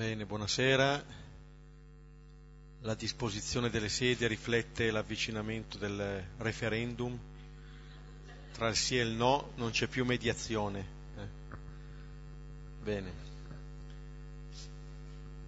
Bene, 0.00 0.24
buonasera. 0.24 1.04
La 2.80 2.94
disposizione 2.94 3.68
delle 3.68 3.90
sedie 3.90 4.28
riflette 4.28 4.90
l'avvicinamento 4.90 5.76
del 5.76 6.24
referendum. 6.38 7.18
Tra 8.50 8.68
il 8.68 8.76
sì 8.76 8.96
e 8.96 9.02
il 9.02 9.10
no 9.10 9.50
non 9.56 9.72
c'è 9.72 9.88
più 9.88 10.06
mediazione. 10.06 10.86
Eh. 11.18 11.28
Bene. 12.82 13.12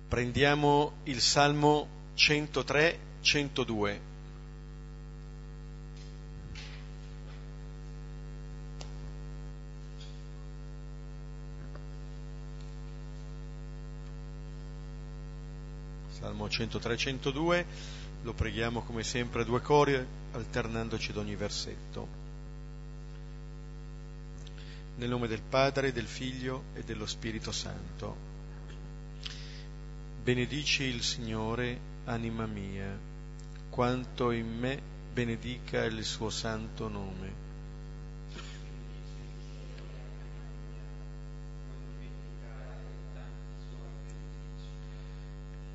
Prendiamo 0.08 0.96
il 1.04 1.22
Salmo 1.22 1.88
103-102. 2.14 2.98
Salmo 3.22 4.11
103-102, 16.52 17.64
lo 18.22 18.34
preghiamo 18.34 18.82
come 18.82 19.02
sempre 19.02 19.42
a 19.42 19.44
due 19.44 19.60
cori, 19.60 19.98
alternandoci 20.32 21.10
ad 21.10 21.16
ogni 21.16 21.34
versetto. 21.34 22.20
Nel 24.96 25.08
nome 25.08 25.26
del 25.26 25.40
Padre, 25.40 25.92
del 25.92 26.06
Figlio 26.06 26.64
e 26.74 26.82
dello 26.82 27.06
Spirito 27.06 27.50
Santo. 27.50 28.30
Benedici 30.22 30.84
il 30.84 31.02
Signore, 31.02 31.80
anima 32.04 32.46
mia, 32.46 32.96
quanto 33.70 34.30
in 34.30 34.58
me 34.58 34.80
benedica 35.12 35.84
il 35.84 36.04
suo 36.04 36.30
santo 36.30 36.88
nome. 36.88 37.51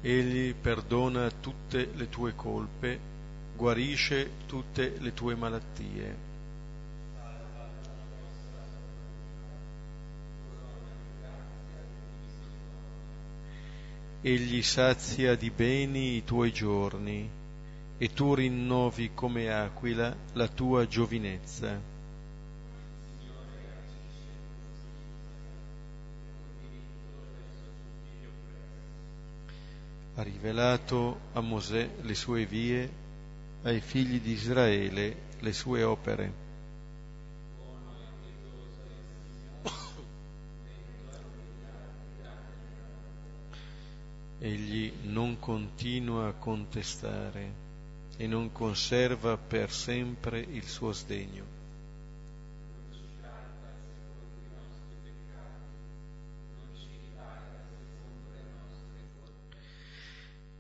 Egli 0.02 0.54
perdona 0.54 1.30
tutte 1.32 1.90
le 1.96 2.08
tue 2.08 2.36
colpe, 2.36 3.00
guarisce 3.56 4.30
tutte 4.46 4.96
le 5.00 5.14
tue 5.14 5.36
malattie. 5.36 6.26
Egli 14.22 14.62
sazia 14.62 15.36
di 15.36 15.50
beni 15.50 16.18
i 16.18 16.24
tuoi 16.24 16.52
giorni 16.52 17.30
e 17.98 18.14
tu 18.14 18.36
rinnovi 18.36 19.12
come 19.14 19.52
aquila 19.52 20.16
la 20.34 20.48
tua 20.48 20.88
giovinezza. 20.88 21.97
Ha 30.18 30.24
rivelato 30.24 31.20
a 31.34 31.42
Mosè 31.42 31.88
le 32.02 32.16
sue 32.16 32.48
vie, 32.48 32.92
ai 33.62 33.80
figli 33.80 34.20
di 34.20 34.32
Israele 34.32 35.16
le 35.40 35.54
sue 35.54 35.84
opere. 35.84 36.46
Egli 44.40 44.92
non 45.04 45.38
continua 45.38 46.30
a 46.30 46.34
contestare 46.34 47.66
e 48.18 48.26
non 48.26 48.52
conserva 48.52 49.38
per 49.38 49.72
sempre 49.72 50.40
il 50.40 50.64
suo 50.64 50.94
sdegno. 50.94 51.57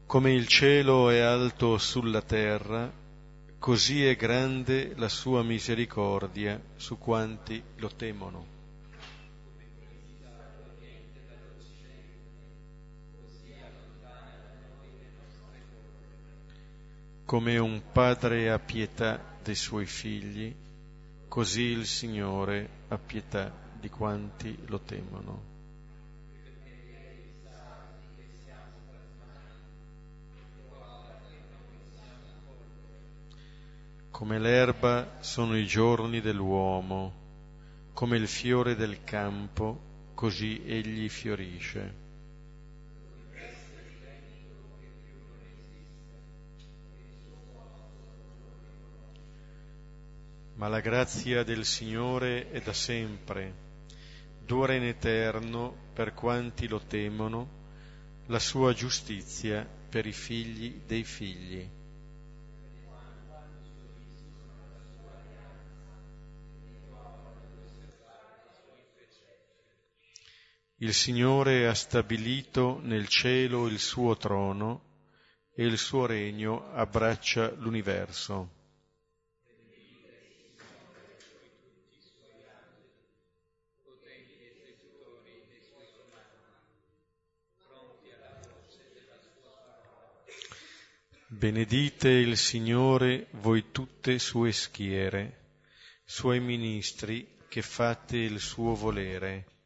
Come 0.07 0.31
il 0.31 0.47
cielo 0.47 1.09
è 1.09 1.19
alto 1.19 1.77
sulla 1.77 2.21
terra, 2.21 2.89
così 3.59 4.05
è 4.05 4.15
grande 4.15 4.93
la 4.95 5.09
sua 5.09 5.43
misericordia 5.43 6.61
su 6.77 6.97
quanti 6.97 7.61
lo 7.75 7.89
temono. 7.89 8.45
Come 17.25 17.57
un 17.57 17.81
padre 17.91 18.49
ha 18.49 18.59
pietà 18.59 19.35
dei 19.43 19.55
suoi 19.55 19.85
figli, 19.85 20.55
così 21.27 21.63
il 21.63 21.85
Signore 21.85 22.85
ha 22.87 22.97
pietà 22.97 23.53
di 23.77 23.89
quanti 23.89 24.57
lo 24.67 24.79
temono. 24.79 25.56
Come 34.17 34.39
l'erba 34.39 35.17
sono 35.19 35.55
i 35.55 35.67
giorni 35.67 36.21
dell'uomo, 36.21 37.13
come 37.93 38.17
il 38.17 38.27
fiore 38.27 38.75
del 38.75 39.03
campo, 39.03 40.09
così 40.15 40.63
egli 40.65 41.07
fiorisce. 41.07 41.93
Ma 50.55 50.67
la 50.67 50.79
grazia 50.79 51.43
del 51.43 51.63
Signore 51.63 52.49
è 52.49 52.59
da 52.59 52.73
sempre, 52.73 53.53
dura 54.43 54.73
in 54.73 54.85
eterno 54.85 55.91
per 55.93 56.15
quanti 56.15 56.67
lo 56.67 56.79
temono, 56.79 57.49
la 58.25 58.39
sua 58.39 58.73
giustizia 58.73 59.63
per 59.89 60.07
i 60.07 60.11
figli 60.11 60.81
dei 60.87 61.03
figli. 61.03 61.76
Il 70.79 70.93
Signore 70.93 71.67
ha 71.67 71.73
stabilito 71.73 72.79
nel 72.83 73.07
cielo 73.07 73.67
il 73.67 73.79
suo 73.79 74.15
trono 74.15 74.83
e 75.55 75.65
il 75.65 75.75
suo 75.75 76.05
regno 76.05 76.71
abbraccia 76.71 77.51
l'universo. 77.53 78.53
Benedite 91.25 92.09
il 92.09 92.37
Signore 92.37 93.29
voi 93.31 93.71
tutte 93.71 94.19
sue 94.19 94.51
schiere, 94.51 95.55
suoi 96.05 96.39
ministri 96.39 97.27
che 97.47 97.63
fate 97.63 98.17
il 98.17 98.39
suo 98.39 98.75
volere. 98.75 99.56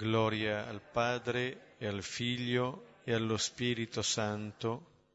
Gloria 0.00 0.66
al 0.66 0.80
Padre 0.80 1.74
e 1.76 1.86
al 1.86 2.02
Figlio 2.02 3.00
e 3.04 3.12
allo 3.12 3.36
Spirito 3.36 4.00
Santo, 4.00 5.08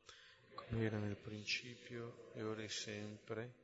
come 0.54 0.86
era 0.86 1.00
nel 1.00 1.16
principio 1.16 2.30
e 2.36 2.44
ora 2.44 2.62
e 2.62 2.70
sempre, 2.70 3.56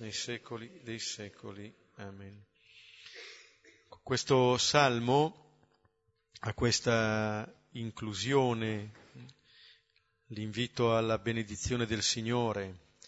nei 0.00 0.12
secoli 0.12 0.80
dei 0.82 0.98
secoli. 0.98 1.74
Amen. 1.94 2.44
Questo 4.02 4.58
salmo 4.58 5.62
ha 6.40 6.52
questa 6.52 7.50
inclusione, 7.70 8.92
l'invito 10.26 10.94
alla 10.94 11.16
benedizione 11.16 11.86
del 11.86 12.02
Signore. 12.02 12.98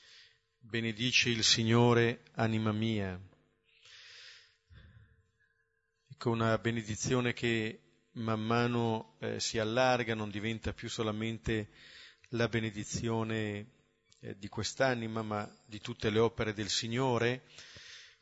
Benedici 0.57 1.29
il 1.29 1.45
Signore, 1.45 2.23
anima 2.37 2.73
mia 2.73 3.21
con 6.23 6.35
una 6.35 6.57
benedizione 6.57 7.33
che 7.33 7.81
man 8.13 8.41
mano 8.41 9.17
eh, 9.19 9.41
si 9.41 9.59
allarga, 9.59 10.15
non 10.15 10.31
diventa 10.31 10.73
più 10.73 10.89
solamente 10.89 11.71
la 12.29 12.47
benedizione 12.47 13.67
eh, 14.21 14.39
di 14.39 14.47
quest'anima, 14.47 15.23
ma 15.23 15.53
di 15.67 15.81
tutte 15.81 16.11
le 16.11 16.21
opere 16.21 16.55
del 16.55 16.69
Signore, 16.69 17.43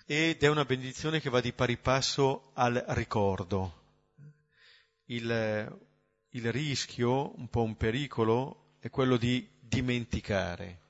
ed 0.07 0.43
è 0.43 0.49
una 0.49 0.65
benedizione 0.65 1.21
che 1.21 1.29
va 1.29 1.43
di 1.43 1.53
pari 1.53 1.77
passo 1.77 2.53
al 2.55 2.83
ricordo. 2.89 3.83
Il, 5.05 5.79
il 6.31 6.53
rischio, 6.53 7.39
un 7.39 7.51
po' 7.51 7.65
un 7.65 7.77
pericolo, 7.77 8.77
è 8.81 8.89
quello 8.89 9.19
di 9.19 9.47
dimenticare. 9.61 10.81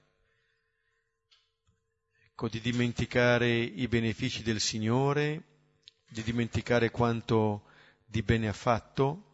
Ecco, 2.29 2.49
di 2.49 2.61
dimenticare 2.61 3.53
i 3.53 3.89
benefici 3.89 4.45
del 4.45 4.61
Signore, 4.61 5.50
di 6.11 6.23
dimenticare 6.23 6.91
quanto 6.91 7.63
di 8.05 8.23
bene 8.23 8.49
ha 8.49 8.53
fatto, 8.53 9.31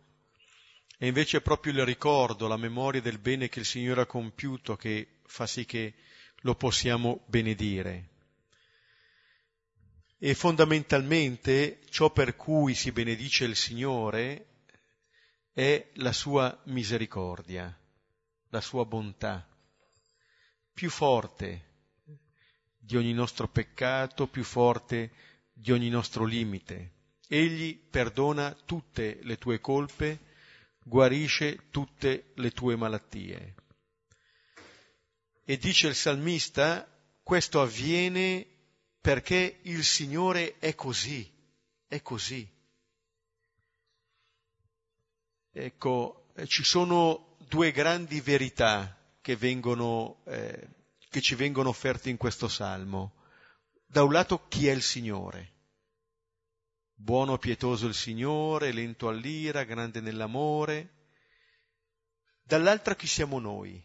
e 0.98 1.06
invece 1.06 1.38
è 1.38 1.40
proprio 1.42 1.72
il 1.72 1.84
ricordo, 1.84 2.46
la 2.46 2.56
memoria 2.56 3.00
del 3.00 3.18
bene 3.18 3.48
che 3.48 3.60
il 3.60 3.64
Signore 3.64 4.02
ha 4.02 4.06
compiuto 4.06 4.76
che 4.76 5.20
fa 5.24 5.46
sì 5.46 5.64
che 5.64 5.94
lo 6.40 6.54
possiamo 6.54 7.22
benedire. 7.26 8.08
E 10.18 10.34
fondamentalmente 10.34 11.80
ciò 11.90 12.10
per 12.10 12.36
cui 12.36 12.74
si 12.74 12.92
benedice 12.92 13.44
il 13.44 13.56
Signore 13.56 14.46
è 15.52 15.90
la 15.94 16.12
sua 16.12 16.58
misericordia, 16.64 17.78
la 18.48 18.60
sua 18.60 18.84
bontà, 18.84 19.46
più 20.72 20.90
forte 20.90 21.64
di 22.78 22.96
ogni 22.96 23.12
nostro 23.12 23.48
peccato, 23.48 24.26
più 24.26 24.44
forte 24.44 25.12
di 25.58 25.72
ogni 25.72 25.88
nostro 25.88 26.24
limite. 26.24 26.92
Egli 27.28 27.78
perdona 27.78 28.52
tutte 28.52 29.18
le 29.22 29.38
tue 29.38 29.58
colpe, 29.58 30.20
guarisce 30.84 31.70
tutte 31.70 32.32
le 32.34 32.50
tue 32.50 32.76
malattie. 32.76 33.54
E 35.44 35.56
dice 35.56 35.88
il 35.88 35.94
salmista, 35.94 36.86
questo 37.22 37.62
avviene 37.62 38.46
perché 39.00 39.60
il 39.62 39.82
Signore 39.82 40.58
è 40.58 40.74
così, 40.74 41.28
è 41.86 42.02
così. 42.02 42.46
Ecco, 45.52 46.32
ci 46.46 46.64
sono 46.64 47.36
due 47.48 47.70
grandi 47.72 48.20
verità 48.20 48.94
che, 49.22 49.36
vengono, 49.36 50.20
eh, 50.26 50.68
che 51.08 51.20
ci 51.22 51.34
vengono 51.34 51.70
offerte 51.70 52.10
in 52.10 52.18
questo 52.18 52.46
salmo. 52.46 53.14
Da 53.86 54.02
un 54.02 54.12
lato 54.12 54.46
chi 54.48 54.66
è 54.66 54.72
il 54.72 54.82
Signore? 54.82 55.52
Buono 56.92 57.38
pietoso 57.38 57.86
il 57.86 57.94
Signore, 57.94 58.72
lento 58.72 59.08
all'ira, 59.08 59.64
grande 59.64 60.00
nell'amore. 60.00 60.94
Dall'altra 62.42 62.94
chi 62.94 63.06
siamo 63.06 63.38
noi? 63.38 63.82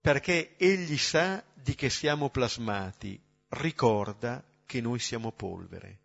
Perché 0.00 0.56
Egli 0.56 0.96
sa 0.96 1.44
di 1.54 1.74
che 1.74 1.90
siamo 1.90 2.30
plasmati, 2.30 3.20
ricorda 3.48 4.42
che 4.64 4.80
noi 4.80 4.98
siamo 4.98 5.32
polvere. 5.32 5.98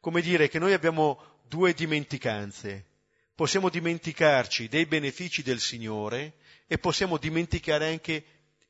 Come 0.00 0.20
dire 0.22 0.48
che 0.48 0.58
noi 0.58 0.72
abbiamo 0.72 1.40
due 1.48 1.74
dimenticanze. 1.74 2.92
Possiamo 3.34 3.68
dimenticarci 3.68 4.68
dei 4.68 4.86
benefici 4.86 5.42
del 5.42 5.60
Signore 5.60 6.36
e 6.66 6.78
possiamo 6.78 7.18
dimenticare 7.18 7.88
anche 7.90 8.24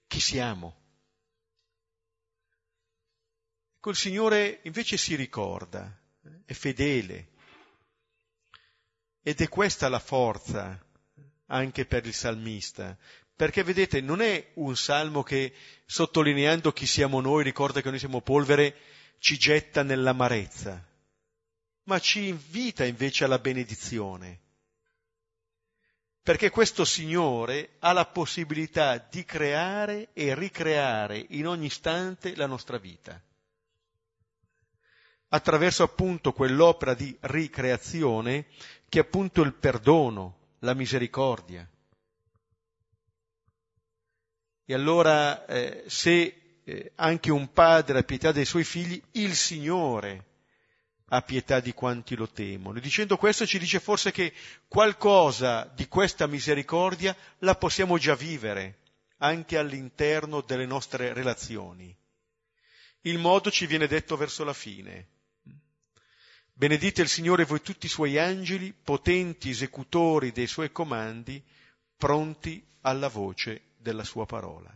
chi 0.07 0.21
siamo. 0.21 0.84
Col 3.85 3.97
Signore 3.97 4.61
invece 4.63 4.97
si 4.97 5.15
ricorda, 5.15 5.95
è 6.47 6.55
fedele. 6.55 7.29
Ed 9.23 9.43
è 9.43 9.49
questa 9.51 9.91
la 9.91 9.99
forza 9.99 10.83
anche 11.49 11.85
per 11.85 12.07
il 12.07 12.15
salmista, 12.15 12.97
perché 13.37 13.63
vedete, 13.63 14.01
non 14.01 14.23
è 14.23 14.53
un 14.55 14.75
salmo 14.75 15.23
che, 15.23 15.53
sottolineando 15.85 16.73
chi 16.73 16.87
siamo 16.87 17.21
noi, 17.21 17.45
ricorda 17.45 17.83
che 17.83 17.91
noi 17.91 17.99
siamo 17.99 18.23
polvere, 18.23 18.75
ci 19.19 19.37
getta 19.37 19.83
nell'amarezza, 19.83 20.83
ma 21.83 21.99
ci 21.99 22.29
invita 22.29 22.87
invece 22.87 23.25
alla 23.25 23.39
benedizione. 23.39 24.41
Perché 26.23 26.49
questo 26.49 26.87
Signore 26.87 27.77
ha 27.81 27.93
la 27.93 28.07
possibilità 28.07 28.97
di 28.97 29.27
creare 29.27 30.09
e 30.15 30.35
ricreare 30.35 31.27
in 31.29 31.47
ogni 31.47 31.67
istante 31.67 32.35
la 32.35 32.47
nostra 32.47 32.79
vita. 32.79 33.23
Attraverso 35.35 35.83
appunto 35.83 36.33
quell'opera 36.33 36.95
di 36.95 37.17
ricreazione 37.23 38.47
che 38.89 39.01
è 39.01 39.03
appunto 39.03 39.43
il 39.43 39.53
perdono, 39.53 40.37
la 40.61 40.75
misericordia. 40.75 41.69
E 44.65 44.75
allora 44.75 45.45
eh, 45.47 45.83
se 45.89 46.61
eh, 46.63 46.93
anche 46.95 47.33
un 47.33 47.53
padre 47.53 47.99
ha 47.99 48.03
pietà 48.05 48.31
dei 48.31 48.45
suoi 48.45 48.63
figli, 48.63 49.03
il 49.15 49.35
Signore 49.35 50.25
ha 51.07 51.21
pietà 51.23 51.59
di 51.59 51.75
quanti 51.75 52.15
lo 52.15 52.29
temono. 52.29 52.79
E 52.79 52.81
dicendo 52.81 53.17
questo 53.17 53.45
ci 53.45 53.59
dice 53.59 53.81
forse 53.81 54.13
che 54.13 54.33
qualcosa 54.69 55.69
di 55.75 55.89
questa 55.89 56.29
misericordia 56.29 57.15
la 57.39 57.57
possiamo 57.57 57.99
già 57.99 58.15
vivere 58.15 58.79
anche 59.17 59.59
all'interno 59.59 60.43
delle 60.43 60.67
nostre 60.67 61.13
relazioni. 61.13 61.93
Il 63.01 63.19
modo 63.19 63.51
ci 63.51 63.67
viene 63.67 63.89
detto 63.89 64.17
verso 64.17 64.45
la 64.45 64.55
fine. 64.55 65.09
Benedite 66.57 67.03
il 67.03 67.09
Signore 67.09 67.45
voi 67.45 67.61
tutti 67.61 67.87
i 67.87 67.89
suoi 67.89 68.17
angeli, 68.17 68.73
potenti 68.73 69.51
esecutori 69.51 70.31
dei 70.31 70.47
suoi 70.47 70.71
comandi, 70.71 71.43
pronti 71.97 72.65
alla 72.83 73.09
voce 73.09 73.73
della 73.77 74.05
sua 74.05 74.25
parola. 74.25 74.73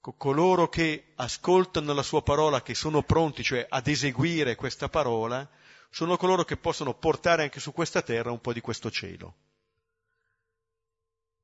Coloro 0.00 0.68
che 0.68 1.12
ascoltano 1.16 1.92
la 1.92 2.04
sua 2.04 2.22
parola, 2.22 2.62
che 2.62 2.74
sono 2.74 3.02
pronti 3.02 3.42
cioè 3.42 3.66
ad 3.68 3.88
eseguire 3.88 4.54
questa 4.54 4.88
parola, 4.88 5.48
sono 5.90 6.16
coloro 6.16 6.44
che 6.44 6.56
possono 6.56 6.94
portare 6.94 7.42
anche 7.42 7.58
su 7.58 7.72
questa 7.72 8.02
terra 8.02 8.30
un 8.30 8.40
po' 8.40 8.52
di 8.52 8.60
questo 8.60 8.92
cielo. 8.92 9.34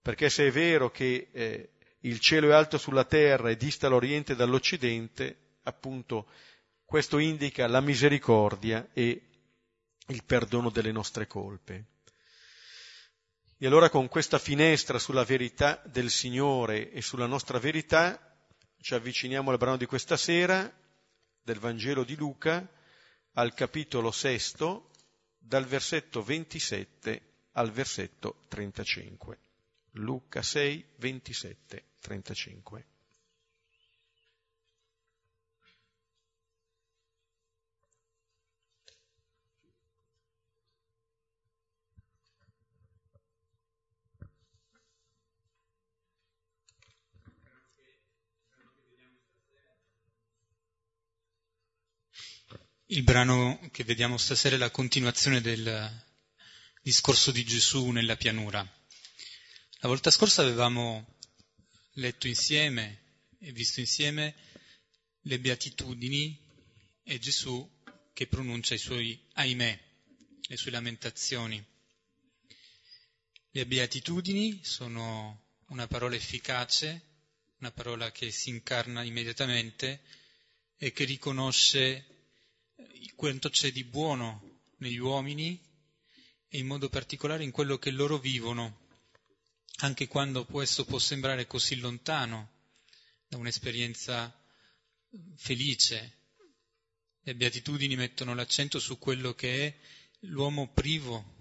Perché 0.01 0.31
se 0.31 0.47
è 0.47 0.51
vero 0.53 0.93
che 0.93 1.31
eh, 1.33 1.71
il 2.03 2.21
cielo 2.21 2.51
è 2.51 2.53
alto 2.53 2.79
sulla 2.79 3.05
terra 3.05 3.51
e 3.51 3.57
dista 3.57 3.89
l'Oriente 3.89 4.37
dall'Occidente, 4.37 5.57
appunto 5.65 6.29
questo 6.87 7.19
indica 7.19 7.67
la 7.67 7.81
misericordia 7.81 8.89
e 8.93 9.23
il 10.07 10.25
perdono 10.25 10.71
delle 10.71 10.93
nostre 10.93 11.27
colpe. 11.27 11.85
E 13.59 13.67
allora 13.67 13.91
con 13.91 14.09
questa 14.09 14.39
finestra 14.39 14.99
sulla 14.99 15.25
verità 15.25 15.83
del 15.85 16.11
Signore 16.11 16.91
e 16.93 17.03
sulla 17.03 17.27
nostra 17.27 17.59
verità 17.59 18.21
ci 18.81 18.95
avviciniamo 18.95 19.51
al 19.51 19.59
brano 19.59 19.77
di 19.77 19.87
questa 19.87 20.17
sera 20.17 20.73
del 21.43 21.59
Vangelo 21.59 22.05
di 22.05 22.15
Luca 22.15 22.67
al 23.33 23.53
capitolo 23.53 24.11
sesto 24.11 24.91
dal 25.39 25.65
versetto 25.65 26.23
27 26.23 27.23
al 27.53 27.71
versetto 27.73 28.45
35. 28.49 29.39
Luca 29.93 30.43
6, 30.43 30.85
27, 30.97 31.85
35. 32.01 32.87
Il 52.89 53.03
brano 53.03 53.59
che 53.73 53.83
vediamo 53.83 54.17
stasera 54.17 54.55
è 54.55 54.59
la 54.59 54.71
continuazione 54.71 55.41
del 55.41 56.05
discorso 56.81 57.33
di 57.33 57.45
Gesù 57.45 57.89
nella 57.91 58.15
pianura. 58.15 58.61
La 59.81 59.89
volta 59.89 60.13
scorsa 60.13 60.43
avevamo 60.43 61.19
letto 61.95 62.29
insieme 62.29 63.25
e 63.41 63.51
visto 63.51 63.81
insieme 63.81 64.37
le 65.23 65.41
beatitudini 65.41 66.41
e 67.03 67.19
Gesù 67.19 67.69
che 68.13 68.29
pronuncia 68.29 68.75
i 68.75 68.79
suoi 68.79 69.21
ahimè, 69.33 69.81
le 70.43 70.57
sue 70.57 70.71
lamentazioni. 70.71 71.61
Le 73.51 73.67
beatitudini 73.67 74.61
sono 74.63 75.57
una 75.71 75.89
parola 75.89 76.15
efficace, 76.15 77.03
una 77.59 77.73
parola 77.73 78.13
che 78.13 78.31
si 78.31 78.51
incarna 78.51 79.03
immediatamente 79.03 80.03
e 80.77 80.93
che 80.93 81.03
riconosce 81.03 82.16
quanto 83.17 83.49
c'è 83.49 83.73
di 83.73 83.83
buono 83.83 84.61
negli 84.79 84.99
uomini 84.99 85.59
e 86.49 86.59
in 86.59 86.67
modo 86.67 86.89
particolare 86.89 87.43
in 87.43 87.51
quello 87.51 87.79
che 87.79 87.91
loro 87.91 88.19
vivono, 88.19 88.85
anche 89.79 90.07
quando 90.07 90.45
questo 90.45 90.85
può 90.85 90.99
sembrare 90.99 91.47
così 91.47 91.77
lontano 91.77 92.51
da 93.27 93.39
un'esperienza 93.39 94.33
felice. 95.37 96.15
Le 97.23 97.35
beatitudini 97.35 97.97
mettono 97.97 98.35
l'accento 98.35 98.79
su 98.79 98.99
quello 98.99 99.35
che 99.35 99.67
è 99.67 99.79
l'uomo 100.21 100.71
privo, 100.73 101.35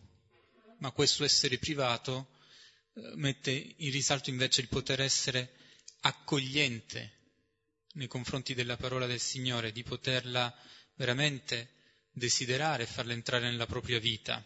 ma 0.80 0.92
questo 0.92 1.24
essere 1.24 1.58
privato 1.58 2.30
eh, 2.94 3.12
mette 3.16 3.52
in 3.52 3.92
risalto 3.92 4.30
invece 4.30 4.62
il 4.62 4.68
poter 4.68 5.02
essere 5.02 5.54
accogliente 6.02 7.14
nei 7.94 8.08
confronti 8.08 8.54
della 8.54 8.78
parola 8.78 9.06
del 9.06 9.20
Signore, 9.20 9.72
di 9.72 9.84
poterla 9.84 10.54
veramente 10.96 11.70
desiderare 12.12 12.84
e 12.84 12.88
farla 12.88 13.14
entrare 13.14 13.50
nella 13.50 13.66
propria 13.66 14.00
vita. 14.00 14.44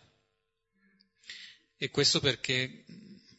E 1.78 1.90
questo 1.90 2.20
perché, 2.20 2.84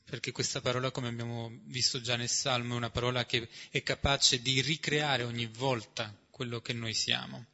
perché 0.04 0.32
questa 0.32 0.60
parola, 0.60 0.90
come 0.90 1.08
abbiamo 1.08 1.50
visto 1.64 2.00
già 2.00 2.16
nel 2.16 2.28
Salmo, 2.28 2.74
è 2.74 2.78
una 2.78 2.90
parola 2.90 3.26
che 3.26 3.48
è 3.70 3.82
capace 3.82 4.40
di 4.40 4.60
ricreare 4.62 5.24
ogni 5.24 5.46
volta 5.46 6.16
quello 6.30 6.60
che 6.60 6.72
noi 6.72 6.94
siamo. 6.94 7.46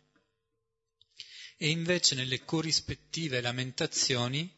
E 1.56 1.70
invece 1.70 2.14
nelle 2.14 2.44
corrispettive 2.44 3.40
lamentazioni 3.40 4.48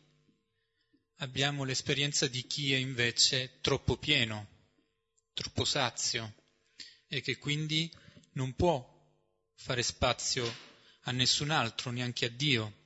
abbiamo 1.19 1.65
l'esperienza 1.65 2.27
di 2.27 2.47
chi 2.47 2.73
è 2.73 2.77
invece 2.77 3.59
troppo 3.61 3.97
pieno, 3.97 4.47
troppo 5.33 5.65
sazio 5.65 6.35
e 7.07 7.21
che 7.21 7.39
quindi 7.39 7.91
non 8.33 8.55
può 8.55 8.85
fare 9.55 9.83
spazio 9.83 10.53
a 11.09 11.13
nessun 11.13 11.51
altro, 11.51 11.91
neanche 11.91 12.27
a 12.27 12.31
Dio. 12.31 12.77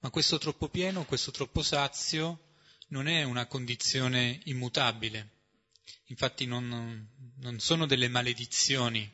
Ma 0.00 0.10
questo 0.10 0.38
troppo 0.38 0.68
pieno, 0.68 1.04
questo 1.04 1.30
troppo 1.30 1.62
sazio 1.62 2.54
non 2.88 3.06
è 3.06 3.22
una 3.22 3.46
condizione 3.46 4.40
immutabile. 4.44 5.30
Infatti 6.06 6.46
non, 6.46 7.06
non 7.36 7.58
sono 7.60 7.86
delle 7.86 8.08
maledizioni, 8.08 9.10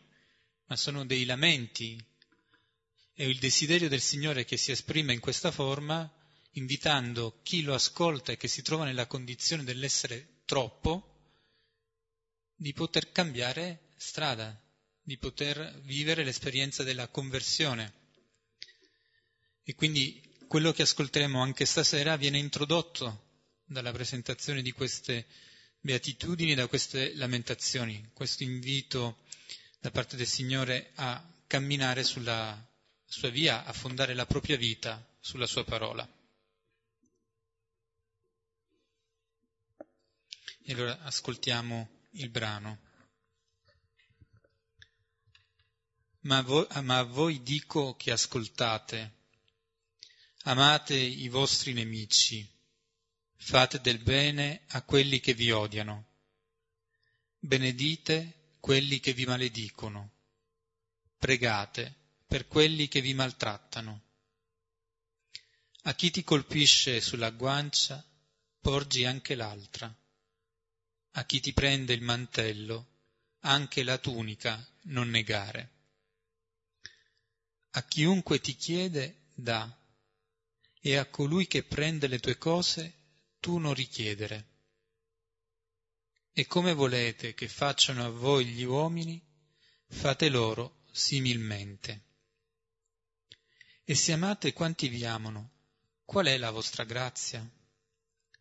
ma 0.66 0.76
sono 0.76 1.04
dei 1.04 1.25
lamenti. 1.25 2.02
È 3.12 3.25
il 3.25 3.38
desiderio 3.38 3.88
del 3.88 4.00
Signore 4.00 4.44
che 4.44 4.56
si 4.56 4.70
esprime 4.70 5.12
in 5.12 5.20
questa 5.20 5.50
forma, 5.50 6.10
invitando 6.52 7.40
chi 7.42 7.62
lo 7.62 7.75
ascolta 7.75 8.32
e 8.32 8.37
che 8.37 8.49
si 8.49 8.62
trova 8.62 8.84
nella 8.84 9.06
condizione 9.06 9.64
dell'essere 9.64 10.42
troppo, 10.44 11.06
di 12.54 12.72
poter 12.72 13.10
cambiare 13.10 13.88
strada, 13.96 14.60
di 15.02 15.16
poter 15.18 15.80
vivere 15.82 16.22
l'esperienza 16.22 16.82
della 16.84 17.08
conversione. 17.08 18.00
E 19.62 19.74
quindi 19.74 20.20
quello 20.48 20.72
che 20.72 20.82
ascolteremo 20.82 21.40
anche 21.40 21.64
stasera 21.64 22.16
viene 22.16 22.38
introdotto 22.38 23.28
dalla 23.64 23.92
presentazione 23.92 24.62
di 24.62 24.72
queste 24.72 25.26
beatitudini, 25.80 26.54
da 26.54 26.66
queste 26.66 27.14
lamentazioni, 27.14 28.10
questo 28.12 28.42
invito 28.42 29.18
da 29.78 29.90
parte 29.90 30.16
del 30.16 30.26
Signore 30.26 30.90
a 30.96 31.24
camminare 31.46 32.04
sulla 32.04 32.68
sua 33.04 33.28
via, 33.30 33.64
a 33.64 33.72
fondare 33.72 34.14
la 34.14 34.26
propria 34.26 34.56
vita 34.56 35.04
sulla 35.20 35.46
sua 35.46 35.64
parola. 35.64 36.08
E 40.62 40.72
allora 40.72 41.00
ascoltiamo 41.00 42.06
il 42.10 42.28
brano. 42.28 42.78
Ma, 46.20 46.42
vo- 46.42 46.68
ma 46.82 46.98
a 46.98 47.02
voi 47.02 47.42
dico 47.42 47.96
che 47.96 48.12
ascoltate, 48.12 49.19
amate 50.44 50.97
i 50.97 51.28
vostri 51.28 51.73
nemici 51.73 52.49
Fate 53.42 53.80
del 53.80 53.99
bene 53.99 54.64
a 54.68 54.82
quelli 54.82 55.18
che 55.18 55.32
vi 55.32 55.50
odiano. 55.50 56.09
Benedite 57.38 58.56
quelli 58.61 59.00
che 59.00 59.14
vi 59.14 59.25
maledicono. 59.25 60.11
Pregate 61.16 61.94
per 62.26 62.47
quelli 62.47 62.87
che 62.87 63.00
vi 63.00 63.14
maltrattano. 63.14 64.02
A 65.85 65.94
chi 65.94 66.11
ti 66.11 66.23
colpisce 66.23 67.00
sulla 67.00 67.30
guancia, 67.30 68.04
porgi 68.61 69.06
anche 69.06 69.35
l'altra. 69.35 69.92
A 71.12 71.25
chi 71.25 71.40
ti 71.40 71.54
prende 71.54 71.94
il 71.94 72.02
mantello, 72.02 72.88
anche 73.40 73.82
la 73.82 73.97
tunica 73.97 74.64
non 74.82 75.09
negare. 75.09 75.70
A 77.70 77.82
chiunque 77.85 78.38
ti 78.38 78.54
chiede, 78.54 79.30
dà, 79.35 79.79
e 80.80 80.96
a 80.96 81.06
colui 81.06 81.46
che 81.46 81.62
prende 81.62 82.06
le 82.06 82.18
tue 82.18 82.38
cose, 82.38 82.94
tu 83.38 83.58
non 83.58 83.75
richiedere. 83.75 84.49
E 86.32 86.46
come 86.46 86.72
volete 86.72 87.34
che 87.34 87.49
facciano 87.49 88.04
a 88.04 88.08
voi 88.08 88.46
gli 88.46 88.62
uomini, 88.62 89.20
fate 89.87 90.28
loro 90.28 90.84
similmente. 90.90 92.04
E 93.84 93.94
se 93.94 94.12
amate 94.12 94.52
quanti 94.52 94.88
vi 94.88 95.04
amano, 95.04 95.50
qual 96.04 96.26
è 96.26 96.38
la 96.38 96.50
vostra 96.50 96.84
grazia? 96.84 97.46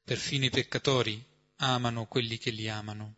Perfino 0.03 0.45
i 0.45 0.49
peccatori 0.49 1.23
amano 1.57 2.07
quelli 2.07 2.37
che 2.37 2.51
li 2.51 2.69
amano. 2.69 3.15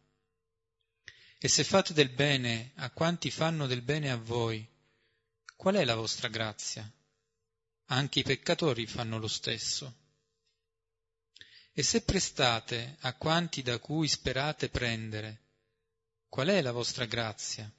E 1.37 1.47
se 1.47 1.63
fate 1.63 1.93
del 1.93 2.09
bene 2.09 2.71
a 2.75 2.89
quanti 2.91 3.29
fanno 3.31 3.67
del 3.67 3.81
bene 3.81 4.11
a 4.11 4.15
voi, 4.15 4.67
qual 5.55 5.75
è 5.75 5.85
la 5.85 5.95
vostra 5.95 6.27
grazia? 6.27 6.89
Anche 7.91 8.19
i 8.19 8.23
peccatori 8.23 8.87
fanno 8.87 9.17
lo 9.17 9.27
stesso. 9.27 9.97
E 11.73 11.83
se 11.83 12.03
prestate 12.03 12.95
a 13.01 13.13
quanti 13.15 13.61
da 13.61 13.79
cui 13.79 14.07
sperate 14.07 14.69
prendere, 14.69 15.41
qual 16.29 16.47
è 16.47 16.61
la 16.61 16.71
vostra 16.71 17.03
grazia? 17.03 17.69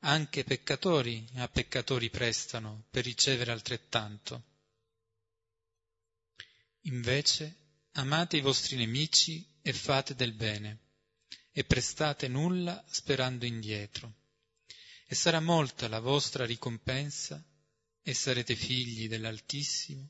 Anche 0.00 0.42
peccatori 0.42 1.24
a 1.36 1.46
peccatori 1.46 2.10
prestano 2.10 2.86
per 2.90 3.04
ricevere 3.04 3.52
altrettanto. 3.52 4.42
Invece 6.82 7.56
amate 7.92 8.38
i 8.38 8.40
vostri 8.40 8.74
nemici 8.74 9.46
e 9.62 9.72
fate 9.72 10.16
del 10.16 10.32
bene, 10.32 10.80
e 11.52 11.62
prestate 11.62 12.26
nulla 12.26 12.84
sperando 12.88 13.44
indietro. 13.44 14.14
E 15.06 15.14
sarà 15.14 15.38
molta 15.38 15.86
la 15.86 16.00
vostra 16.00 16.44
ricompensa, 16.44 17.40
e 18.08 18.14
sarete 18.14 18.54
figli 18.54 19.08
dell'Altissimo, 19.08 20.08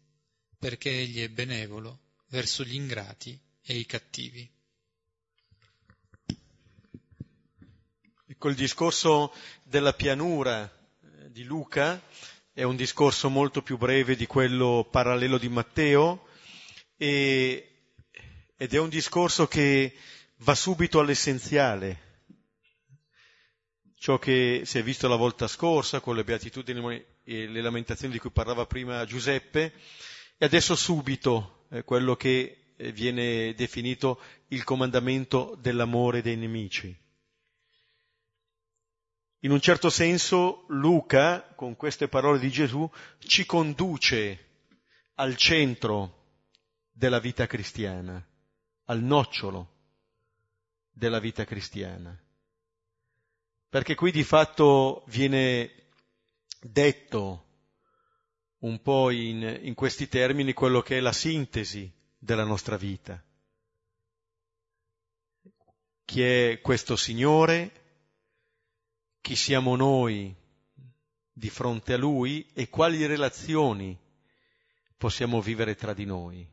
perché 0.58 0.90
Egli 0.90 1.22
è 1.22 1.30
benevolo 1.30 2.00
verso 2.26 2.62
gli 2.62 2.74
ingrati 2.74 3.40
e 3.62 3.74
i 3.74 3.86
cattivi. 3.86 4.46
Ecco, 8.26 8.48
il 8.50 8.54
discorso 8.54 9.32
della 9.62 9.94
pianura 9.94 10.70
eh, 10.70 11.30
di 11.30 11.44
Luca 11.44 11.98
è 12.52 12.64
un 12.64 12.76
discorso 12.76 13.30
molto 13.30 13.62
più 13.62 13.78
breve 13.78 14.14
di 14.14 14.26
quello 14.26 14.86
parallelo 14.90 15.38
di 15.38 15.48
Matteo 15.48 16.28
e, 16.98 17.94
ed 18.58 18.74
è 18.74 18.78
un 18.78 18.90
discorso 18.90 19.48
che 19.48 19.96
va 20.40 20.54
subito 20.54 21.00
all'essenziale. 21.00 22.24
Ciò 23.96 24.18
che 24.18 24.64
si 24.66 24.76
è 24.76 24.82
visto 24.82 25.08
la 25.08 25.16
volta 25.16 25.48
scorsa 25.48 26.00
con 26.00 26.14
le 26.14 26.24
beatitudini 26.24 27.14
e 27.28 27.48
le 27.48 27.60
lamentazioni 27.60 28.12
di 28.12 28.20
cui 28.20 28.30
parlava 28.30 28.66
prima 28.66 29.04
Giuseppe, 29.04 29.72
e 30.38 30.44
adesso 30.44 30.76
subito 30.76 31.66
eh, 31.70 31.82
quello 31.82 32.14
che 32.14 32.74
eh, 32.76 32.92
viene 32.92 33.52
definito 33.54 34.20
il 34.48 34.62
comandamento 34.62 35.58
dell'amore 35.60 36.22
dei 36.22 36.36
nemici. 36.36 36.96
In 39.40 39.50
un 39.50 39.60
certo 39.60 39.90
senso 39.90 40.66
Luca, 40.68 41.52
con 41.56 41.74
queste 41.74 42.06
parole 42.06 42.38
di 42.38 42.50
Gesù, 42.50 42.88
ci 43.18 43.44
conduce 43.44 44.44
al 45.14 45.36
centro 45.36 46.44
della 46.92 47.18
vita 47.18 47.46
cristiana, 47.48 48.24
al 48.84 49.02
nocciolo 49.02 49.72
della 50.92 51.18
vita 51.18 51.44
cristiana. 51.44 52.16
Perché 53.68 53.96
qui 53.96 54.12
di 54.12 54.22
fatto 54.22 55.04
viene 55.08 55.85
detto 56.60 57.44
un 58.58 58.80
po' 58.80 59.10
in, 59.10 59.60
in 59.62 59.74
questi 59.74 60.08
termini 60.08 60.52
quello 60.52 60.80
che 60.80 60.98
è 60.98 61.00
la 61.00 61.12
sintesi 61.12 61.92
della 62.18 62.44
nostra 62.44 62.76
vita. 62.76 63.22
Chi 66.04 66.22
è 66.22 66.60
questo 66.60 66.96
Signore? 66.96 67.84
Chi 69.20 69.36
siamo 69.36 69.76
noi 69.76 70.34
di 71.32 71.50
fronte 71.50 71.92
a 71.94 71.98
Lui 71.98 72.48
e 72.54 72.68
quali 72.68 73.04
relazioni 73.06 73.98
possiamo 74.96 75.40
vivere 75.40 75.74
tra 75.74 75.92
di 75.92 76.04
noi? 76.04 76.48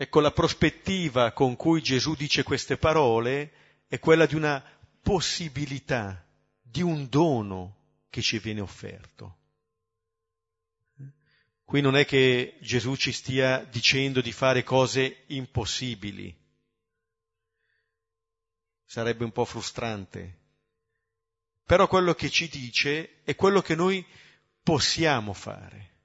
Ecco, 0.00 0.20
la 0.20 0.30
prospettiva 0.30 1.32
con 1.32 1.56
cui 1.56 1.82
Gesù 1.82 2.14
dice 2.14 2.44
queste 2.44 2.76
parole 2.76 3.52
è 3.88 3.98
quella 3.98 4.26
di 4.26 4.36
una 4.36 4.62
possibilità, 5.02 6.24
di 6.70 6.82
un 6.82 7.08
dono 7.08 7.76
che 8.10 8.22
ci 8.22 8.38
viene 8.38 8.60
offerto. 8.60 9.36
Qui 11.64 11.80
non 11.82 11.96
è 11.96 12.06
che 12.06 12.56
Gesù 12.60 12.96
ci 12.96 13.12
stia 13.12 13.62
dicendo 13.64 14.22
di 14.22 14.32
fare 14.32 14.62
cose 14.62 15.24
impossibili. 15.26 16.34
Sarebbe 18.86 19.24
un 19.24 19.32
po' 19.32 19.44
frustrante. 19.44 20.38
Però 21.64 21.86
quello 21.86 22.14
che 22.14 22.30
ci 22.30 22.48
dice 22.48 23.22
è 23.22 23.34
quello 23.34 23.60
che 23.60 23.74
noi 23.74 24.02
possiamo 24.62 25.34
fare. 25.34 25.96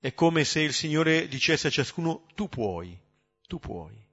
È 0.00 0.12
come 0.14 0.44
se 0.44 0.60
il 0.60 0.72
Signore 0.72 1.28
dicesse 1.28 1.68
a 1.68 1.70
ciascuno 1.70 2.26
tu 2.34 2.48
puoi, 2.48 2.98
tu 3.46 3.60
puoi. 3.60 4.03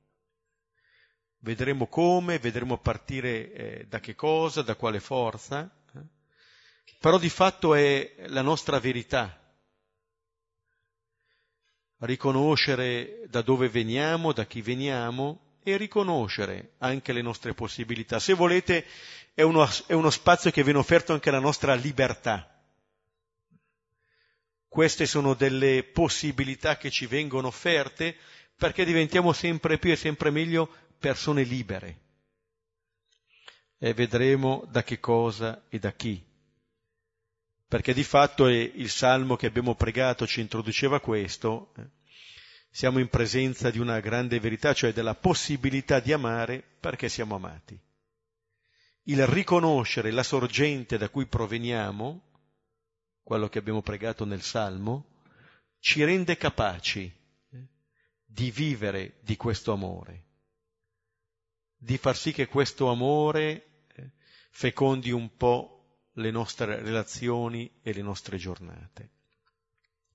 Vedremo 1.43 1.87
come, 1.87 2.37
vedremo 2.37 2.77
partire 2.77 3.51
eh, 3.51 3.85
da 3.89 3.99
che 3.99 4.13
cosa, 4.13 4.61
da 4.61 4.75
quale 4.75 4.99
forza, 4.99 5.67
eh? 5.95 5.99
però 6.99 7.17
di 7.17 7.29
fatto 7.29 7.73
è 7.73 8.13
la 8.27 8.43
nostra 8.43 8.79
verità. 8.79 9.39
Riconoscere 11.97 13.23
da 13.27 13.41
dove 13.41 13.69
veniamo, 13.69 14.33
da 14.33 14.45
chi 14.45 14.61
veniamo 14.61 15.57
e 15.63 15.77
riconoscere 15.77 16.73
anche 16.77 17.11
le 17.11 17.23
nostre 17.23 17.55
possibilità. 17.55 18.19
Se 18.19 18.33
volete 18.33 18.85
è 19.33 19.41
uno, 19.41 19.67
è 19.87 19.93
uno 19.93 20.11
spazio 20.11 20.51
che 20.51 20.63
viene 20.63 20.77
offerto 20.77 21.11
anche 21.11 21.29
alla 21.29 21.39
nostra 21.39 21.73
libertà. 21.73 22.47
queste 24.67 25.07
sono 25.07 25.33
delle 25.33 25.83
possibilità 25.83 26.77
che 26.77 26.91
ci 26.91 27.07
vengono 27.07 27.47
offerte 27.47 28.15
perché 28.55 28.85
diventiamo 28.85 29.33
sempre 29.33 29.79
più 29.79 29.91
e 29.91 29.95
sempre 29.95 30.29
meglio 30.29 30.69
persone 31.01 31.43
libere. 31.43 31.99
E 33.79 33.93
vedremo 33.95 34.63
da 34.69 34.83
che 34.83 34.99
cosa 34.99 35.65
e 35.67 35.79
da 35.79 35.91
chi. 35.91 36.23
Perché 37.67 37.93
di 37.93 38.03
fatto 38.03 38.47
il 38.47 38.89
salmo 38.89 39.35
che 39.35 39.47
abbiamo 39.47 39.73
pregato 39.73 40.27
ci 40.27 40.41
introduceva 40.41 40.99
questo. 40.99 41.73
Eh. 41.77 41.89
Siamo 42.69 42.99
in 42.99 43.09
presenza 43.09 43.71
di 43.71 43.79
una 43.79 43.99
grande 43.99 44.39
verità, 44.39 44.73
cioè 44.73 44.93
della 44.93 45.15
possibilità 45.15 45.99
di 45.99 46.13
amare 46.13 46.63
perché 46.79 47.09
siamo 47.09 47.35
amati. 47.35 47.77
Il 49.05 49.25
riconoscere 49.25 50.11
la 50.11 50.23
sorgente 50.23 50.97
da 50.99 51.09
cui 51.09 51.25
proveniamo, 51.25 52.21
quello 53.23 53.49
che 53.49 53.57
abbiamo 53.57 53.81
pregato 53.81 54.23
nel 54.25 54.43
salmo, 54.43 55.23
ci 55.79 56.03
rende 56.03 56.37
capaci 56.37 57.11
di 58.23 58.51
vivere 58.51 59.17
di 59.21 59.35
questo 59.35 59.73
amore, 59.73 60.30
di 61.83 61.97
far 61.97 62.15
sì 62.15 62.31
che 62.31 62.45
questo 62.45 62.89
amore 62.89 63.85
eh, 63.95 64.11
fecondi 64.51 65.09
un 65.09 65.35
po' 65.35 66.09
le 66.13 66.29
nostre 66.29 66.79
relazioni 66.79 67.79
e 67.81 67.91
le 67.91 68.03
nostre 68.03 68.37
giornate. 68.37 69.09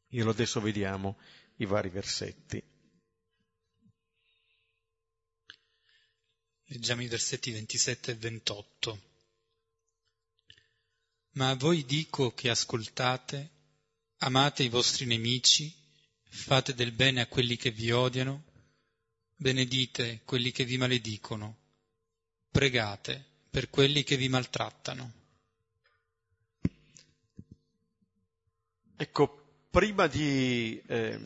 E 0.08 0.20
adesso 0.20 0.60
vediamo 0.60 1.18
i 1.56 1.64
vari 1.64 1.88
versetti. 1.88 2.62
Leggiamo 6.66 7.02
i 7.02 7.08
versetti 7.08 7.50
27 7.50 8.12
e 8.12 8.14
28. 8.14 9.02
Ma 11.32 11.50
a 11.50 11.56
voi 11.56 11.84
dico 11.84 12.32
che 12.32 12.48
ascoltate, 12.48 13.50
amate 14.18 14.62
i 14.62 14.68
vostri 14.68 15.04
nemici, 15.04 15.74
fate 16.28 16.74
del 16.74 16.92
bene 16.92 17.22
a 17.22 17.26
quelli 17.26 17.56
che 17.56 17.72
vi 17.72 17.90
odiano, 17.90 18.45
benedite 19.36 20.22
quelli 20.24 20.50
che 20.50 20.64
vi 20.64 20.78
maledicono, 20.78 21.56
pregate 22.50 23.24
per 23.50 23.70
quelli 23.70 24.02
che 24.02 24.16
vi 24.16 24.28
maltrattano. 24.28 25.12
Ecco, 28.96 29.66
prima 29.70 30.06
di, 30.06 30.82
eh, 30.86 31.18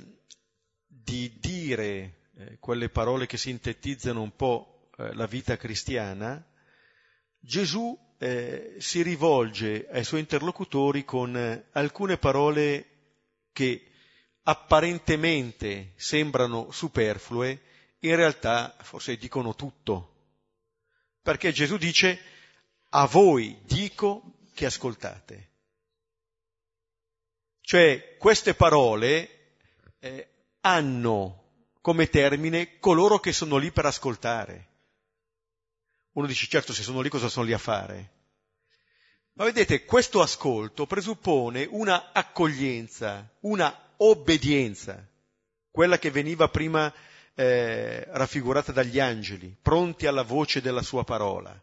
di 0.87 1.38
dire 1.38 2.29
eh, 2.37 2.59
quelle 2.59 2.88
parole 2.88 3.26
che 3.26 3.37
sintetizzano 3.37 4.21
un 4.21 4.35
po' 4.35 4.90
eh, 4.99 5.14
la 5.14 5.26
vita 5.26 5.57
cristiana, 5.57 6.45
Gesù 7.38 7.97
eh, 8.19 8.75
si 8.79 9.02
rivolge 9.02 9.87
ai 9.90 10.05
suoi 10.05 10.21
interlocutori 10.21 11.05
con 11.05 11.37
eh, 11.37 11.69
alcune 11.73 12.19
parole 12.19 12.87
che 13.52 13.87
apparentemente 14.43 15.93
sembrano 15.97 16.71
superflue, 16.71 17.61
in 18.00 18.16
realtà 18.16 18.76
forse 18.80 19.16
dicono 19.16 19.54
tutto. 19.54 20.07
Perché 21.23 21.52
Gesù 21.52 21.76
dice, 21.76 22.21
a 22.90 23.07
voi 23.07 23.59
dico 23.64 24.38
che 24.54 24.66
ascoltate. 24.66 25.49
Cioè 27.61 28.16
queste 28.19 28.54
parole 28.54 29.57
eh, 30.00 30.28
hanno 30.61 31.37
come 31.80 32.09
termine 32.09 32.78
coloro 32.78 33.19
che 33.19 33.33
sono 33.33 33.57
lì 33.57 33.71
per 33.71 33.87
ascoltare. 33.87 34.69
Uno 36.12 36.26
dice, 36.26 36.47
certo, 36.47 36.73
se 36.73 36.83
sono 36.83 37.00
lì 37.00 37.09
cosa 37.09 37.28
sono 37.28 37.47
lì 37.47 37.52
a 37.52 37.59
fare? 37.59 38.19
Ma 39.35 39.45
vedete, 39.45 39.85
questo 39.85 40.21
ascolto 40.21 40.87
presuppone 40.87 41.66
una 41.71 42.12
accoglienza, 42.12 43.37
una 43.40 43.95
obbedienza, 43.99 45.07
quella 45.71 45.99
che 45.99 46.11
veniva 46.11 46.49
prima 46.49 46.92
eh, 47.34 48.04
raffigurata 48.08 48.73
dagli 48.73 48.99
angeli, 48.99 49.56
pronti 49.60 50.06
alla 50.06 50.23
voce 50.23 50.60
della 50.60 50.82
sua 50.82 51.04
parola. 51.04 51.58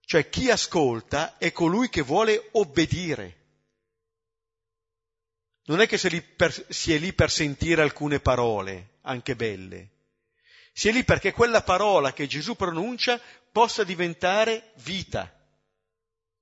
Cioè 0.00 0.28
chi 0.28 0.50
ascolta 0.50 1.38
è 1.38 1.52
colui 1.52 1.88
che 1.88 2.02
vuole 2.02 2.48
obbedire. 2.52 3.36
Non 5.64 5.80
è 5.80 5.86
che 5.86 5.98
si 5.98 6.08
è 6.92 6.98
lì 6.98 7.12
per 7.12 7.30
sentire 7.30 7.82
alcune 7.82 8.18
parole, 8.18 8.98
anche 9.02 9.36
belle. 9.36 9.90
Si 10.72 10.88
è 10.88 10.92
lì 10.92 11.04
perché 11.04 11.32
quella 11.32 11.62
parola 11.62 12.12
che 12.12 12.26
Gesù 12.26 12.56
pronuncia 12.56 13.20
possa 13.52 13.84
diventare 13.84 14.72
vita. 14.76 15.32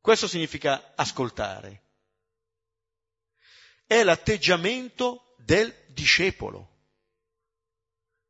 Questo 0.00 0.26
significa 0.26 0.92
ascoltare 0.94 1.82
è 3.88 4.04
l'atteggiamento 4.04 5.34
del 5.38 5.74
discepolo. 5.86 6.77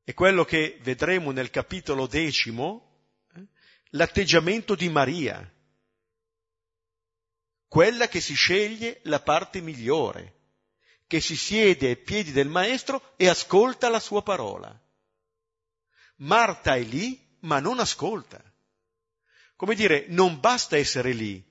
È 0.09 0.15
quello 0.15 0.43
che 0.43 0.79
vedremo 0.81 1.33
nel 1.33 1.51
capitolo 1.51 2.07
decimo, 2.07 3.11
eh, 3.35 3.47
l'atteggiamento 3.91 4.75
di 4.75 4.89
Maria, 4.89 5.39
quella 7.67 8.09
che 8.09 8.23
si 8.23 8.33
sceglie 8.33 9.01
la 9.03 9.21
parte 9.21 9.61
migliore, 9.61 10.37
che 11.07 11.21
si 11.21 11.37
siede 11.37 11.89
ai 11.89 11.97
piedi 11.99 12.33
del 12.33 12.49
Maestro 12.49 13.13
e 13.19 13.29
ascolta 13.29 13.91
la 13.91 14.01
sua 14.01 14.23
parola. 14.23 14.75
Marta 16.21 16.75
è 16.75 16.83
lì, 16.83 17.37
ma 17.41 17.61
non 17.61 17.79
ascolta. 17.79 18.43
Come 19.57 19.75
dire, 19.75 20.07
non 20.09 20.41
basta 20.41 20.79
essere 20.79 21.13
lì, 21.13 21.45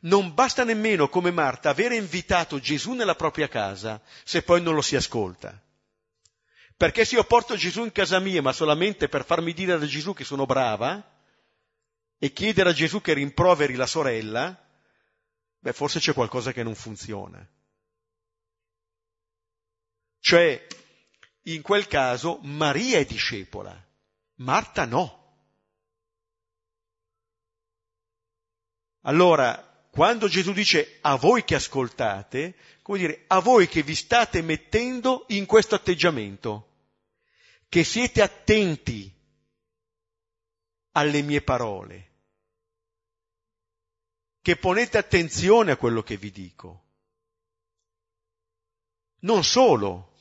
non 0.00 0.32
basta 0.32 0.64
nemmeno 0.64 1.10
come 1.10 1.30
Marta 1.30 1.68
avere 1.68 1.96
invitato 1.96 2.58
Gesù 2.58 2.94
nella 2.94 3.16
propria 3.16 3.48
casa 3.48 4.00
se 4.24 4.42
poi 4.42 4.62
non 4.62 4.74
lo 4.74 4.80
si 4.80 4.96
ascolta. 4.96 5.62
Perché 6.78 7.04
se 7.04 7.16
io 7.16 7.24
porto 7.24 7.56
Gesù 7.56 7.82
in 7.82 7.90
casa 7.90 8.20
mia 8.20 8.40
ma 8.40 8.52
solamente 8.52 9.08
per 9.08 9.24
farmi 9.24 9.52
dire 9.52 9.76
da 9.76 9.84
Gesù 9.84 10.14
che 10.14 10.22
sono 10.22 10.46
brava 10.46 11.04
e 12.16 12.32
chiedere 12.32 12.68
a 12.68 12.72
Gesù 12.72 13.00
che 13.00 13.14
rimproveri 13.14 13.74
la 13.74 13.84
sorella, 13.84 14.56
beh 15.58 15.72
forse 15.72 15.98
c'è 15.98 16.12
qualcosa 16.12 16.52
che 16.52 16.62
non 16.62 16.76
funziona. 16.76 17.44
Cioè, 20.20 20.66
in 21.42 21.62
quel 21.62 21.88
caso 21.88 22.38
Maria 22.42 22.98
è 22.98 23.04
discepola, 23.04 23.76
Marta 24.36 24.84
no. 24.84 25.16
Allora, 29.00 29.88
quando 29.90 30.28
Gesù 30.28 30.52
dice 30.52 30.98
a 31.00 31.16
voi 31.16 31.42
che 31.42 31.56
ascoltate, 31.56 32.54
come 32.82 32.98
dire, 32.98 33.24
a 33.26 33.40
voi 33.40 33.66
che 33.66 33.82
vi 33.82 33.96
state 33.96 34.42
mettendo 34.42 35.24
in 35.30 35.44
questo 35.44 35.74
atteggiamento, 35.74 36.67
che 37.68 37.84
siete 37.84 38.22
attenti 38.22 39.12
alle 40.92 41.22
mie 41.22 41.42
parole, 41.42 42.06
che 44.40 44.56
ponete 44.56 44.98
attenzione 44.98 45.72
a 45.72 45.76
quello 45.76 46.02
che 46.02 46.16
vi 46.16 46.30
dico. 46.30 46.84
Non 49.20 49.44
solo, 49.44 50.16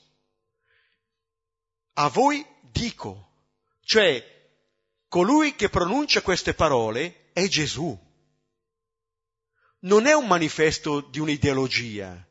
a 1.93 2.09
voi 2.09 2.45
dico, 2.63 3.49
cioè 3.81 4.35
colui 5.07 5.55
che 5.55 5.69
pronuncia 5.69 6.21
queste 6.21 6.53
parole 6.53 7.31
è 7.31 7.47
Gesù 7.47 8.05
non 9.79 10.07
è 10.07 10.13
un 10.13 10.25
manifesto 10.25 11.01
di 11.01 11.19
un'ideologia, 11.19 12.25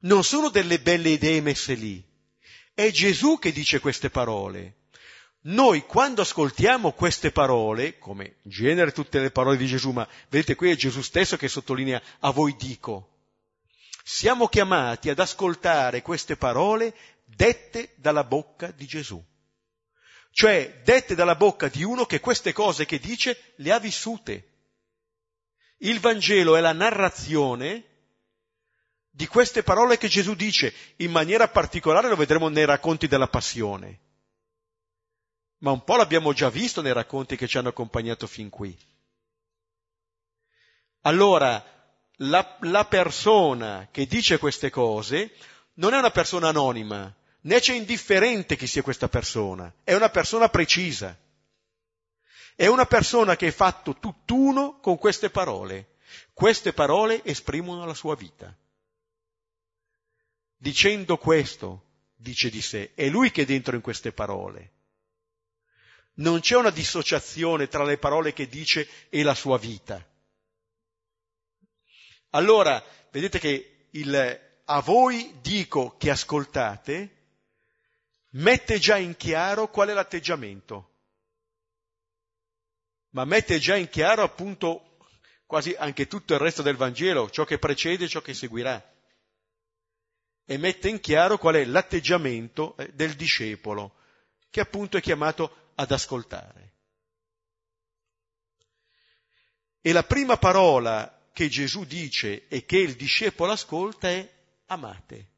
non 0.00 0.24
sono 0.24 0.48
delle 0.48 0.80
belle 0.80 1.10
idee 1.10 1.40
messe 1.40 1.74
lì. 1.74 2.04
È 2.78 2.92
Gesù 2.92 3.40
che 3.40 3.50
dice 3.50 3.80
queste 3.80 4.08
parole. 4.08 4.74
Noi 5.46 5.80
quando 5.80 6.22
ascoltiamo 6.22 6.92
queste 6.92 7.32
parole, 7.32 7.98
come 7.98 8.36
in 8.42 8.50
genere 8.52 8.92
tutte 8.92 9.18
le 9.18 9.32
parole 9.32 9.56
di 9.56 9.66
Gesù, 9.66 9.90
ma 9.90 10.06
vedete 10.28 10.54
qui 10.54 10.70
è 10.70 10.76
Gesù 10.76 11.02
stesso 11.02 11.36
che 11.36 11.48
sottolinea 11.48 12.00
a 12.20 12.30
voi 12.30 12.54
dico, 12.56 13.16
siamo 14.04 14.46
chiamati 14.46 15.10
ad 15.10 15.18
ascoltare 15.18 16.02
queste 16.02 16.36
parole 16.36 16.94
dette 17.24 17.94
dalla 17.96 18.22
bocca 18.22 18.70
di 18.70 18.86
Gesù. 18.86 19.20
Cioè 20.30 20.80
dette 20.84 21.16
dalla 21.16 21.34
bocca 21.34 21.66
di 21.66 21.82
uno 21.82 22.06
che 22.06 22.20
queste 22.20 22.52
cose 22.52 22.86
che 22.86 23.00
dice 23.00 23.54
le 23.56 23.72
ha 23.72 23.80
vissute. 23.80 24.50
Il 25.78 25.98
Vangelo 25.98 26.54
è 26.54 26.60
la 26.60 26.72
narrazione 26.72 27.87
di 29.18 29.26
queste 29.26 29.64
parole 29.64 29.98
che 29.98 30.06
Gesù 30.06 30.36
dice, 30.36 30.72
in 30.98 31.10
maniera 31.10 31.48
particolare 31.48 32.08
lo 32.08 32.14
vedremo 32.14 32.48
nei 32.48 32.64
racconti 32.64 33.08
della 33.08 33.26
passione. 33.26 33.98
Ma 35.58 35.72
un 35.72 35.82
po' 35.82 35.96
l'abbiamo 35.96 36.32
già 36.32 36.50
visto 36.50 36.82
nei 36.82 36.92
racconti 36.92 37.34
che 37.34 37.48
ci 37.48 37.58
hanno 37.58 37.70
accompagnato 37.70 38.28
fin 38.28 38.48
qui. 38.48 38.78
Allora, 41.00 41.60
la, 42.18 42.58
la 42.60 42.84
persona 42.84 43.88
che 43.90 44.06
dice 44.06 44.38
queste 44.38 44.70
cose 44.70 45.34
non 45.74 45.94
è 45.94 45.98
una 45.98 46.12
persona 46.12 46.50
anonima, 46.50 47.12
né 47.40 47.58
c'è 47.58 47.74
indifferente 47.74 48.54
chi 48.54 48.68
sia 48.68 48.82
questa 48.82 49.08
persona, 49.08 49.74
è 49.82 49.94
una 49.94 50.10
persona 50.10 50.48
precisa. 50.48 51.18
È 52.54 52.68
una 52.68 52.86
persona 52.86 53.34
che 53.34 53.48
è 53.48 53.52
fatto 53.52 53.96
tutt'uno 53.98 54.78
con 54.78 54.96
queste 54.96 55.28
parole. 55.28 55.96
Queste 56.32 56.72
parole 56.72 57.24
esprimono 57.24 57.84
la 57.84 57.94
sua 57.94 58.14
vita. 58.14 58.56
Dicendo 60.58 61.16
questo, 61.16 61.84
dice 62.14 62.50
di 62.50 62.60
sé, 62.60 62.92
è 62.94 63.08
lui 63.08 63.30
che 63.30 63.42
è 63.42 63.46
dentro 63.46 63.74
in 63.74 63.80
queste 63.80 64.12
parole. 64.12 64.72
Non 66.14 66.40
c'è 66.40 66.56
una 66.56 66.70
dissociazione 66.70 67.68
tra 67.68 67.84
le 67.84 67.96
parole 67.96 68.32
che 68.32 68.48
dice 68.48 68.88
e 69.08 69.22
la 69.22 69.34
sua 69.34 69.56
vita. 69.56 70.04
Allora, 72.30 72.84
vedete 73.10 73.38
che 73.38 73.88
il 73.92 74.46
a 74.70 74.80
voi 74.80 75.38
dico 75.40 75.96
che 75.96 76.10
ascoltate 76.10 77.16
mette 78.32 78.78
già 78.78 78.98
in 78.98 79.16
chiaro 79.16 79.70
qual 79.70 79.88
è 79.88 79.94
l'atteggiamento, 79.94 80.96
ma 83.10 83.24
mette 83.24 83.58
già 83.58 83.76
in 83.76 83.88
chiaro 83.88 84.22
appunto 84.22 84.98
quasi 85.46 85.74
anche 85.78 86.06
tutto 86.06 86.34
il 86.34 86.40
resto 86.40 86.60
del 86.60 86.76
Vangelo, 86.76 87.30
ciò 87.30 87.44
che 87.44 87.58
precede 87.58 88.04
e 88.04 88.08
ciò 88.08 88.20
che 88.20 88.34
seguirà. 88.34 88.96
E 90.50 90.56
mette 90.56 90.88
in 90.88 90.98
chiaro 90.98 91.36
qual 91.36 91.56
è 91.56 91.64
l'atteggiamento 91.66 92.74
eh, 92.78 92.90
del 92.94 93.12
discepolo, 93.16 93.96
che 94.48 94.60
appunto 94.60 94.96
è 94.96 95.02
chiamato 95.02 95.72
ad 95.74 95.90
ascoltare. 95.92 96.72
E 99.82 99.92
la 99.92 100.04
prima 100.04 100.38
parola 100.38 101.28
che 101.34 101.50
Gesù 101.50 101.84
dice 101.84 102.48
e 102.48 102.64
che 102.64 102.78
il 102.78 102.96
discepolo 102.96 103.52
ascolta 103.52 104.08
è 104.08 104.26
amate. 104.68 105.28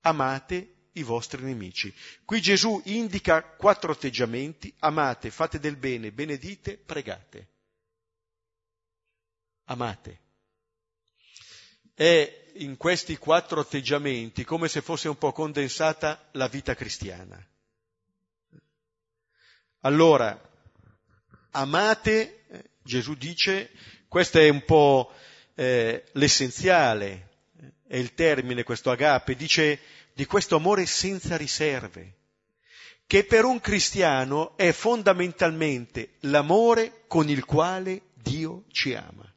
Amate 0.00 0.88
i 0.94 1.04
vostri 1.04 1.44
nemici. 1.44 1.94
Qui 2.24 2.40
Gesù 2.40 2.82
indica 2.86 3.44
quattro 3.44 3.92
atteggiamenti, 3.92 4.74
amate, 4.80 5.30
fate 5.30 5.60
del 5.60 5.76
bene, 5.76 6.10
benedite, 6.10 6.76
pregate. 6.76 7.48
Amate. 9.66 10.22
È 11.94 12.43
in 12.54 12.76
questi 12.76 13.16
quattro 13.16 13.60
atteggiamenti 13.60 14.44
come 14.44 14.68
se 14.68 14.80
fosse 14.80 15.08
un 15.08 15.18
po' 15.18 15.32
condensata 15.32 16.28
la 16.32 16.48
vita 16.48 16.74
cristiana. 16.74 17.44
Allora, 19.80 20.40
amate, 21.50 22.44
eh, 22.48 22.70
Gesù 22.82 23.14
dice, 23.14 23.70
questo 24.08 24.38
è 24.38 24.48
un 24.48 24.64
po' 24.64 25.12
eh, 25.54 26.04
l'essenziale, 26.12 27.28
è 27.86 27.96
il 27.96 28.14
termine 28.14 28.62
questo 28.62 28.90
agape, 28.90 29.36
dice 29.36 29.80
di 30.14 30.24
questo 30.24 30.56
amore 30.56 30.86
senza 30.86 31.36
riserve, 31.36 32.14
che 33.06 33.24
per 33.24 33.44
un 33.44 33.60
cristiano 33.60 34.56
è 34.56 34.72
fondamentalmente 34.72 36.14
l'amore 36.20 37.04
con 37.06 37.28
il 37.28 37.44
quale 37.44 38.02
Dio 38.14 38.64
ci 38.70 38.94
ama. 38.94 39.33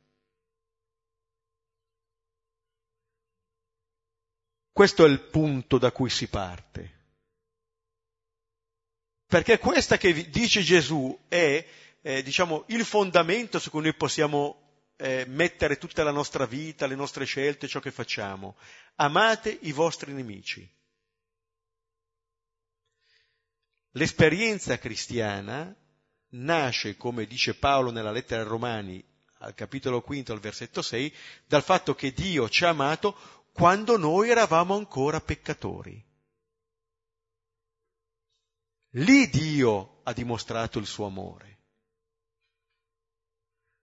Questo 4.77 5.05
è 5.05 5.09
il 5.09 5.21
punto 5.21 5.79
da 5.79 5.91
cui 5.91 6.07
si 6.07 6.27
parte. 6.27 7.05
Perché 9.25 9.57
questa 9.57 9.97
che 9.97 10.29
dice 10.29 10.61
Gesù 10.61 11.19
è, 11.27 11.67
eh, 11.99 12.21
diciamo, 12.21 12.63
il 12.67 12.85
fondamento 12.85 13.57
su 13.57 13.71
cui 13.71 13.81
noi 13.81 13.95
possiamo 13.95 14.91
eh, 14.97 15.25
mettere 15.27 15.79
tutta 15.79 16.03
la 16.03 16.11
nostra 16.11 16.45
vita, 16.45 16.85
le 16.85 16.93
nostre 16.93 17.25
scelte, 17.25 17.67
ciò 17.67 17.79
che 17.79 17.89
facciamo. 17.89 18.55
Amate 18.97 19.49
i 19.61 19.71
vostri 19.71 20.13
nemici. 20.13 20.71
L'esperienza 23.93 24.77
cristiana 24.77 25.75
nasce, 26.33 26.97
come 26.97 27.25
dice 27.25 27.55
Paolo 27.55 27.89
nella 27.89 28.11
lettera 28.11 28.43
ai 28.43 28.47
Romani, 28.47 29.03
al 29.39 29.53
capitolo 29.53 30.01
quinto, 30.01 30.33
al 30.33 30.39
versetto 30.39 30.83
6, 30.83 31.13
dal 31.47 31.63
fatto 31.63 31.95
che 31.95 32.13
Dio 32.13 32.47
ci 32.49 32.63
ha 32.63 32.69
amato 32.69 33.36
quando 33.57 33.97
noi 33.97 34.29
eravamo 34.29 34.75
ancora 34.75 35.19
peccatori. 35.19 36.05
Lì 38.91 39.27
Dio 39.29 40.01
ha 40.03 40.13
dimostrato 40.13 40.77
il 40.77 40.85
suo 40.85 41.07
amore. 41.07 41.57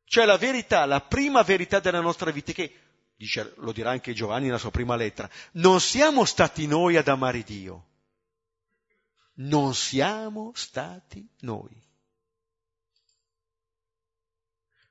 Cioè 0.05 0.27
la 0.27 0.37
verità, 0.37 0.87
la 0.87 1.01
prima 1.01 1.43
verità 1.43 1.81
della 1.81 2.01
nostra 2.01 2.31
vita, 2.31 2.53
che 2.53 2.73
dice, 3.17 3.53
lo 3.57 3.73
dirà 3.73 3.91
anche 3.91 4.13
Giovanni 4.13 4.47
nella 4.47 4.59
sua 4.59 4.71
prima 4.71 4.95
lettera, 4.95 5.29
non 5.55 5.81
siamo 5.81 6.25
stati 6.25 6.69
noi 6.69 6.97
ad 6.97 7.09
amare 7.09 7.43
Dio, 7.43 7.87
non 9.39 9.75
siamo 9.75 10.53
stati 10.55 11.29
noi. 11.41 11.83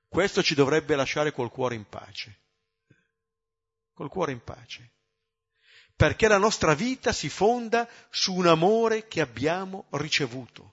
Questo 0.09 0.43
ci 0.43 0.55
dovrebbe 0.55 0.97
lasciare 0.97 1.31
col 1.31 1.49
cuore 1.51 1.75
in 1.75 1.87
pace, 1.87 2.42
col 3.93 4.09
cuore 4.09 4.31
in 4.31 4.43
pace, 4.43 4.91
perché 5.95 6.27
la 6.27 6.37
nostra 6.37 6.73
vita 6.73 7.11
si 7.11 7.29
fonda 7.29 7.87
su 8.09 8.33
un 8.33 8.47
amore 8.47 9.07
che 9.07 9.21
abbiamo 9.21 9.85
ricevuto. 9.91 10.71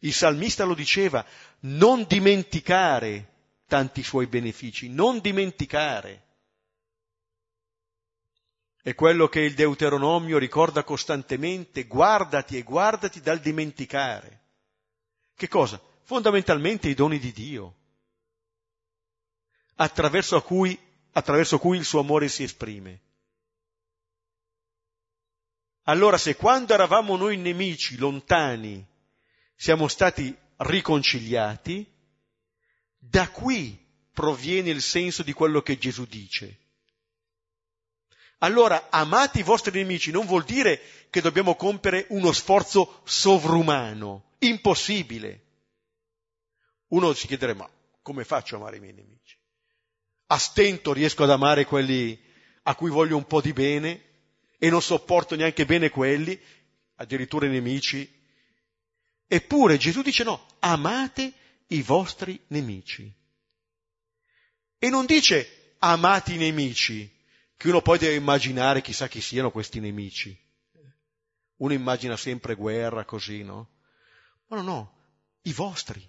Il 0.00 0.12
salmista 0.12 0.64
lo 0.64 0.74
diceva, 0.74 1.24
non 1.60 2.04
dimenticare 2.08 3.30
tanti 3.66 4.02
suoi 4.02 4.26
benefici, 4.26 4.88
non 4.88 5.20
dimenticare. 5.20 6.26
È 8.82 8.94
quello 8.96 9.28
che 9.28 9.40
il 9.40 9.54
Deuteronomio 9.54 10.38
ricorda 10.38 10.82
costantemente, 10.82 11.84
guardati 11.84 12.56
e 12.56 12.62
guardati 12.62 13.20
dal 13.20 13.38
dimenticare. 13.38 14.40
Che 15.36 15.48
cosa? 15.48 15.80
Fondamentalmente 16.02 16.88
i 16.88 16.94
doni 16.94 17.20
di 17.20 17.30
Dio, 17.30 17.76
attraverso 19.76 20.42
cui, 20.42 20.76
attraverso 21.12 21.58
cui 21.58 21.76
il 21.76 21.84
suo 21.84 22.00
amore 22.00 22.28
si 22.28 22.42
esprime. 22.42 23.00
Allora 25.84 26.16
se 26.16 26.36
quando 26.36 26.74
eravamo 26.74 27.16
noi 27.16 27.36
nemici, 27.36 27.96
lontani, 27.96 28.86
siamo 29.54 29.88
stati 29.88 30.36
riconciliati, 30.58 31.90
da 32.96 33.28
qui 33.30 33.78
proviene 34.12 34.70
il 34.70 34.80
senso 34.80 35.22
di 35.22 35.32
quello 35.32 35.60
che 35.62 35.78
Gesù 35.78 36.04
dice. 36.06 36.58
Allora, 38.38 38.90
amate 38.90 39.40
i 39.40 39.44
vostri 39.44 39.72
nemici 39.72 40.10
non 40.10 40.26
vuol 40.26 40.44
dire 40.44 40.80
che 41.10 41.20
dobbiamo 41.20 41.54
compiere 41.54 42.06
uno 42.10 42.32
sforzo 42.32 43.02
sovrumano, 43.04 44.34
impossibile. 44.38 45.40
Uno 46.88 47.12
si 47.12 47.26
chiederà, 47.26 47.54
ma 47.54 47.68
come 48.02 48.24
faccio 48.24 48.56
a 48.56 48.58
amare 48.58 48.76
i 48.76 48.80
miei 48.80 48.94
nemici? 48.94 49.38
A 50.32 50.38
stento 50.38 50.92
riesco 50.92 51.24
ad 51.24 51.30
amare 51.30 51.64
quelli 51.64 52.18
a 52.64 52.74
cui 52.74 52.90
voglio 52.90 53.16
un 53.16 53.26
po' 53.26 53.40
di 53.40 53.52
bene 53.52 54.02
e 54.58 54.70
non 54.70 54.80
sopporto 54.80 55.36
neanche 55.36 55.66
bene 55.66 55.90
quelli, 55.90 56.38
addirittura 56.96 57.46
i 57.46 57.50
nemici 57.50 58.20
Eppure 59.32 59.78
Gesù 59.78 60.02
dice 60.02 60.24
no, 60.24 60.46
amate 60.58 61.32
i 61.68 61.80
vostri 61.80 62.38
nemici. 62.48 63.10
E 64.76 64.90
non 64.90 65.06
dice 65.06 65.76
amate 65.78 66.34
i 66.34 66.36
nemici, 66.36 67.10
che 67.56 67.68
uno 67.68 67.80
poi 67.80 67.96
deve 67.96 68.16
immaginare 68.16 68.82
chissà 68.82 69.08
chi 69.08 69.22
siano 69.22 69.50
questi 69.50 69.80
nemici. 69.80 70.38
Uno 71.56 71.72
immagina 71.72 72.14
sempre 72.18 72.56
guerra 72.56 73.06
così, 73.06 73.42
no? 73.42 73.70
Ma 74.48 74.56
no, 74.56 74.62
no, 74.62 75.02
i 75.44 75.54
vostri. 75.54 76.06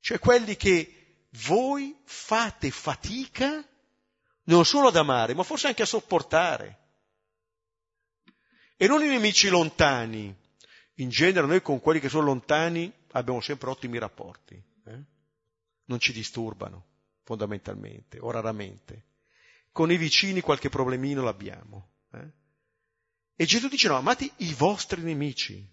Cioè 0.00 0.18
quelli 0.18 0.54
che 0.56 0.95
voi 1.44 1.96
fate 2.04 2.70
fatica 2.70 3.64
non 4.44 4.64
solo 4.64 4.88
ad 4.88 4.96
amare, 4.96 5.34
ma 5.34 5.42
forse 5.42 5.66
anche 5.66 5.82
a 5.82 5.86
sopportare. 5.86 6.78
E 8.76 8.86
non 8.86 9.02
i 9.02 9.08
nemici 9.08 9.48
lontani. 9.48 10.34
In 10.98 11.08
genere 11.08 11.46
noi 11.46 11.62
con 11.62 11.80
quelli 11.80 12.00
che 12.00 12.08
sono 12.08 12.26
lontani 12.26 12.92
abbiamo 13.12 13.40
sempre 13.40 13.70
ottimi 13.70 13.98
rapporti. 13.98 14.54
Eh? 14.54 15.04
Non 15.86 15.98
ci 15.98 16.12
disturbano, 16.12 16.84
fondamentalmente, 17.22 18.18
o 18.18 18.30
raramente. 18.30 19.04
Con 19.72 19.90
i 19.90 19.96
vicini 19.96 20.40
qualche 20.40 20.68
problemino 20.68 21.22
l'abbiamo. 21.22 21.88
Eh? 22.12 22.30
E 23.34 23.44
Gesù 23.44 23.68
dice 23.68 23.88
no, 23.88 23.96
amate 23.96 24.30
i 24.36 24.54
vostri 24.54 25.02
nemici. 25.02 25.66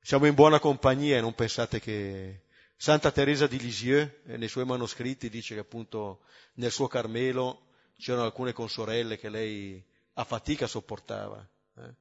Siamo 0.00 0.26
in 0.26 0.34
buona 0.34 0.58
compagnia, 0.58 1.20
non 1.20 1.34
pensate 1.34 1.80
che 1.80 2.45
Santa 2.76 3.10
Teresa 3.10 3.46
di 3.46 3.58
Lisieux, 3.58 4.10
eh, 4.26 4.36
nei 4.36 4.48
suoi 4.48 4.66
manoscritti, 4.66 5.30
dice 5.30 5.54
che 5.54 5.60
appunto 5.60 6.20
nel 6.54 6.70
suo 6.70 6.88
Carmelo 6.88 7.68
c'erano 7.98 8.24
alcune 8.24 8.52
consorelle 8.52 9.18
che 9.18 9.30
lei 9.30 9.82
a 10.14 10.24
fatica 10.24 10.66
sopportava. 10.66 11.46
Eh? 11.78 11.94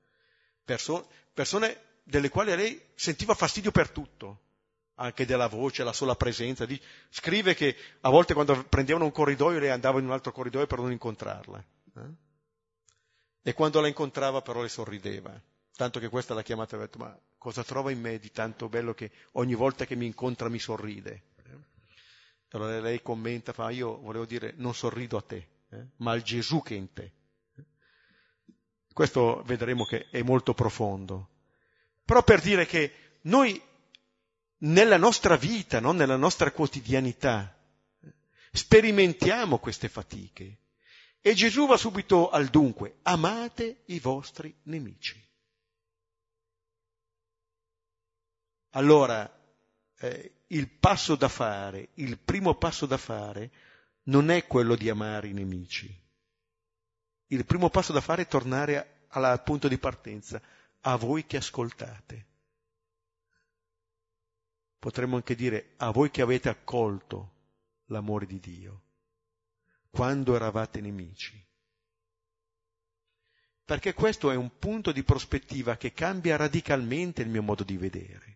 Perso- 0.63 1.09
persone 1.33 1.79
delle 2.03 2.29
quali 2.29 2.55
lei 2.55 2.81
sentiva 2.93 3.33
fastidio 3.33 3.71
per 3.71 3.89
tutto, 3.89 4.41
anche 4.95 5.25
della 5.25 5.47
voce, 5.47 5.83
la 5.83 5.93
sola 5.93 6.15
presenza. 6.15 6.67
Scrive 7.09 7.55
che 7.55 7.75
a 8.01 8.09
volte 8.09 8.33
quando 8.33 8.63
prendevano 8.65 9.05
un 9.05 9.11
corridoio 9.11 9.59
lei 9.59 9.69
andava 9.69 9.99
in 9.99 10.05
un 10.05 10.11
altro 10.11 10.33
corridoio 10.33 10.67
per 10.67 10.79
non 10.79 10.91
incontrarla. 10.91 11.63
Eh? 11.95 12.23
E 13.43 13.53
quando 13.53 13.79
la 13.79 13.87
incontrava 13.87 14.41
però 14.41 14.61
le 14.61 14.69
sorrideva. 14.69 15.39
Tanto 15.75 15.99
che 15.99 16.09
questa 16.09 16.33
l'ha 16.33 16.41
chiamata 16.41 16.75
e 16.75 16.79
ha 16.79 16.81
detto, 16.81 16.97
ma 16.97 17.17
cosa 17.45 17.63
trova 17.63 17.91
in 17.91 18.01
me 18.01 18.17
di 18.17 18.31
tanto 18.31 18.67
bello 18.69 18.95
che 18.95 19.11
ogni 19.33 19.53
volta 19.53 19.85
che 19.85 19.95
mi 19.95 20.07
incontra 20.07 20.49
mi 20.49 20.57
sorride? 20.57 21.21
Eh? 21.43 21.57
Allora 22.53 22.79
lei 22.79 23.03
commenta, 23.03 23.53
fa, 23.53 23.69
io 23.69 23.99
volevo 23.99 24.25
dire, 24.25 24.53
non 24.55 24.73
sorrido 24.73 25.15
a 25.15 25.21
te, 25.21 25.47
eh? 25.69 25.85
ma 25.97 26.13
al 26.13 26.23
Gesù 26.23 26.63
che 26.63 26.73
è 26.73 26.77
in 26.79 26.91
te. 26.91 27.11
Questo 28.91 29.43
vedremo 29.45 29.85
che 29.85 30.07
è 30.09 30.23
molto 30.23 30.55
profondo. 30.55 31.29
Però 32.03 32.23
per 32.23 32.41
dire 32.41 32.65
che 32.65 32.91
noi 33.23 33.61
nella 34.59 34.97
nostra 34.97 35.35
vita, 35.35 35.79
no? 35.79 35.91
nella 35.91 36.15
nostra 36.15 36.51
quotidianità, 36.51 37.55
sperimentiamo 38.53 39.59
queste 39.59 39.87
fatiche. 39.87 40.57
E 41.21 41.35
Gesù 41.35 41.67
va 41.67 41.77
subito 41.77 42.31
al 42.31 42.47
dunque, 42.47 42.95
amate 43.03 43.83
i 43.85 43.99
vostri 43.99 44.51
nemici. 44.63 45.24
Allora, 48.75 49.29
eh, 49.99 50.39
il 50.47 50.69
passo 50.69 51.15
da 51.15 51.29
fare, 51.29 51.89
il 51.95 52.17
primo 52.17 52.55
passo 52.55 52.85
da 52.85 52.97
fare, 52.97 53.51
non 54.03 54.29
è 54.29 54.45
quello 54.47 54.75
di 54.75 54.89
amare 54.89 55.29
i 55.29 55.33
nemici. 55.33 56.03
Il 57.27 57.45
primo 57.45 57.69
passo 57.69 57.93
da 57.93 58.01
fare 58.01 58.23
è 58.23 58.27
tornare 58.27 59.05
al 59.09 59.41
punto 59.43 59.69
di 59.69 59.77
partenza, 59.77 60.41
a 60.81 60.95
voi 60.97 61.25
che 61.25 61.37
ascoltate. 61.37 62.25
Potremmo 64.77 65.15
anche 65.15 65.35
dire 65.35 65.73
a 65.77 65.91
voi 65.91 66.11
che 66.11 66.21
avete 66.21 66.49
accolto 66.49 67.31
l'amore 67.85 68.25
di 68.25 68.39
Dio, 68.41 68.81
quando 69.89 70.35
eravate 70.35 70.81
nemici. 70.81 71.43
Perché 73.63 73.93
questo 73.93 74.31
è 74.31 74.35
un 74.35 74.59
punto 74.59 74.91
di 74.91 75.01
prospettiva 75.01 75.77
che 75.77 75.93
cambia 75.93 76.35
radicalmente 76.35 77.21
il 77.21 77.29
mio 77.29 77.41
modo 77.41 77.63
di 77.63 77.77
vedere 77.77 78.34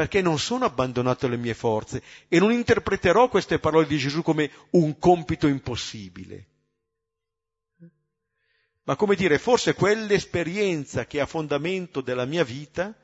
perché 0.00 0.22
non 0.22 0.38
sono 0.38 0.64
abbandonato 0.64 1.26
alle 1.26 1.36
mie 1.36 1.52
forze 1.52 2.02
e 2.26 2.38
non 2.38 2.52
interpreterò 2.52 3.28
queste 3.28 3.58
parole 3.58 3.86
di 3.86 3.98
Gesù 3.98 4.22
come 4.22 4.50
un 4.70 4.98
compito 4.98 5.46
impossibile. 5.46 6.46
Ma 8.84 8.96
come 8.96 9.14
dire, 9.14 9.38
forse 9.38 9.74
quell'esperienza 9.74 11.04
che 11.04 11.18
è 11.18 11.20
a 11.20 11.26
fondamento 11.26 12.00
della 12.00 12.24
mia 12.24 12.44
vita 12.44 12.96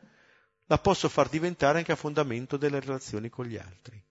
la 0.64 0.78
posso 0.78 1.10
far 1.10 1.28
diventare 1.28 1.76
anche 1.76 1.92
a 1.92 1.96
fondamento 1.96 2.56
delle 2.56 2.80
relazioni 2.80 3.28
con 3.28 3.44
gli 3.44 3.58
altri. 3.58 4.02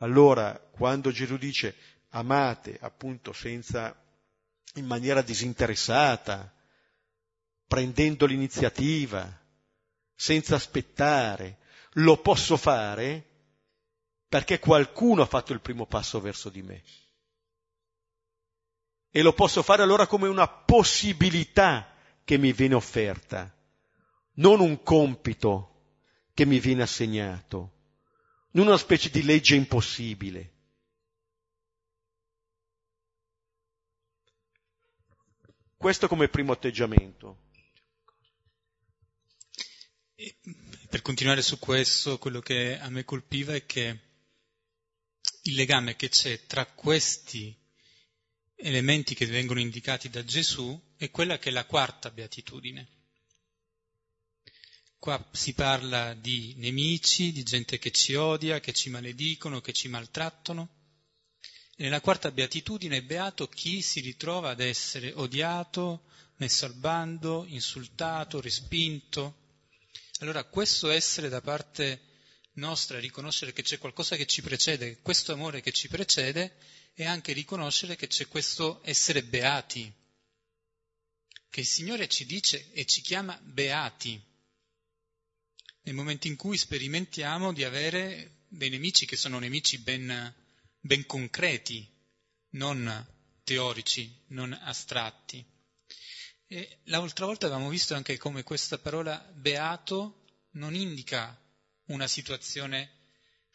Allora, 0.00 0.58
quando 0.72 1.10
Gesù 1.10 1.38
dice 1.38 1.74
amate 2.10 2.76
appunto 2.82 3.32
senza, 3.32 3.98
in 4.74 4.84
maniera 4.84 5.22
disinteressata, 5.22 6.54
prendendo 7.66 8.26
l'iniziativa, 8.26 9.44
senza 10.16 10.56
aspettare, 10.56 11.58
lo 11.92 12.16
posso 12.20 12.56
fare 12.56 13.24
perché 14.28 14.58
qualcuno 14.58 15.22
ha 15.22 15.26
fatto 15.26 15.52
il 15.52 15.60
primo 15.60 15.86
passo 15.86 16.20
verso 16.20 16.48
di 16.48 16.62
me. 16.62 16.82
E 19.10 19.22
lo 19.22 19.32
posso 19.32 19.62
fare 19.62 19.82
allora 19.82 20.06
come 20.06 20.26
una 20.26 20.48
possibilità 20.48 21.94
che 22.24 22.38
mi 22.38 22.52
viene 22.52 22.74
offerta, 22.74 23.54
non 24.34 24.60
un 24.60 24.82
compito 24.82 26.00
che 26.34 26.44
mi 26.44 26.58
viene 26.58 26.82
assegnato, 26.82 27.72
non 28.52 28.66
una 28.66 28.76
specie 28.76 29.10
di 29.10 29.22
legge 29.22 29.54
impossibile. 29.54 30.52
Questo 35.76 36.08
come 36.08 36.28
primo 36.28 36.52
atteggiamento. 36.52 37.44
E 40.18 40.34
per 40.88 41.02
continuare 41.02 41.42
su 41.42 41.58
questo, 41.58 42.16
quello 42.16 42.40
che 42.40 42.78
a 42.78 42.88
me 42.88 43.04
colpiva 43.04 43.54
è 43.54 43.66
che 43.66 44.00
il 45.42 45.54
legame 45.54 45.94
che 45.94 46.08
c'è 46.08 46.46
tra 46.46 46.64
questi 46.64 47.54
elementi 48.54 49.14
che 49.14 49.26
vengono 49.26 49.60
indicati 49.60 50.08
da 50.08 50.24
Gesù 50.24 50.94
è 50.96 51.10
quella 51.10 51.38
che 51.38 51.50
è 51.50 51.52
la 51.52 51.66
quarta 51.66 52.10
beatitudine. 52.10 52.88
Qua 54.98 55.22
si 55.32 55.52
parla 55.52 56.14
di 56.14 56.54
nemici, 56.56 57.30
di 57.30 57.42
gente 57.42 57.78
che 57.78 57.90
ci 57.90 58.14
odia, 58.14 58.58
che 58.58 58.72
ci 58.72 58.88
maledicono, 58.88 59.60
che 59.60 59.74
ci 59.74 59.88
maltrattano. 59.88 60.68
E 61.76 61.82
nella 61.82 62.00
quarta 62.00 62.30
beatitudine 62.30 62.96
è 62.96 63.02
beato 63.02 63.48
chi 63.48 63.82
si 63.82 64.00
ritrova 64.00 64.48
ad 64.48 64.60
essere 64.60 65.12
odiato, 65.12 66.06
messo 66.36 66.64
al 66.64 66.74
bando, 66.74 67.44
insultato, 67.46 68.40
respinto. 68.40 69.44
Allora 70.20 70.44
questo 70.44 70.90
essere 70.90 71.28
da 71.28 71.40
parte 71.40 72.00
nostra, 72.54 72.98
riconoscere 72.98 73.52
che 73.52 73.62
c'è 73.62 73.78
qualcosa 73.78 74.16
che 74.16 74.26
ci 74.26 74.40
precede, 74.40 75.00
questo 75.02 75.32
amore 75.32 75.60
che 75.60 75.72
ci 75.72 75.88
precede, 75.88 76.56
è 76.94 77.04
anche 77.04 77.32
riconoscere 77.32 77.96
che 77.96 78.06
c'è 78.06 78.26
questo 78.26 78.80
essere 78.84 79.22
beati, 79.22 79.92
che 81.50 81.60
il 81.60 81.66
Signore 81.66 82.08
ci 82.08 82.24
dice 82.24 82.72
e 82.72 82.86
ci 82.86 83.02
chiama 83.02 83.38
beati, 83.42 84.18
nel 85.82 85.94
momento 85.94 86.26
in 86.26 86.36
cui 86.36 86.56
sperimentiamo 86.56 87.52
di 87.52 87.62
avere 87.62 88.44
dei 88.48 88.70
nemici 88.70 89.04
che 89.04 89.16
sono 89.16 89.38
nemici 89.38 89.78
ben, 89.78 90.34
ben 90.80 91.04
concreti, 91.04 91.86
non 92.50 93.06
teorici, 93.44 94.24
non 94.28 94.52
astratti. 94.52 95.44
E 96.48 96.78
l'altra 96.84 97.26
volta 97.26 97.46
avevamo 97.46 97.68
visto 97.68 97.94
anche 97.94 98.16
come 98.18 98.44
questa 98.44 98.78
parola 98.78 99.18
beato 99.34 100.24
non 100.52 100.76
indica 100.76 101.36
una 101.86 102.06
situazione 102.06 102.90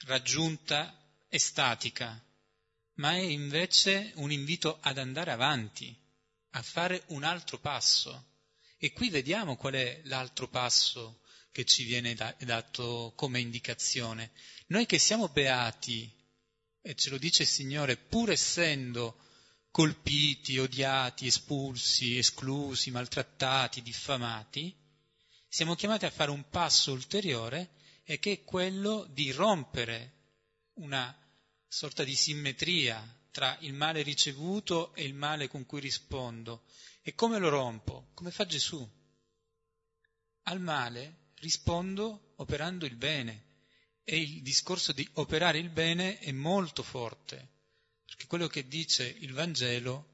raggiunta 0.06 0.98
e 1.30 1.40
statica, 1.40 2.22
ma 2.96 3.14
è 3.14 3.22
invece 3.22 4.12
un 4.16 4.30
invito 4.30 4.78
ad 4.82 4.98
andare 4.98 5.32
avanti, 5.32 5.96
a 6.52 6.62
fare 6.62 7.04
un 7.08 7.24
altro 7.24 7.60
passo. 7.60 8.26
E 8.78 8.92
qui 8.92 9.10
vediamo 9.10 9.56
qual 9.56 9.74
è 9.74 10.02
l'altro 10.06 10.50
passo 10.50 11.22
che 11.54 11.64
ci 11.64 11.84
viene 11.84 12.14
dato 12.40 13.14
come 13.16 13.40
indicazione. 13.40 14.32
Noi 14.68 14.86
che 14.86 15.00
siamo 15.00 15.30
beati, 15.30 16.12
e 16.82 16.96
ce 16.96 17.10
lo 17.10 17.18
dice 17.18 17.44
il 17.44 17.48
Signore, 17.48 17.96
pur 17.96 18.32
essendo 18.32 19.18
colpiti, 19.72 20.58
odiati, 20.58 21.28
espulsi, 21.28 22.18
esclusi, 22.18 22.92
maltrattati, 22.92 23.82
diffamati, 23.82 24.76
siamo 25.48 25.76
chiamati 25.76 26.06
a 26.06 26.12
fare 26.12 26.30
un 26.30 26.48
passo 26.50 26.92
ulteriore 26.92 27.72
e 28.04 28.20
che 28.20 28.32
è 28.32 28.44
quello 28.44 29.08
di 29.10 29.32
rompere 29.32 30.20
una 30.76 31.18
sorta 31.68 32.04
di 32.04 32.16
simmetria 32.16 33.02
tra 33.32 33.58
il 33.62 33.74
male 33.74 34.02
ricevuto 34.02 34.94
e 34.94 35.06
il 35.06 35.14
male 35.14 35.48
con 35.48 35.66
cui 35.66 35.80
rispondo. 35.80 36.64
E 37.02 37.16
come 37.16 37.40
lo 37.40 37.48
rompo? 37.48 38.10
Come 38.14 38.32
fa 38.32 38.46
Gesù? 38.46 38.88
Al 40.44 40.60
male 40.60 41.32
rispondo 41.36 42.34
operando 42.38 42.86
il 42.86 42.96
bene. 42.96 43.46
E 44.04 44.20
il 44.20 44.42
discorso 44.42 44.92
di 44.92 45.08
operare 45.14 45.60
il 45.60 45.70
bene 45.70 46.20
è 46.20 46.32
molto 46.32 46.84
forte 46.84 47.60
perché 48.12 48.28
quello 48.28 48.48
che 48.48 48.68
dice 48.68 49.08
il 49.08 49.32
Vangelo 49.32 50.08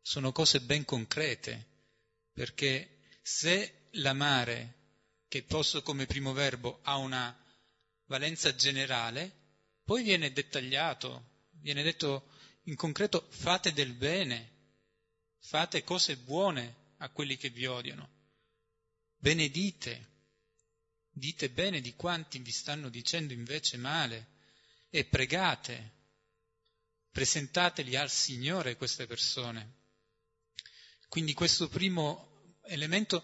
sono 0.00 0.32
cose 0.32 0.62
ben 0.62 0.86
concrete, 0.86 1.66
perché 2.32 3.00
se 3.20 3.88
l'amare, 3.92 4.76
che 5.28 5.42
posto 5.42 5.82
come 5.82 6.06
primo 6.06 6.32
verbo, 6.32 6.80
ha 6.82 6.96
una 6.96 7.38
valenza 8.06 8.54
generale, 8.54 9.30
poi 9.84 10.02
viene 10.02 10.32
dettagliato, 10.32 11.48
viene 11.50 11.82
detto 11.82 12.30
in 12.64 12.74
concreto 12.74 13.26
fate 13.28 13.74
del 13.74 13.92
bene, 13.92 14.50
fate 15.40 15.84
cose 15.84 16.16
buone 16.16 16.94
a 16.98 17.10
quelli 17.10 17.36
che 17.36 17.50
vi 17.50 17.66
odiano, 17.66 18.08
benedite, 19.18 20.08
dite 21.10 21.50
bene 21.50 21.82
di 21.82 21.94
quanti 21.96 22.38
vi 22.38 22.50
stanno 22.50 22.88
dicendo 22.88 23.34
invece 23.34 23.76
male 23.76 24.28
e 24.88 25.04
pregate 25.04 26.00
presentateli 27.12 27.94
al 27.94 28.10
Signore 28.10 28.76
queste 28.76 29.06
persone. 29.06 29.80
Quindi 31.08 31.34
questo 31.34 31.68
primo 31.68 32.56
elemento 32.64 33.22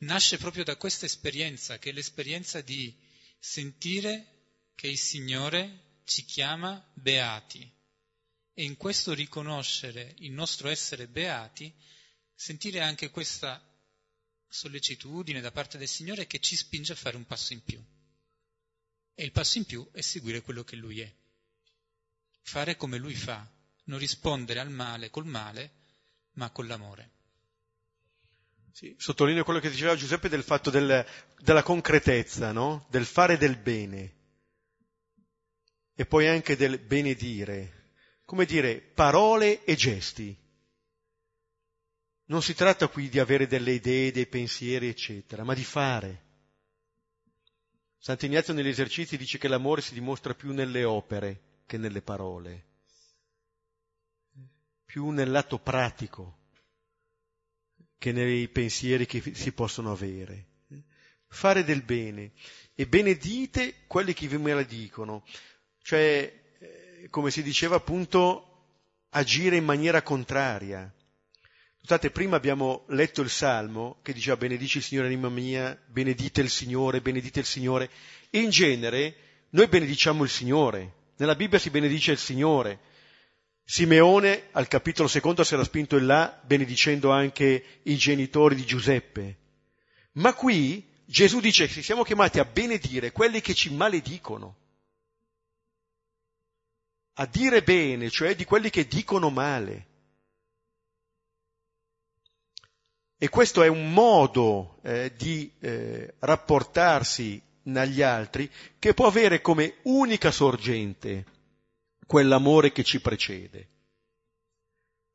nasce 0.00 0.36
proprio 0.36 0.62
da 0.62 0.76
questa 0.76 1.06
esperienza, 1.06 1.78
che 1.78 1.90
è 1.90 1.92
l'esperienza 1.92 2.60
di 2.60 2.94
sentire 3.38 4.68
che 4.74 4.88
il 4.88 4.98
Signore 4.98 6.02
ci 6.04 6.24
chiama 6.24 6.86
beati 6.94 7.60
e 8.52 8.62
in 8.62 8.76
questo 8.76 9.14
riconoscere 9.14 10.14
il 10.18 10.32
nostro 10.32 10.68
essere 10.68 11.06
beati, 11.06 11.74
sentire 12.34 12.80
anche 12.80 13.10
questa 13.10 13.64
sollecitudine 14.48 15.40
da 15.40 15.50
parte 15.50 15.78
del 15.78 15.88
Signore 15.88 16.26
che 16.26 16.40
ci 16.40 16.56
spinge 16.56 16.92
a 16.92 16.96
fare 16.96 17.16
un 17.16 17.24
passo 17.24 17.54
in 17.54 17.62
più. 17.62 17.82
E 19.14 19.24
il 19.24 19.32
passo 19.32 19.56
in 19.56 19.64
più 19.64 19.88
è 19.92 20.02
seguire 20.02 20.42
quello 20.42 20.62
che 20.62 20.76
Lui 20.76 21.00
è 21.00 21.19
fare 22.50 22.76
come 22.76 22.98
lui 22.98 23.14
fa, 23.14 23.48
non 23.84 24.00
rispondere 24.00 24.58
al 24.58 24.70
male 24.70 25.08
col 25.08 25.24
male, 25.24 25.70
ma 26.32 26.50
con 26.50 26.66
l'amore. 26.66 27.10
Sì, 28.72 28.92
sottolineo 28.98 29.44
quello 29.44 29.60
che 29.60 29.70
diceva 29.70 29.94
Giuseppe 29.94 30.28
del 30.28 30.42
fatto 30.42 30.68
del, 30.68 31.06
della 31.38 31.62
concretezza, 31.62 32.50
no? 32.50 32.86
del 32.90 33.04
fare 33.04 33.38
del 33.38 33.56
bene. 33.56 34.16
e 35.94 36.06
poi 36.06 36.26
anche 36.26 36.56
del 36.56 36.78
benedire, 36.78 37.92
come 38.24 38.46
dire, 38.46 38.80
parole 38.80 39.62
e 39.64 39.76
gesti. 39.76 40.36
Non 42.24 42.42
si 42.42 42.54
tratta 42.54 42.88
qui 42.88 43.08
di 43.08 43.20
avere 43.20 43.46
delle 43.46 43.72
idee, 43.72 44.10
dei 44.10 44.26
pensieri, 44.26 44.88
eccetera, 44.88 45.44
ma 45.44 45.54
di 45.54 45.64
fare. 45.64 46.24
Sant'Ignazio 47.98 48.54
negli 48.54 48.68
esercizi 48.68 49.16
dice 49.16 49.38
che 49.38 49.46
l'amore 49.46 49.82
si 49.82 49.94
dimostra 49.94 50.34
più 50.34 50.52
nelle 50.52 50.82
opere 50.82 51.49
che 51.70 51.78
nelle 51.78 52.02
parole, 52.02 52.64
più 54.84 55.10
nel 55.10 55.30
lato 55.30 55.60
pratico 55.60 56.38
che 57.96 58.10
nei 58.10 58.48
pensieri 58.48 59.06
che 59.06 59.22
si 59.36 59.52
possono 59.52 59.92
avere. 59.92 60.46
Fare 61.28 61.62
del 61.62 61.82
bene 61.82 62.32
e 62.74 62.88
benedite 62.88 63.84
quelli 63.86 64.14
che 64.14 64.26
vi 64.26 64.36
maledicono, 64.36 65.24
cioè, 65.80 66.56
eh, 66.58 67.06
come 67.08 67.30
si 67.30 67.40
diceva 67.44 67.76
appunto, 67.76 69.04
agire 69.10 69.54
in 69.54 69.64
maniera 69.64 70.02
contraria. 70.02 70.92
Notate, 71.82 72.10
prima 72.10 72.34
abbiamo 72.34 72.84
letto 72.88 73.22
il 73.22 73.30
Salmo 73.30 74.00
che 74.02 74.12
diceva 74.12 74.36
benedici 74.36 74.78
il 74.78 74.82
Signore 74.82 75.06
anima 75.06 75.28
mia, 75.28 75.80
benedite 75.86 76.40
il 76.40 76.50
Signore, 76.50 77.00
benedite 77.00 77.38
il 77.38 77.46
Signore. 77.46 77.88
In 78.30 78.50
genere 78.50 79.14
noi 79.50 79.68
benediciamo 79.68 80.24
il 80.24 80.30
Signore, 80.30 80.98
nella 81.20 81.36
Bibbia 81.36 81.58
si 81.58 81.68
benedice 81.68 82.12
il 82.12 82.18
Signore. 82.18 82.80
Simeone 83.62 84.48
al 84.52 84.68
capitolo 84.68 85.06
secondo 85.06 85.44
si 85.44 85.52
era 85.52 85.64
spinto 85.64 85.98
in 85.98 86.06
là 86.06 86.40
benedicendo 86.44 87.10
anche 87.10 87.80
i 87.82 87.96
genitori 87.96 88.54
di 88.54 88.64
Giuseppe. 88.64 89.38
Ma 90.12 90.32
qui 90.32 90.82
Gesù 91.04 91.40
dice 91.40 91.66
che 91.66 91.82
siamo 91.82 92.04
chiamati 92.04 92.38
a 92.38 92.46
benedire 92.46 93.12
quelli 93.12 93.42
che 93.42 93.52
ci 93.52 93.72
maledicono, 93.72 94.56
a 97.14 97.26
dire 97.26 97.62
bene, 97.62 98.08
cioè 98.08 98.34
di 98.34 98.44
quelli 98.44 98.70
che 98.70 98.86
dicono 98.86 99.28
male. 99.28 99.88
E 103.18 103.28
questo 103.28 103.62
è 103.62 103.68
un 103.68 103.92
modo 103.92 104.80
eh, 104.82 105.12
di 105.14 105.52
eh, 105.60 106.14
rapportarsi 106.20 107.42
negli 107.64 108.02
altri 108.02 108.50
che 108.78 108.94
può 108.94 109.06
avere 109.06 109.40
come 109.40 109.76
unica 109.82 110.30
sorgente 110.30 111.24
quell'amore 112.06 112.72
che 112.72 112.84
ci 112.84 113.00
precede, 113.00 113.68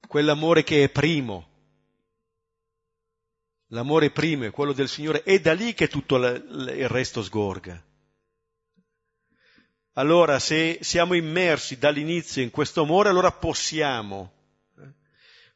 quell'amore 0.07 0.63
che 0.63 0.83
è 0.83 0.89
primo 0.89 1.53
L'amore 3.69 4.11
primo 4.11 4.45
è 4.45 4.51
quello 4.51 4.73
del 4.73 4.87
Signore, 4.87 5.23
è 5.23 5.39
da 5.39 5.53
lì 5.53 5.73
che 5.73 5.87
tutto 5.87 6.17
il 6.17 6.87
resto 6.87 7.23
sgorga. 7.23 7.83
Allora, 9.93 10.39
se 10.39 10.79
siamo 10.81 11.13
immersi 11.13 11.77
dall'inizio 11.77 12.43
in 12.43 12.51
questo 12.51 12.83
amore, 12.83 13.09
allora 13.09 13.31
possiamo, 13.31 14.31
eh, 14.77 14.93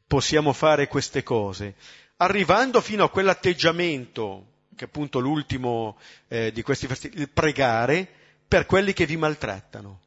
possiamo 0.07 0.53
fare 0.53 0.87
queste 0.87 1.23
cose, 1.23 1.75
arrivando 2.17 2.81
fino 2.81 3.03
a 3.03 3.09
quell'atteggiamento, 3.09 4.58
che 4.79 4.85
è 4.85 4.87
appunto 4.87 5.19
l'ultimo 5.19 5.99
eh, 6.29 6.53
di 6.53 6.61
questi 6.61 6.87
versi, 6.87 7.11
il 7.15 7.27
pregare 7.27 8.07
per 8.47 8.65
quelli 8.65 8.93
che 8.93 9.05
vi 9.05 9.17
maltrattano. 9.17 9.99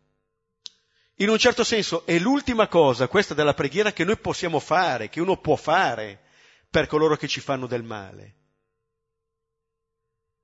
In 1.16 1.28
un 1.28 1.36
certo 1.36 1.62
senso 1.62 2.06
è 2.06 2.18
l'ultima 2.18 2.68
cosa, 2.68 3.06
questa 3.06 3.34
della 3.34 3.52
preghiera, 3.52 3.92
che 3.92 4.04
noi 4.04 4.16
possiamo 4.16 4.60
fare, 4.60 5.10
che 5.10 5.20
uno 5.20 5.36
può 5.36 5.56
fare 5.56 6.22
per 6.70 6.86
coloro 6.86 7.16
che 7.16 7.28
ci 7.28 7.40
fanno 7.40 7.66
del 7.66 7.82
male. 7.82 8.36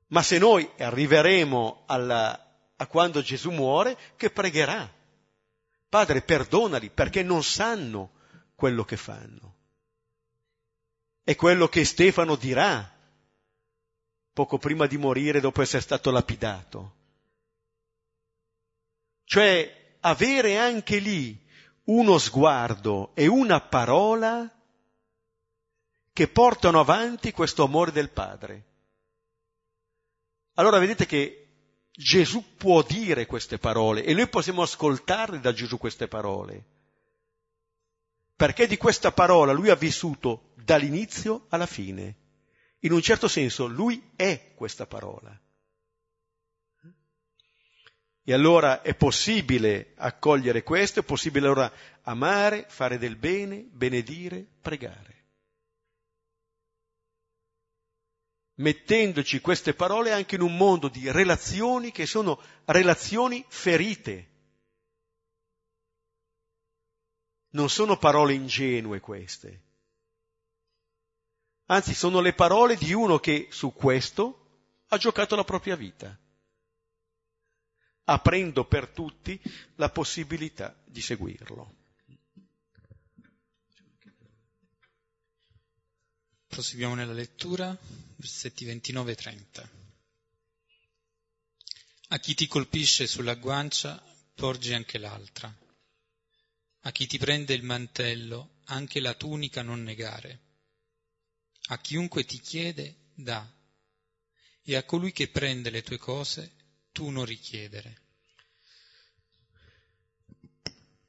Ma 0.09 0.23
se 0.23 0.37
noi 0.37 0.71
arriveremo 0.77 1.85
alla, 1.87 2.55
a 2.77 2.87
quando 2.87 3.23
Gesù 3.23 3.51
muore, 3.51 3.97
che 4.17 4.29
pregherà. 4.29 4.93
Padre, 5.89 6.21
perdonali 6.21 6.91
perché 6.91 7.23
non 7.23 7.43
sanno 7.43 8.11
quello 8.55 8.85
che 8.85 8.99
fanno. 8.99 9.57
È 11.25 11.35
quello 11.35 11.67
che 11.69 11.87
Stefano 11.87 12.37
dirà 12.37 12.97
poco 14.39 14.57
prima 14.57 14.87
di 14.87 14.97
morire 14.97 15.41
dopo 15.41 15.63
essere 15.63 15.83
stato 15.83 16.13
lapidato. 16.13 16.95
Cioè 19.25 19.97
avere 19.99 20.57
anche 20.57 20.99
lì 20.99 21.37
uno 21.87 22.19
sguardo 22.19 23.11
e 23.17 23.27
una 23.27 23.61
parola 23.61 24.49
che 26.13 26.29
portano 26.29 26.79
avanti 26.79 27.33
questo 27.33 27.65
amore 27.65 27.91
del 27.91 28.11
Padre. 28.11 28.67
Allora 30.55 30.79
vedete 30.79 31.05
che 31.05 31.49
Gesù 31.91 32.55
può 32.57 32.85
dire 32.85 33.27
queste 33.27 33.59
parole 33.59 34.05
e 34.05 34.15
noi 34.15 34.29
possiamo 34.29 34.63
ascoltarle 34.63 35.41
da 35.41 35.53
Gesù 35.53 35.79
queste 35.79 36.07
parole. 36.07 36.65
Perché 38.37 38.69
di 38.69 38.77
questa 38.77 39.11
parola 39.11 39.51
lui 39.51 39.69
ha 39.69 39.75
vissuto 39.75 40.53
dall'inizio 40.55 41.47
alla 41.49 41.67
fine. 41.67 42.27
In 42.81 42.93
un 42.93 43.03
certo 43.03 43.29
senso 43.29 43.67
lui 43.67 44.13
è 44.15 44.53
questa 44.55 44.87
parola. 44.87 45.39
E 48.23 48.33
allora 48.33 48.83
è 48.83 48.95
possibile 48.95 49.95
accogliere 49.97 50.63
questo, 50.63 51.01
è 51.01 51.03
possibile 51.03 51.47
allora 51.47 51.73
amare, 52.03 52.67
fare 52.69 52.99
del 52.99 53.17
bene, 53.17 53.63
benedire, 53.63 54.47
pregare. 54.61 55.19
mettendoci 58.59 59.41
queste 59.41 59.75
parole 59.75 60.13
anche 60.13 60.37
in 60.37 60.43
un 60.43 60.57
mondo 60.57 60.89
di 60.89 61.11
relazioni 61.11 61.91
che 61.91 62.07
sono 62.07 62.41
relazioni 62.65 63.45
ferite. 63.49 64.27
Non 67.51 67.69
sono 67.71 67.97
parole 67.97 68.35
ingenue 68.35 69.01
queste. 69.01 69.63
Anzi, 71.71 71.95
sono 71.95 72.21
le 72.21 72.33
parole 72.33 72.77
di 72.77 72.93
uno 72.93 73.19
che 73.19 73.49
su 73.51 73.75
questo 73.75 74.85
ha 74.89 74.97
giocato 74.97 75.37
la 75.37 75.45
propria 75.45 75.77
vita, 75.77 76.19
aprendo 78.05 78.65
per 78.65 78.89
tutti 78.89 79.39
la 79.75 79.91
possibilità 79.91 80.75
di 80.87 81.03
seguirlo. 81.03 81.75
Proseguiamo 86.47 86.95
nella 86.95 87.13
lettura, 87.13 87.77
versetti 88.17 88.65
29 88.65 89.13
e 89.13 89.15
30. 89.15 89.71
A 92.09 92.19
chi 92.19 92.35
ti 92.35 92.47
colpisce 92.47 93.07
sulla 93.07 93.35
guancia, 93.35 94.03
porgi 94.35 94.73
anche 94.73 94.97
l'altra. 94.97 95.55
A 96.81 96.91
chi 96.93 97.07
ti 97.07 97.19
prende 97.19 97.53
il 97.53 97.63
mantello, 97.63 98.61
anche 98.65 99.01
la 99.01 99.13
tunica 99.13 99.61
non 99.61 99.83
negare. 99.83 100.48
A 101.69 101.79
chiunque 101.79 102.25
ti 102.25 102.39
chiede, 102.41 102.97
dà. 103.15 103.47
E 104.63 104.77
a 104.77 104.85
colui 104.85 105.13
che 105.13 105.29
prende 105.29 105.71
le 105.71 105.83
tue 105.83 105.99
cose, 105.99 106.53
tu 106.93 107.09
non 107.11 107.25
richiedere. 107.25 108.03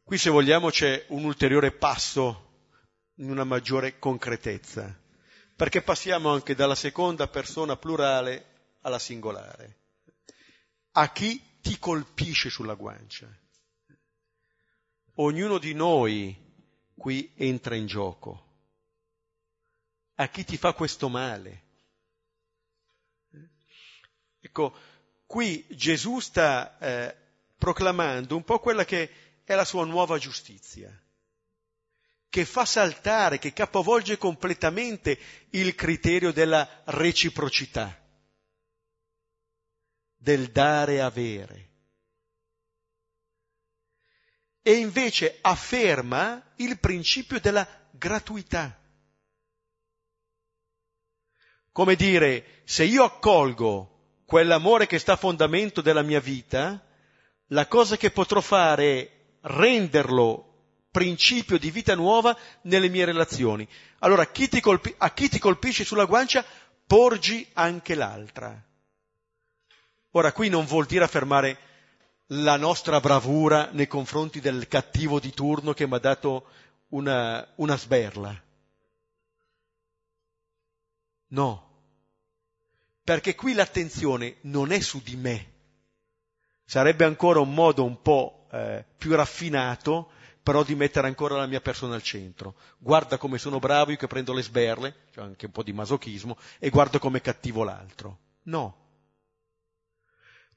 Qui, 0.03 0.17
se 0.17 0.29
vogliamo, 0.29 0.69
c'è 0.69 1.05
un 1.09 1.25
ulteriore 1.25 1.71
passo 1.71 2.71
in 3.15 3.29
una 3.29 3.43
maggiore 3.43 3.99
concretezza 3.99 5.07
perché 5.59 5.81
passiamo 5.81 6.31
anche 6.31 6.55
dalla 6.55 6.73
seconda 6.73 7.27
persona 7.27 7.75
plurale 7.75 8.77
alla 8.79 8.97
singolare. 8.97 9.79
A 10.91 11.11
chi 11.11 11.59
ti 11.59 11.77
colpisce 11.77 12.49
sulla 12.49 12.75
guancia? 12.75 13.27
Ognuno 15.15 15.57
di 15.57 15.73
noi 15.73 16.33
qui 16.95 17.33
entra 17.35 17.75
in 17.75 17.87
gioco. 17.87 18.48
A 20.19 20.27
chi 20.27 20.43
ti 20.43 20.57
fa 20.57 20.73
questo 20.73 21.09
male? 21.09 21.63
Ecco, 24.41 24.77
qui 25.25 25.65
Gesù 25.69 26.19
sta 26.19 26.77
eh, 26.77 27.15
proclamando 27.57 28.35
un 28.35 28.43
po' 28.43 28.59
quella 28.59 28.85
che 28.85 29.41
è 29.43 29.55
la 29.55 29.65
sua 29.65 29.85
nuova 29.85 30.17
giustizia 30.17 30.91
che 32.29 32.45
fa 32.45 32.63
saltare, 32.63 33.39
che 33.39 33.53
capovolge 33.53 34.17
completamente 34.17 35.17
il 35.51 35.73
criterio 35.73 36.31
della 36.31 36.83
reciprocità, 36.85 37.99
del 40.15 40.51
dare 40.51 40.93
e 40.93 40.99
avere. 40.99 41.69
E 44.61 44.73
invece 44.73 45.39
afferma 45.41 46.53
il 46.57 46.77
principio 46.77 47.39
della 47.39 47.67
gratuità. 47.89 48.78
Come 51.71 51.95
dire, 51.95 52.61
se 52.63 52.83
io 52.83 53.03
accolgo 53.03 54.21
quell'amore 54.25 54.87
che 54.87 54.99
sta 54.99 55.13
a 55.13 55.17
fondamento 55.17 55.81
della 55.81 56.01
mia 56.01 56.19
vita, 56.19 56.83
la 57.47 57.67
cosa 57.67 57.97
che 57.97 58.11
potrò 58.11 58.41
fare 58.41 58.99
è 58.99 59.11
renderlo 59.41 60.45
principio 60.91 61.57
di 61.57 61.71
vita 61.71 61.95
nuova 61.95 62.37
nelle 62.63 62.89
mie 62.89 63.05
relazioni. 63.05 63.67
Allora, 63.99 64.27
chi 64.27 64.49
colpi- 64.59 64.93
a 64.97 65.11
chi 65.11 65.29
ti 65.29 65.39
colpisce 65.39 65.83
sulla 65.83 66.05
guancia, 66.05 66.43
porgi 66.85 67.47
anche 67.53 67.95
l'altra. 67.95 68.61
Ora, 70.11 70.31
qui 70.31 70.49
non 70.49 70.65
vuol 70.65 70.85
dire 70.85 71.03
affermare 71.03 71.57
la 72.27 72.57
nostra 72.57 72.99
bravura 72.99 73.69
nei 73.71 73.87
confronti 73.87 74.39
del 74.39 74.67
cattivo 74.67 75.19
di 75.19 75.31
turno 75.33 75.73
che 75.73 75.87
mi 75.87 75.95
ha 75.95 75.99
dato 75.99 76.47
una, 76.89 77.47
una 77.55 77.77
sberla. 77.77 78.43
No, 81.29 81.69
perché 83.09 83.33
qui 83.33 83.53
l'attenzione 83.53 84.35
non 84.41 84.71
è 84.71 84.79
su 84.81 85.01
di 85.01 85.15
me. 85.15 85.53
Sarebbe 86.63 87.05
ancora 87.05 87.39
un 87.39 87.51
modo 87.55 87.83
un 87.83 88.03
po' 88.03 88.47
eh, 88.51 88.85
più 88.97 89.15
raffinato, 89.15 90.11
però 90.43 90.63
di 90.63 90.75
mettere 90.75 91.07
ancora 91.07 91.35
la 91.35 91.47
mia 91.47 91.59
persona 91.59 91.95
al 91.95 92.03
centro. 92.03 92.55
Guarda 92.77 93.17
come 93.17 93.39
sono 93.39 93.57
bravo 93.57 93.89
io 93.89 93.97
che 93.97 94.05
prendo 94.05 94.31
le 94.31 94.43
sberle, 94.43 95.07
c'è 95.11 95.21
anche 95.21 95.47
un 95.47 95.51
po' 95.51 95.63
di 95.63 95.73
masochismo, 95.73 96.37
e 96.59 96.69
guardo 96.69 96.99
come 96.99 97.19
cattivo 97.19 97.63
l'altro. 97.63 98.19
No. 98.43 98.77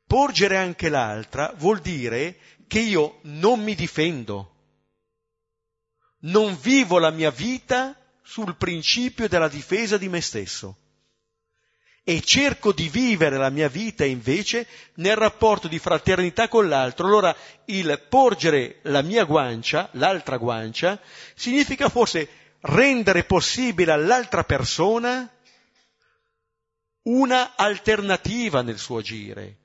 Porgere 0.07 0.59
anche 0.59 0.91
l'altra 0.91 1.55
vuol 1.57 1.81
dire 1.81 2.39
che 2.66 2.81
io 2.81 3.20
non 3.23 3.62
mi 3.62 3.75
difendo, 3.75 4.55
non 6.20 6.55
vivo 6.61 6.99
la 6.99 7.11
mia 7.11 7.31
vita 7.31 7.97
sul 8.23 8.57
principio 8.57 9.29
della 9.29 9.49
difesa 9.49 9.99
di 9.99 10.09
me 10.09 10.20
stesso 10.20 10.77
e 12.05 12.20
cerco 12.20 12.73
di 12.73 12.89
vivere 12.89 13.37
la 13.37 13.51
mia 13.51 13.68
vita 13.68 14.05
invece 14.05 14.66
nel 14.95 15.14
rapporto 15.14 15.68
di 15.68 15.79
fraternità 15.79 16.49
con 16.49 16.68
l'altro. 16.68 17.07
Allora 17.07 17.35
il 17.66 18.05
porgere 18.09 18.81
la 18.83 19.03
mia 19.03 19.25
guancia, 19.25 19.89
l'altra 19.93 20.37
guancia, 20.37 21.01
significa 21.35 21.89
forse 21.89 22.29
rendere 22.62 23.25
possibile 23.25 23.93
all'altra 23.93 24.45
persona 24.45 25.31
una 27.05 27.55
alternativa 27.57 28.62
nel 28.62 28.79
suo 28.79 28.99
agire, 28.99 29.59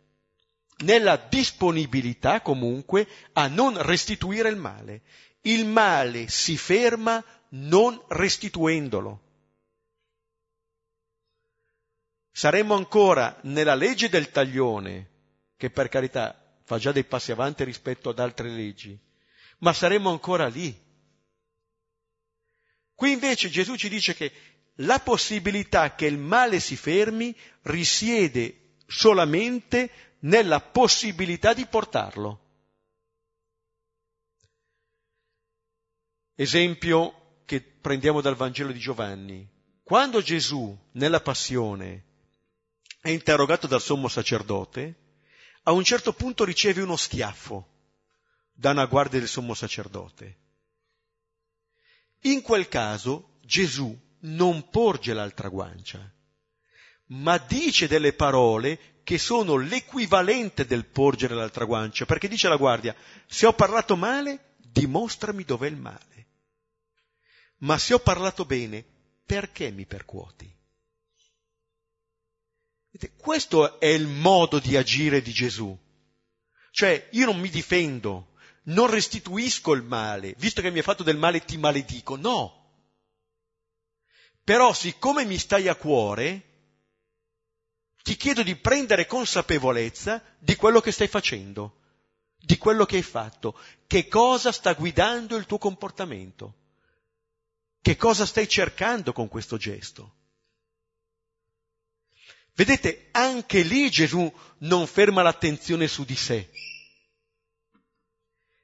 nella 0.77 1.17
disponibilità 1.17 2.41
comunque 2.41 3.07
a 3.33 3.47
non 3.47 3.81
restituire 3.81 4.49
il 4.49 4.57
male. 4.57 5.01
Il 5.41 5.65
male 5.65 6.27
si 6.29 6.57
ferma 6.57 7.23
non 7.49 8.01
restituendolo. 8.07 9.25
saremmo 12.37 12.75
ancora 12.75 13.35
nella 13.45 13.73
legge 13.73 14.09
del 14.09 14.29
taglione, 14.29 15.09
che 15.57 15.71
per 15.71 15.89
carità 15.89 16.39
fa 16.61 16.77
già 16.77 16.91
dei 16.91 17.03
passi 17.03 17.31
avanti 17.31 17.63
rispetto 17.63 18.09
ad 18.09 18.19
altre 18.19 18.47
leggi, 18.47 18.95
ma 19.59 19.73
saremmo 19.73 20.11
ancora 20.11 20.45
lì. 20.45 20.71
Qui 22.93 23.11
invece 23.11 23.49
Gesù 23.49 23.75
ci 23.75 23.89
dice 23.89 24.13
che 24.13 24.31
la 24.81 24.99
possibilità 24.99 25.95
che 25.95 26.05
il 26.05 26.19
male 26.19 26.59
si 26.59 26.75
fermi 26.75 27.35
risiede 27.63 28.75
solamente 28.85 30.15
nella 30.19 30.61
possibilità 30.61 31.55
di 31.55 31.65
portarlo. 31.65 32.41
Esempio 36.35 37.26
prendiamo 37.87 38.19
dal 38.19 38.35
Vangelo 38.35 38.73
di 38.73 38.79
Giovanni. 38.79 39.47
Quando 39.81 40.21
Gesù, 40.21 40.77
nella 40.91 41.21
passione, 41.21 42.03
è 42.99 43.11
interrogato 43.11 43.65
dal 43.65 43.81
sommo 43.81 44.09
sacerdote, 44.09 44.95
a 45.63 45.71
un 45.71 45.85
certo 45.85 46.11
punto 46.11 46.43
riceve 46.43 46.81
uno 46.81 46.97
schiaffo 46.97 47.65
da 48.51 48.71
una 48.71 48.87
guardia 48.87 49.19
del 49.19 49.29
sommo 49.29 49.53
sacerdote. 49.53 50.37
In 52.23 52.41
quel 52.41 52.67
caso 52.67 53.37
Gesù 53.45 53.97
non 54.19 54.69
porge 54.69 55.13
l'altra 55.13 55.47
guancia, 55.47 56.13
ma 57.05 57.37
dice 57.37 57.87
delle 57.87 58.11
parole 58.11 58.99
che 59.05 59.17
sono 59.17 59.55
l'equivalente 59.55 60.65
del 60.65 60.83
porgere 60.83 61.35
l'altra 61.35 61.63
guancia, 61.63 62.05
perché 62.05 62.27
dice 62.27 62.47
alla 62.47 62.57
guardia, 62.57 62.93
se 63.25 63.45
ho 63.45 63.53
parlato 63.53 63.95
male, 63.95 64.55
dimostrami 64.57 65.45
dov'è 65.45 65.67
il 65.67 65.77
male. 65.77 66.16
Ma 67.59 67.77
se 67.77 67.93
ho 67.93 67.99
parlato 67.99 68.45
bene, 68.45 68.85
perché 69.25 69.71
mi 69.71 69.85
percuoti? 69.85 70.55
Questo 73.15 73.79
è 73.79 73.87
il 73.87 74.07
modo 74.07 74.59
di 74.59 74.75
agire 74.75 75.21
di 75.21 75.31
Gesù. 75.31 75.77
Cioè, 76.71 77.09
io 77.11 77.25
non 77.25 77.39
mi 77.39 77.49
difendo, 77.49 78.33
non 78.63 78.89
restituisco 78.89 79.73
il 79.73 79.83
male, 79.83 80.33
visto 80.37 80.61
che 80.61 80.71
mi 80.71 80.77
hai 80.77 80.83
fatto 80.83 81.03
del 81.03 81.17
male 81.17 81.43
ti 81.43 81.57
maledico, 81.57 82.15
no. 82.15 82.53
Però 84.43 84.73
siccome 84.73 85.25
mi 85.25 85.37
stai 85.37 85.67
a 85.67 85.75
cuore, 85.75 86.43
ti 88.01 88.15
chiedo 88.15 88.43
di 88.43 88.55
prendere 88.55 89.05
consapevolezza 89.05 90.23
di 90.39 90.55
quello 90.55 90.79
che 90.79 90.91
stai 90.91 91.07
facendo, 91.07 91.81
di 92.37 92.57
quello 92.57 92.85
che 92.85 92.95
hai 92.95 93.01
fatto, 93.01 93.59
che 93.85 94.07
cosa 94.07 94.51
sta 94.51 94.73
guidando 94.73 95.35
il 95.35 95.45
tuo 95.45 95.57
comportamento, 95.57 96.66
che 97.87 97.95
cosa 97.95 98.25
stai 98.25 98.49
cercando 98.49 99.13
con 99.13 99.29
questo 99.29 99.55
gesto. 99.55 100.15
Vedete, 102.53 103.07
anche 103.11 103.61
lì 103.61 103.89
Gesù 103.89 104.29
non 104.57 104.85
ferma 104.87 105.21
l'attenzione 105.21 105.87
su 105.87 106.03
di 106.03 106.17
sé, 106.17 106.51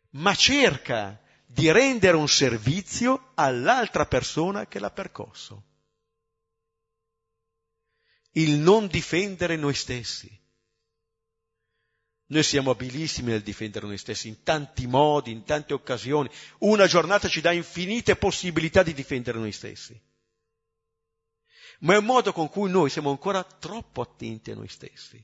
ma 0.10 0.36
cerca 0.36 1.18
di 1.46 1.72
rendere 1.72 2.18
un 2.18 2.28
servizio 2.28 3.32
all'altra 3.36 4.06
persona 4.06 4.68
che 4.68 4.80
l'ha 4.80 4.92
percosso. 4.92 5.64
Il 8.32 8.58
non 8.58 8.88
difendere 8.88 9.56
noi 9.56 9.74
stessi. 9.74 10.38
Noi 12.34 12.44
siamo 12.44 12.72
abilissimi 12.72 13.32
nel 13.32 13.42
difendere 13.42 13.88
noi 13.88 13.98
stessi 13.98 14.28
in 14.28 14.44
tanti 14.44 14.88
modi, 14.88 15.32
in 15.32 15.44
tante 15.44 15.74
occasioni. 15.74 16.30
Una 16.60 16.88
giornata 16.88 17.28
ci 17.28 17.42
dà 17.42 17.52
infinite 17.52 18.16
possibilità 18.16 18.84
di 18.84 18.94
difendere 18.94 19.40
noi 19.40 19.52
stessi 19.52 20.00
ma 21.84 21.94
è 21.94 21.98
un 21.98 22.06
modo 22.06 22.34
con 22.34 22.50
cui 22.50 22.70
noi 22.70 22.90
siamo 22.90 23.10
ancora 23.10 23.44
troppo 23.44 24.02
attenti 24.02 24.52
a 24.52 24.56
noi 24.56 24.68
stessi. 24.68 25.24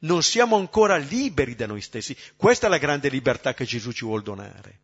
Non 0.00 0.22
siamo 0.22 0.56
ancora 0.56 0.96
liberi 0.96 1.54
da 1.54 1.66
noi 1.66 1.80
stessi. 1.80 2.16
Questa 2.36 2.66
è 2.66 2.70
la 2.70 2.78
grande 2.78 3.08
libertà 3.08 3.54
che 3.54 3.64
Gesù 3.64 3.92
ci 3.92 4.04
vuole 4.04 4.22
donare. 4.22 4.80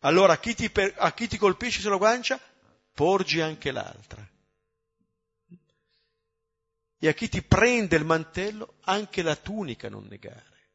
Allora 0.00 0.34
a 0.34 0.38
chi 0.38 0.54
ti, 0.54 0.68
per, 0.70 0.92
a 0.96 1.12
chi 1.12 1.28
ti 1.28 1.38
colpisce 1.38 1.80
sulla 1.80 1.96
guancia, 1.96 2.38
porgi 2.92 3.40
anche 3.40 3.70
l'altra. 3.70 4.28
E 7.04 7.08
a 7.08 7.12
chi 7.12 7.28
ti 7.28 7.42
prende 7.42 7.96
il 7.96 8.04
mantello, 8.04 8.76
anche 8.82 9.22
la 9.22 9.36
tunica 9.36 9.88
non 9.88 10.06
negare. 10.06 10.70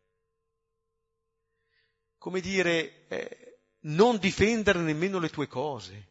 Come 2.18 2.40
dire, 2.42 3.08
eh, 3.08 3.60
non 3.82 4.18
difendere 4.18 4.80
nemmeno 4.80 5.20
le 5.20 5.30
tue 5.30 5.48
cose 5.48 6.10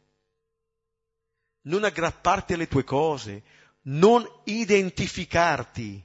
non 1.61 1.83
aggrapparti 1.83 2.53
alle 2.53 2.67
tue 2.67 2.83
cose, 2.83 3.43
non 3.83 4.25
identificarti 4.45 6.03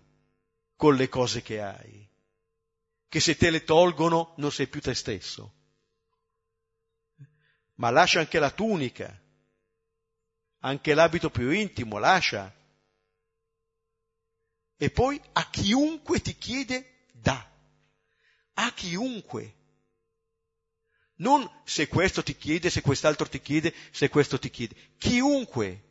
con 0.76 0.96
le 0.96 1.08
cose 1.08 1.42
che 1.42 1.60
hai, 1.60 2.08
che 3.08 3.20
se 3.20 3.36
te 3.36 3.50
le 3.50 3.64
tolgono 3.64 4.34
non 4.38 4.50
sei 4.50 4.66
più 4.66 4.80
te 4.80 4.94
stesso. 4.94 5.52
Ma 7.76 7.90
lascia 7.90 8.20
anche 8.20 8.38
la 8.38 8.50
tunica, 8.50 9.20
anche 10.60 10.94
l'abito 10.94 11.30
più 11.30 11.50
intimo, 11.50 11.98
lascia. 11.98 12.52
E 14.84 14.90
poi 14.90 15.18
a 15.32 15.48
chiunque 15.48 16.20
ti 16.20 16.36
chiede, 16.36 17.06
dà. 17.10 17.50
A 18.52 18.70
chiunque. 18.74 19.54
Non 21.16 21.50
se 21.64 21.88
questo 21.88 22.22
ti 22.22 22.36
chiede, 22.36 22.68
se 22.68 22.82
quest'altro 22.82 23.26
ti 23.26 23.40
chiede, 23.40 23.72
se 23.92 24.10
questo 24.10 24.38
ti 24.38 24.50
chiede. 24.50 24.74
Chiunque. 24.98 25.84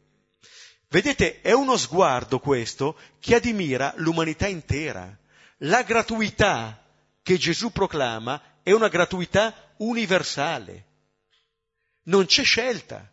Vedete, 0.89 1.41
è 1.41 1.53
uno 1.53 1.75
sguardo 1.75 2.37
questo 2.37 2.95
che 3.19 3.33
admira 3.33 3.95
l'umanità 3.97 4.45
intera. 4.45 5.17
La 5.65 5.81
gratuità 5.81 6.79
che 7.23 7.37
Gesù 7.37 7.71
proclama 7.71 8.59
è 8.61 8.73
una 8.73 8.89
gratuità 8.89 9.73
universale. 9.77 10.85
Non 12.03 12.27
c'è 12.27 12.43
scelta. 12.43 13.11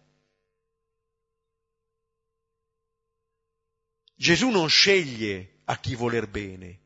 Gesù 4.15 4.51
non 4.51 4.69
sceglie 4.69 5.55
a 5.71 5.79
chi 5.79 5.95
voler 5.95 6.27
bene. 6.27 6.79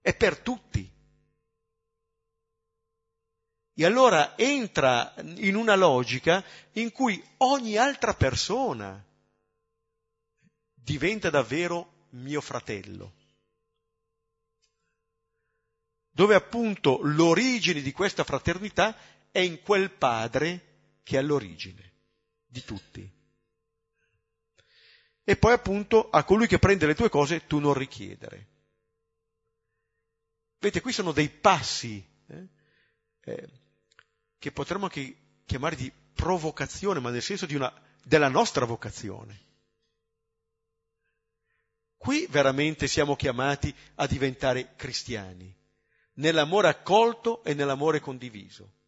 È 0.00 0.14
per 0.16 0.38
tutti. 0.38 0.88
E 3.74 3.84
allora 3.84 4.36
entra 4.38 5.14
in 5.36 5.56
una 5.56 5.74
logica 5.74 6.44
in 6.72 6.92
cui 6.92 7.22
ogni 7.38 7.76
altra 7.76 8.14
persona 8.14 9.04
diventa 10.72 11.30
davvero 11.30 12.06
mio 12.10 12.40
fratello. 12.40 13.14
Dove 16.10 16.34
appunto 16.34 17.00
l'origine 17.02 17.80
di 17.80 17.92
questa 17.92 18.22
fraternità 18.22 18.96
è 19.30 19.40
in 19.40 19.62
quel 19.62 19.90
padre 19.90 20.98
che 21.02 21.16
è 21.16 21.18
all'origine 21.18 21.92
di 22.46 22.62
tutti. 22.62 23.19
E 25.30 25.36
poi 25.36 25.52
appunto 25.52 26.10
a 26.10 26.24
colui 26.24 26.48
che 26.48 26.58
prende 26.58 26.86
le 26.86 26.96
tue 26.96 27.08
cose 27.08 27.46
tu 27.46 27.60
non 27.60 27.72
richiedere. 27.72 28.48
Vedete, 30.58 30.80
qui 30.80 30.90
sono 30.90 31.12
dei 31.12 31.28
passi 31.28 32.04
eh, 32.26 32.48
eh, 33.20 33.48
che 34.40 34.50
potremmo 34.50 34.86
anche 34.86 35.16
chiamare 35.44 35.76
di 35.76 35.92
provocazione, 36.14 36.98
ma 36.98 37.10
nel 37.10 37.22
senso 37.22 37.46
una, 37.50 37.72
della 38.02 38.26
nostra 38.26 38.64
vocazione. 38.64 39.40
Qui 41.96 42.26
veramente 42.28 42.88
siamo 42.88 43.14
chiamati 43.14 43.72
a 43.94 44.08
diventare 44.08 44.74
cristiani, 44.74 45.56
nell'amore 46.14 46.66
accolto 46.66 47.44
e 47.44 47.54
nell'amore 47.54 48.00
condiviso. 48.00 48.79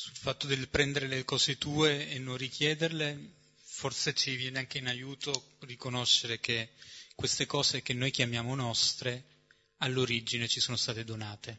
Sul 0.00 0.14
fatto 0.14 0.46
del 0.46 0.68
prendere 0.68 1.08
le 1.08 1.24
cose 1.24 1.58
tue 1.58 2.08
e 2.08 2.20
non 2.20 2.36
richiederle, 2.36 3.34
forse 3.56 4.14
ci 4.14 4.36
viene 4.36 4.60
anche 4.60 4.78
in 4.78 4.86
aiuto 4.86 5.56
riconoscere 5.62 6.38
che 6.38 6.70
queste 7.16 7.46
cose 7.46 7.82
che 7.82 7.94
noi 7.94 8.12
chiamiamo 8.12 8.54
nostre 8.54 9.46
all'origine 9.78 10.46
ci 10.46 10.60
sono 10.60 10.76
state 10.76 11.02
donate. 11.02 11.58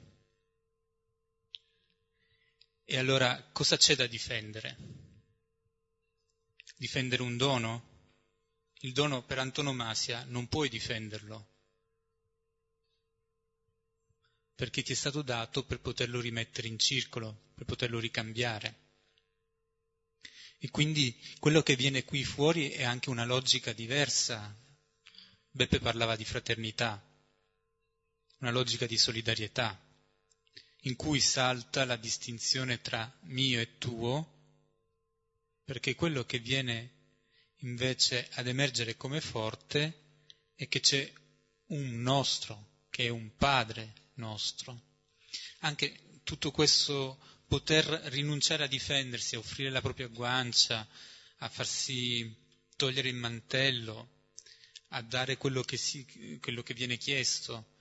E 2.86 2.98
allora 2.98 3.44
cosa 3.52 3.76
c'è 3.76 3.98
da 3.98 4.08
difendere? 4.08 4.78
Difendere 6.78 7.22
un 7.24 7.36
dono? 7.36 7.88
Il 8.80 8.94
dono 8.94 9.22
per 9.22 9.40
antonomasia 9.40 10.24
non 10.24 10.48
puoi 10.48 10.70
difenderlo, 10.70 11.59
perché 14.60 14.84
ti 14.84 14.92
è 14.92 14.96
stato 14.96 15.22
dato 15.22 15.64
per 15.64 15.80
poterlo 15.80 16.20
rimettere 16.20 16.68
in 16.68 16.78
circolo, 16.78 17.52
per 17.56 17.64
poterlo 17.64 17.98
ricambiare. 17.98 18.88
E 20.58 20.70
quindi 20.70 21.18
quello 21.40 21.64
che 21.64 21.78
viene 21.78 22.04
qui 22.04 22.26
fuori 22.26 22.68
è 22.72 22.84
anche 22.84 23.10
una 23.10 23.24
logica 23.24 23.72
diversa. 23.72 24.54
Beppe 25.50 25.80
parlava 25.80 26.18
di 26.18 26.26
fraternità, 26.26 27.02
una 28.40 28.52
logica 28.52 28.86
di 28.86 28.98
solidarietà 28.98 29.82
in 30.82 30.98
cui 30.98 31.22
salta 31.22 31.86
la 31.86 31.96
distinzione 31.96 32.82
tra 32.82 33.10
mio 33.28 33.62
e 33.62 33.78
tuo, 33.78 34.58
perché 35.64 35.96
quello 35.96 36.26
che 36.26 36.40
viene 36.40 37.14
invece 37.60 38.28
ad 38.34 38.48
emergere 38.48 38.98
come 38.98 39.22
forte 39.22 40.26
è 40.54 40.68
che 40.68 40.82
c'è 40.82 41.10
un 41.68 42.02
nostro, 42.02 42.88
che 42.90 43.06
è 43.06 43.10
un 43.10 43.34
padre 43.38 44.08
nostro. 44.20 44.80
Anche 45.60 46.22
tutto 46.24 46.52
questo 46.52 47.18
poter 47.48 47.86
rinunciare 48.06 48.64
a 48.64 48.68
difendersi, 48.68 49.36
a 49.36 49.40
offrire 49.40 49.72
la 49.72 49.82
propria 49.82 50.08
guancia, 50.08 50.88
a 51.38 51.50
farsi 51.50 52.32
togliere 52.76 53.10
il 53.10 53.16
mantello, 53.16 54.18
a 54.90 55.02
dare 55.02 55.38
quello 55.38 55.64
che, 55.64 55.78
si, 55.78 56.38
quello 56.40 56.62
che 56.62 56.76
viene 56.76 56.98
chiesto, 56.98 57.78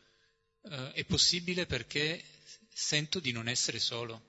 eh, 0.62 0.93
è 0.93 1.05
possibile 1.05 1.66
perché 1.66 2.24
sento 2.72 3.20
di 3.20 3.32
non 3.32 3.49
essere 3.49 3.78
solo, 3.78 4.22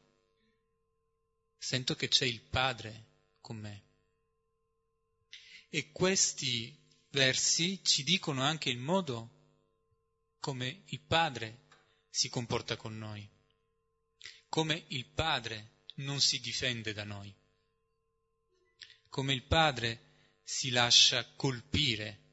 sento 1.57 1.95
che 1.95 2.09
c'è 2.09 2.25
il 2.25 2.41
Padre 2.41 3.05
con 3.39 3.57
me. 3.57 3.83
E 5.69 5.91
questi 5.91 6.75
versi 7.11 7.83
ci 7.83 8.03
dicono 8.03 8.41
anche 8.41 8.69
il 8.69 8.77
modo 8.77 9.37
come 10.39 10.83
il 10.87 10.99
Padre 10.99 11.67
si 12.09 12.29
comporta 12.29 12.75
con 12.75 12.97
noi, 12.97 13.27
come 14.49 14.85
il 14.87 15.05
Padre 15.05 15.83
non 15.95 16.19
si 16.19 16.39
difende 16.39 16.93
da 16.93 17.03
noi, 17.03 17.33
come 19.09 19.33
il 19.33 19.43
Padre 19.43 20.37
si 20.43 20.69
lascia 20.71 21.25
colpire. 21.35 22.27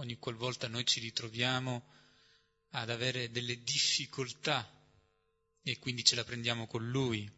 Ogni 0.00 0.16
qualvolta 0.16 0.66
noi 0.66 0.84
ci 0.86 0.98
ritroviamo 0.98 1.84
ad 2.70 2.90
avere 2.90 3.30
delle 3.30 3.62
difficoltà 3.62 4.68
e 5.62 5.78
quindi 5.78 6.02
ce 6.02 6.14
la 6.14 6.24
prendiamo 6.24 6.66
con 6.66 6.88
lui, 6.88 7.30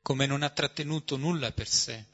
come 0.00 0.26
non 0.26 0.42
ha 0.42 0.50
trattenuto 0.50 1.16
nulla 1.16 1.52
per 1.52 1.68
sé, 1.68 2.04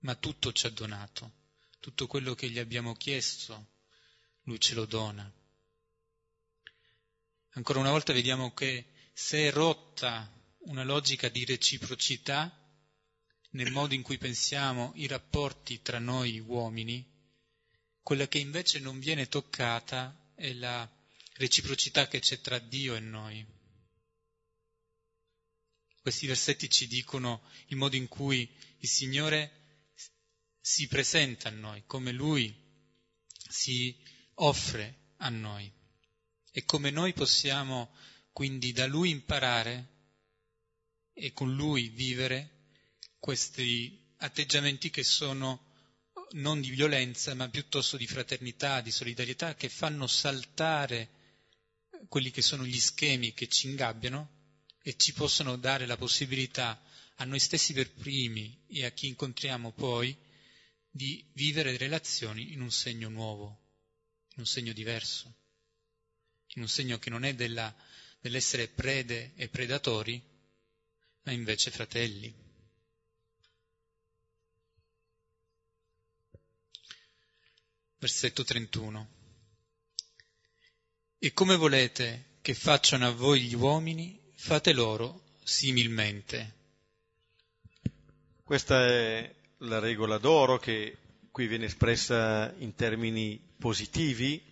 ma 0.00 0.14
tutto 0.14 0.52
ci 0.52 0.66
ha 0.66 0.70
donato, 0.70 1.32
tutto 1.78 2.06
quello 2.06 2.34
che 2.34 2.50
gli 2.50 2.58
abbiamo 2.58 2.94
chiesto, 2.94 3.74
lui 4.42 4.58
ce 4.58 4.74
lo 4.74 4.84
dona. 4.84 5.32
Ancora 7.54 7.80
una 7.80 7.90
volta 7.90 8.12
vediamo 8.12 8.54
che 8.54 8.92
se 9.12 9.48
è 9.48 9.52
rotta 9.52 10.32
una 10.66 10.84
logica 10.84 11.28
di 11.28 11.44
reciprocità 11.44 12.56
nel 13.52 13.72
modo 13.72 13.94
in 13.94 14.02
cui 14.02 14.18
pensiamo 14.18 14.92
i 14.94 15.08
rapporti 15.08 15.82
tra 15.82 15.98
noi 15.98 16.38
uomini, 16.38 17.04
quella 18.02 18.28
che 18.28 18.38
invece 18.38 18.78
non 18.78 19.00
viene 19.00 19.26
toccata 19.26 20.32
è 20.36 20.52
la 20.52 20.88
reciprocità 21.34 22.06
che 22.06 22.20
c'è 22.20 22.40
tra 22.40 22.60
Dio 22.60 22.94
e 22.94 23.00
noi. 23.00 23.44
Questi 26.00 26.28
versetti 26.28 26.70
ci 26.70 26.86
dicono 26.86 27.42
il 27.66 27.76
modo 27.76 27.96
in 27.96 28.06
cui 28.06 28.48
il 28.78 28.88
Signore 28.88 29.88
si 30.60 30.86
presenta 30.86 31.48
a 31.48 31.52
noi, 31.52 31.82
come 31.84 32.12
Lui 32.12 32.54
si 33.48 34.00
offre 34.34 35.14
a 35.16 35.28
noi 35.30 35.78
e 36.52 36.64
come 36.64 36.90
noi 36.90 37.12
possiamo 37.12 37.94
quindi 38.32 38.72
da 38.72 38.86
Lui 38.86 39.10
imparare 39.10 39.88
e 41.12 41.32
con 41.32 41.54
Lui 41.54 41.88
vivere 41.88 42.72
questi 43.18 44.14
atteggiamenti 44.18 44.90
che 44.90 45.04
sono 45.04 45.68
non 46.32 46.60
di 46.60 46.70
violenza, 46.70 47.34
ma 47.34 47.48
piuttosto 47.48 47.96
di 47.96 48.06
fraternità, 48.06 48.80
di 48.80 48.90
solidarietà, 48.90 49.54
che 49.54 49.68
fanno 49.68 50.06
saltare 50.06 51.18
quelli 52.08 52.30
che 52.30 52.42
sono 52.42 52.64
gli 52.64 52.78
schemi 52.78 53.34
che 53.34 53.48
ci 53.48 53.68
ingabbiano 53.68 54.38
e 54.82 54.96
ci 54.96 55.12
possono 55.12 55.56
dare 55.56 55.86
la 55.86 55.96
possibilità 55.96 56.80
a 57.16 57.24
noi 57.24 57.38
stessi 57.38 57.72
per 57.72 57.92
primi 57.92 58.64
e 58.68 58.84
a 58.84 58.90
chi 58.90 59.08
incontriamo 59.08 59.72
poi 59.72 60.16
di 60.88 61.28
vivere 61.34 61.76
relazioni 61.76 62.52
in 62.52 62.60
un 62.60 62.70
segno 62.70 63.08
nuovo, 63.08 63.60
in 64.34 64.40
un 64.40 64.46
segno 64.46 64.72
diverso, 64.72 65.39
in 66.54 66.62
un 66.62 66.68
segno 66.68 66.98
che 66.98 67.10
non 67.10 67.24
è 67.24 67.34
della, 67.34 67.74
dell'essere 68.20 68.68
prede 68.68 69.32
e 69.36 69.48
predatori, 69.48 70.20
ma 71.22 71.32
invece 71.32 71.70
fratelli. 71.70 72.34
Versetto 77.98 78.44
31. 78.44 79.18
E 81.18 81.32
come 81.32 81.56
volete 81.56 82.38
che 82.40 82.54
facciano 82.54 83.06
a 83.06 83.10
voi 83.10 83.42
gli 83.42 83.54
uomini, 83.54 84.18
fate 84.34 84.72
loro 84.72 85.36
similmente. 85.44 86.56
Questa 88.42 88.86
è 88.86 89.34
la 89.58 89.78
regola 89.78 90.16
d'oro 90.18 90.58
che 90.58 90.96
qui 91.30 91.46
viene 91.46 91.66
espressa 91.66 92.52
in 92.58 92.74
termini 92.74 93.38
positivi, 93.58 94.49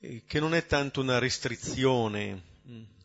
che 0.00 0.40
non 0.40 0.54
è 0.54 0.64
tanto 0.64 1.02
una 1.02 1.18
restrizione 1.18 2.42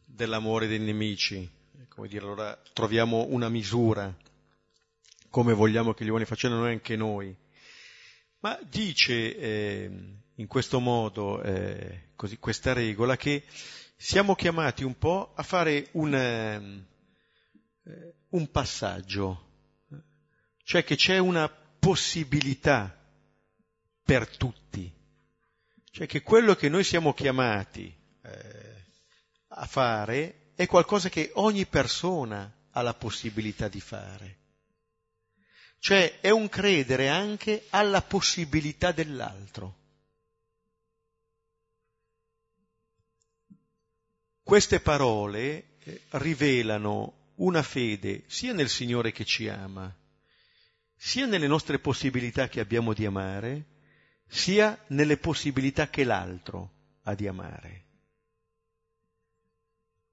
dell'amore 0.06 0.68
dei 0.68 0.80
nemici, 0.80 1.50
come 1.90 2.08
dire, 2.08 2.24
allora 2.24 2.58
troviamo 2.72 3.26
una 3.30 3.50
misura, 3.50 4.16
come 5.30 5.54
vogliamo 5.54 5.94
che 5.94 6.06
gli 6.06 6.08
uomini 6.08 6.26
facciano 6.26 6.56
noi 6.56 6.72
anche 6.72 6.96
noi, 6.96 7.36
ma 8.40 8.58
dice 8.70 9.38
eh, 9.38 9.92
in 10.36 10.48
questo 10.48 10.80
modo 10.80 11.42
eh, 11.42 12.12
così, 12.16 12.38
questa 12.38 12.72
regola 12.72 13.18
che 13.18 13.44
siamo 13.98 14.34
chiamati 14.34 14.86
un 14.86 14.98
po' 14.98 15.34
a 15.36 15.44
fare 15.44 15.90
un, 15.94 16.16
ehm, 16.16 16.86
eh, 17.84 18.14
un 18.30 18.52
passaggio, 18.52 19.44
cioè 20.64 20.86
che 20.86 20.96
c'è 20.96 21.18
una 21.18 21.50
possibilità 21.50 22.98
per 24.02 24.30
tutti, 24.38 24.90
cioè 25.96 26.08
che 26.08 26.24
quello 26.24 26.56
che 26.56 26.68
noi 26.68 26.84
siamo 26.84 27.14
chiamati 27.14 27.86
eh, 28.22 28.84
a 29.48 29.66
fare 29.66 30.52
è 30.54 30.66
qualcosa 30.66 31.08
che 31.08 31.32
ogni 31.36 31.66
persona 31.68 32.54
ha 32.72 32.82
la 32.82 32.94
possibilità 32.94 33.70
di 33.70 33.80
fare. 33.80 34.40
Cioè 35.80 36.20
è 36.20 36.32
un 36.32 36.50
credere 36.50 37.08
anche 37.08 37.68
alla 37.70 38.02
possibilità 38.02 38.92
dell'altro. 38.92 39.78
Queste 44.44 44.82
parole 44.82 45.78
eh, 45.80 46.02
rivelano 46.10 47.32
una 47.36 47.64
fede 47.64 48.26
sia 48.28 48.52
nel 48.52 48.68
Signore 48.68 49.14
che 49.14 49.24
ci 49.24 49.48
ama, 49.48 49.96
sia 50.94 51.26
nelle 51.26 51.48
nostre 51.48 51.80
possibilità 51.80 52.50
che 52.50 52.60
abbiamo 52.60 52.92
di 52.92 53.06
amare, 53.06 53.75
sia 54.28 54.78
nelle 54.88 55.18
possibilità 55.18 55.90
che 55.90 56.04
l'altro 56.04 56.72
ha 57.04 57.16
di 57.16 57.28
amare. 57.28 57.84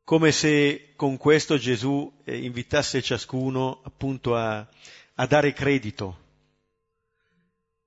Come 0.05 0.33
se 0.33 0.95
con 0.97 1.17
questo 1.17 1.57
Gesù 1.57 2.21
eh, 2.25 2.45
invitasse 2.45 3.01
ciascuno 3.03 3.81
appunto 3.85 4.37
a, 4.37 4.67
a 5.15 5.27
dare 5.27 5.53
credito, 5.53 6.21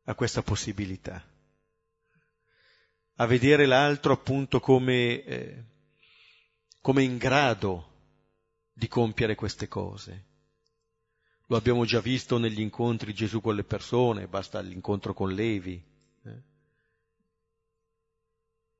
a 0.06 0.16
questa 0.16 0.42
possibilità, 0.42 1.24
a 3.16 3.26
vedere 3.26 3.66
l'altro 3.66 4.14
appunto 4.14 4.60
come, 4.60 5.24
eh, 5.24 5.64
come 6.82 7.04
in 7.04 7.18
grado 7.18 7.94
di 8.74 8.88
compiere 8.88 9.36
queste 9.36 9.68
cose. 9.68 10.26
Lo 11.48 11.58
abbiamo 11.58 11.86
già 11.86 12.00
visto 12.00 12.38
negli 12.38 12.60
incontri 12.60 13.14
Gesù 13.14 13.40
con 13.40 13.56
le 13.56 13.64
persone, 13.64 14.28
basta 14.28 14.60
l'incontro 14.62 15.14
con 15.14 15.32
Levi. 15.32 15.82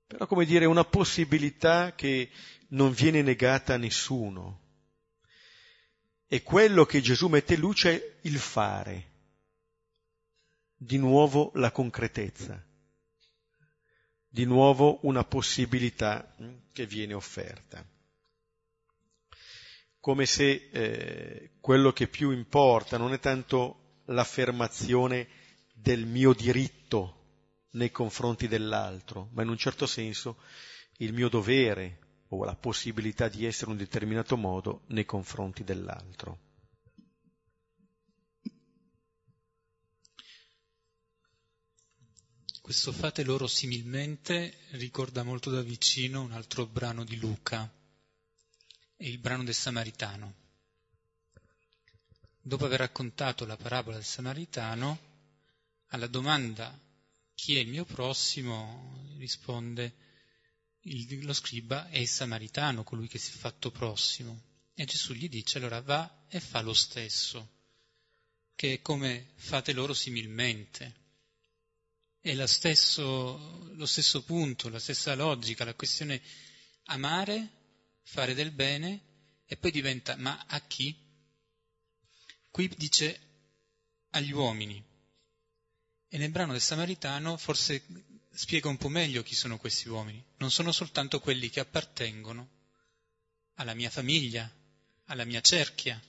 Però 0.08 0.28
come 0.28 0.45
dire, 0.45 0.66
una 0.66 0.84
possibilità 0.84 1.93
che 1.95 2.30
non 2.70 2.91
viene 2.91 3.22
negata 3.22 3.74
a 3.74 3.78
nessuno. 3.78 4.62
E 6.28 6.43
quello 6.43 6.86
che 6.86 7.01
Gesù 7.01 7.28
mette 7.28 7.53
in 7.53 7.60
luce 7.60 7.95
è 7.95 8.16
il 8.22 8.38
fare. 8.38 9.12
Di 10.76 10.97
nuovo 10.97 11.51
la 11.56 11.72
concretezza. 11.72 12.64
Di 14.28 14.45
nuovo 14.45 14.99
una 15.03 15.24
possibilità 15.24 16.36
che 16.72 16.86
viene 16.86 17.14
offerta 17.14 17.86
come 20.06 20.28
se 20.28 20.70
eh, 20.72 21.49
quello 21.60 21.91
che 21.91 22.08
più 22.08 22.30
importa 22.30 22.95
non 22.95 23.14
è 23.14 23.20
tanto 23.20 24.01
l'affermazione 24.06 25.28
del 25.74 26.06
mio 26.06 26.32
diritto 26.32 27.14
nei 27.76 27.91
confronti 27.91 28.47
dell'altro, 28.47 29.30
ma 29.34 29.43
in 29.43 29.49
un 29.49 29.57
certo 29.57 29.86
senso 29.86 30.38
il 30.97 31.13
mio 31.13 31.30
dovere 31.30 31.99
o 32.30 32.43
la 32.43 32.55
possibilità 32.55 33.28
di 33.28 33.45
essere 33.45 33.65
in 33.71 33.78
un 33.78 33.84
determinato 33.84 34.38
modo 34.38 34.84
nei 34.88 35.05
confronti 35.05 35.63
dell'altro. 35.63 36.39
Questo 42.61 42.91
fate 42.91 43.23
loro 43.23 43.45
similmente 43.45 44.57
ricorda 44.71 45.21
molto 45.21 45.51
da 45.51 45.61
vicino 45.61 46.21
un 46.21 46.32
altro 46.32 46.65
brano 46.65 47.03
di 47.03 47.17
Luca, 47.17 47.71
il 48.97 49.19
brano 49.19 49.43
del 49.43 49.53
Samaritano. 49.53 50.34
Dopo 52.41 52.65
aver 52.65 52.80
raccontato 52.80 53.45
la 53.45 53.55
parabola 53.55 53.97
del 53.97 54.05
Samaritano, 54.05 54.97
alla 55.89 56.07
domanda 56.07 56.76
chi 57.36 57.57
è 57.57 57.59
il 57.59 57.67
mio 57.67 57.86
prossimo 57.86 59.13
risponde 59.17 59.95
il, 60.88 61.23
lo 61.25 61.33
scriba 61.33 61.89
è 61.89 61.97
il 61.97 62.07
Samaritano, 62.07 62.83
colui 62.83 63.07
che 63.07 63.19
si 63.19 63.31
è 63.31 63.36
fatto 63.36 63.71
prossimo. 63.71 64.41
E 64.73 64.86
Gesù 64.86 65.13
gli 65.13 65.29
dice 65.29 65.57
allora 65.57 65.81
va 65.81 66.25
e 66.27 66.39
fa 66.39 66.61
lo 66.61 66.73
stesso, 66.73 67.49
che 68.55 68.73
è 68.73 68.81
come 68.81 69.31
fate 69.36 69.73
loro 69.73 69.93
similmente. 69.93 71.03
È 72.19 72.45
stesso, 72.47 73.69
lo 73.73 73.86
stesso 73.86 74.23
punto, 74.23 74.69
la 74.69 74.79
stessa 74.79 75.13
logica, 75.15 75.63
la 75.63 75.75
questione 75.75 76.21
amare 76.86 77.63
fare 78.05 78.33
del 78.33 78.51
bene 78.51 79.01
e 79.45 79.57
poi 79.57 79.71
diventa 79.71 80.15
ma 80.15 80.45
a 80.47 80.59
chi? 80.61 80.95
Qui 82.49 82.67
dice 82.77 83.19
agli 84.11 84.31
uomini. 84.31 84.83
E 86.16 86.18
nel 86.18 86.32
brano 86.32 86.53
del 86.53 86.61
Samaritano 86.61 87.36
forse 87.36 87.84
spiega 88.32 88.70
un 88.70 88.78
po' 88.78 88.88
meglio 88.88 89.22
chi 89.22 89.36
sono 89.36 89.57
questi 89.57 89.89
uomini. 89.89 90.24
Non 90.38 90.49
sono 90.49 90.72
soltanto 90.72 91.20
quelli 91.20 91.49
che 91.49 91.59
appartengono 91.59 92.51
alla 93.55 93.74
mia 93.74 93.89
famiglia, 93.89 94.49
alla 95.07 95.26
mia 95.26 95.41
cerchia. 95.41 96.01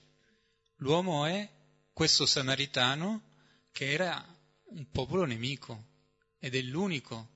L'uomo 0.76 1.26
è 1.26 1.50
questo 1.92 2.24
samaritano 2.24 3.34
che 3.72 3.90
era 3.90 4.24
un 4.66 4.88
popolo 4.92 5.24
nemico 5.24 5.88
ed 6.38 6.54
è 6.54 6.60
l'unico 6.62 7.30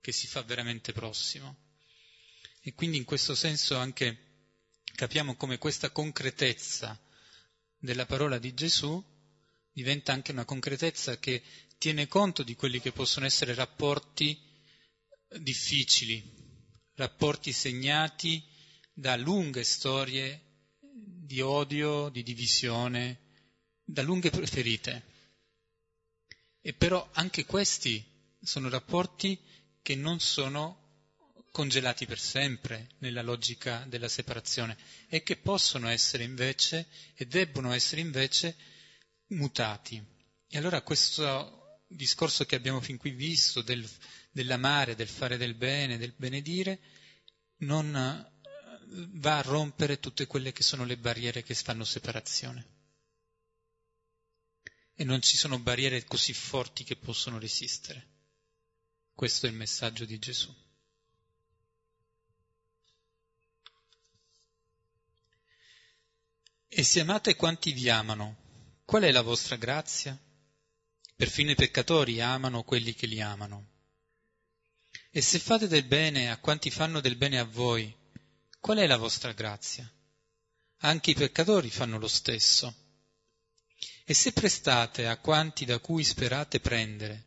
che 0.00 0.10
si 0.10 0.26
fa 0.26 0.40
veramente 0.40 0.94
prossimo. 0.94 1.74
E 2.62 2.72
quindi 2.72 2.96
in 2.96 3.04
questo 3.04 3.34
senso 3.34 3.76
anche 3.76 4.62
capiamo 4.94 5.36
come 5.36 5.58
questa 5.58 5.90
concretezza 5.90 6.98
della 7.76 8.06
parola 8.06 8.38
di 8.38 8.54
Gesù 8.54 9.12
diventa 9.70 10.12
anche 10.12 10.30
una 10.30 10.46
concretezza 10.46 11.18
che 11.18 11.42
tiene 11.84 12.08
conto 12.08 12.42
di 12.42 12.56
quelli 12.56 12.80
che 12.80 12.92
possono 12.92 13.26
essere 13.26 13.52
rapporti 13.52 14.40
difficili, 15.38 16.24
rapporti 16.94 17.52
segnati 17.52 18.42
da 18.90 19.16
lunghe 19.16 19.64
storie 19.64 20.40
di 20.80 21.42
odio, 21.42 22.08
di 22.08 22.22
divisione, 22.22 23.18
da 23.84 24.00
lunghe 24.00 24.30
preferite. 24.30 25.04
E 26.62 26.72
però 26.72 27.06
anche 27.12 27.44
questi 27.44 28.02
sono 28.40 28.70
rapporti 28.70 29.38
che 29.82 29.94
non 29.94 30.20
sono 30.20 31.12
congelati 31.50 32.06
per 32.06 32.18
sempre 32.18 32.92
nella 33.00 33.20
logica 33.20 33.84
della 33.86 34.08
separazione 34.08 34.78
e 35.10 35.22
che 35.22 35.36
possono 35.36 35.88
essere 35.88 36.24
invece 36.24 36.86
e 37.14 37.26
debbono 37.26 37.74
essere 37.74 38.00
invece 38.00 38.56
mutati. 39.26 40.02
E 40.48 40.56
allora 40.56 40.80
questo 40.80 41.60
discorso 41.86 42.44
che 42.44 42.56
abbiamo 42.56 42.80
fin 42.80 42.96
qui 42.96 43.10
visto 43.10 43.62
del, 43.62 43.88
dell'amare, 44.30 44.94
del 44.94 45.08
fare 45.08 45.36
del 45.36 45.54
bene, 45.54 45.98
del 45.98 46.14
benedire, 46.16 46.80
non 47.58 47.94
eh, 47.94 48.32
va 49.12 49.38
a 49.38 49.42
rompere 49.42 50.00
tutte 50.00 50.26
quelle 50.26 50.52
che 50.52 50.62
sono 50.62 50.84
le 50.84 50.96
barriere 50.96 51.42
che 51.42 51.54
fanno 51.54 51.84
separazione. 51.84 52.72
E 54.94 55.04
non 55.04 55.20
ci 55.20 55.36
sono 55.36 55.58
barriere 55.58 56.04
così 56.04 56.32
forti 56.32 56.84
che 56.84 56.96
possono 56.96 57.38
resistere. 57.38 58.12
Questo 59.12 59.46
è 59.46 59.48
il 59.48 59.56
messaggio 59.56 60.04
di 60.04 60.18
Gesù. 60.18 60.54
E 66.76 66.82
se 66.82 67.00
amate 67.00 67.36
quanti 67.36 67.72
vi 67.72 67.88
amano, 67.88 68.82
qual 68.84 69.02
è 69.04 69.12
la 69.12 69.22
vostra 69.22 69.54
grazia? 69.54 70.18
Perfino 71.24 71.52
i 71.52 71.54
peccatori 71.54 72.20
amano 72.20 72.64
quelli 72.64 72.92
che 72.92 73.06
li 73.06 73.18
amano. 73.18 73.68
E 75.10 75.22
se 75.22 75.38
fate 75.38 75.68
del 75.68 75.84
bene 75.84 76.30
a 76.30 76.36
quanti 76.36 76.70
fanno 76.70 77.00
del 77.00 77.16
bene 77.16 77.38
a 77.38 77.44
voi, 77.44 77.90
qual 78.60 78.76
è 78.76 78.86
la 78.86 78.98
vostra 78.98 79.32
grazia? 79.32 79.90
Anche 80.80 81.12
i 81.12 81.14
peccatori 81.14 81.70
fanno 81.70 81.98
lo 81.98 82.08
stesso. 82.08 82.74
E 84.04 84.12
se 84.12 84.34
prestate 84.34 85.06
a 85.06 85.16
quanti 85.16 85.64
da 85.64 85.78
cui 85.78 86.04
sperate 86.04 86.60
prendere, 86.60 87.24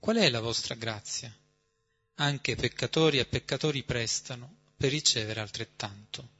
qual 0.00 0.16
è 0.16 0.28
la 0.28 0.40
vostra 0.40 0.74
grazia? 0.74 1.32
Anche 2.14 2.56
peccatori 2.56 3.20
a 3.20 3.26
peccatori 3.26 3.84
prestano 3.84 4.72
per 4.76 4.90
ricevere 4.90 5.38
altrettanto. 5.38 6.30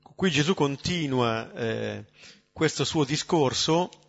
Qui 0.00 0.30
Gesù 0.30 0.54
continua 0.54 1.52
eh, 1.52 2.06
questo 2.52 2.86
suo 2.86 3.04
discorso 3.04 4.04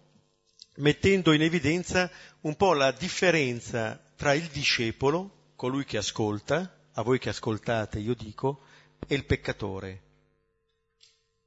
mettendo 0.77 1.31
in 1.33 1.41
evidenza 1.41 2.09
un 2.41 2.55
po' 2.55 2.73
la 2.73 2.91
differenza 2.91 4.01
tra 4.15 4.33
il 4.33 4.47
discepolo, 4.47 5.51
colui 5.55 5.85
che 5.85 5.97
ascolta, 5.97 6.89
a 6.93 7.01
voi 7.01 7.19
che 7.19 7.29
ascoltate 7.29 7.99
io 7.99 8.15
dico, 8.15 8.63
e 9.07 9.15
il 9.15 9.25
peccatore. 9.25 10.01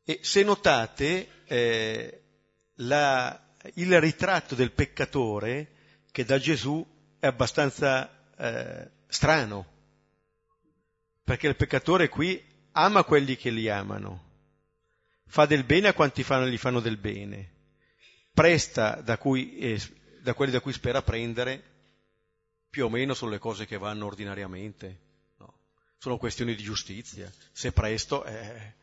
E 0.05 0.21
se 0.23 0.43
notate 0.43 1.29
eh, 1.45 2.23
la, 2.77 3.41
il 3.75 4.01
ritratto 4.01 4.55
del 4.55 4.73
peccatore 4.73 5.73
che 6.11 6.25
da 6.25 6.39
Gesù 6.39 6.85
è 7.19 7.27
abbastanza 7.27 8.11
eh, 8.37 8.91
strano, 9.07 9.67
perché 11.23 11.47
il 11.47 11.57
peccatore 11.57 12.09
qui 12.09 12.43
ama 12.73 13.05
quelli 13.05 13.37
che 13.37 13.51
li 13.51 13.69
amano, 13.69 14.29
fa 15.27 15.47
del 15.47 15.65
bene 15.65 15.89
a 15.89 15.95
quanti 15.95 16.23
fanno, 16.23 16.47
gli 16.47 16.57
fanno 16.57 16.81
del 16.81 16.97
bene, 16.97 17.59
presta 18.33 19.01
da, 19.03 19.19
cui, 19.19 19.59
eh, 19.59 19.81
da 20.21 20.35
quelli 20.35 20.53
da 20.53 20.61
cui 20.61 20.73
spera 20.73 21.03
prendere, 21.03 21.63
più 22.71 22.85
o 22.85 22.89
meno 22.89 23.15
sono 23.15 23.31
le 23.31 23.39
cose 23.39 23.67
che 23.67 23.79
vanno 23.79 24.07
ordinariamente, 24.07 24.99
no? 25.39 25.55
sono 25.99 26.17
questioni 26.17 26.55
di 26.55 26.63
giustizia, 26.63 27.33
se 27.53 27.73
presto 27.73 28.25
eh, 28.25 28.75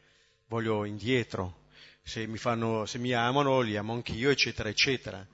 voglio 0.48 0.86
indietro, 0.86 1.66
se 2.04 2.28
mi, 2.28 2.38
fanno, 2.38 2.86
se 2.86 2.98
mi 2.98 3.14
amano 3.14 3.62
li 3.62 3.78
amo 3.78 3.94
anch'io, 3.94 4.30
eccetera, 4.30 4.70
eccetera. 4.70 5.26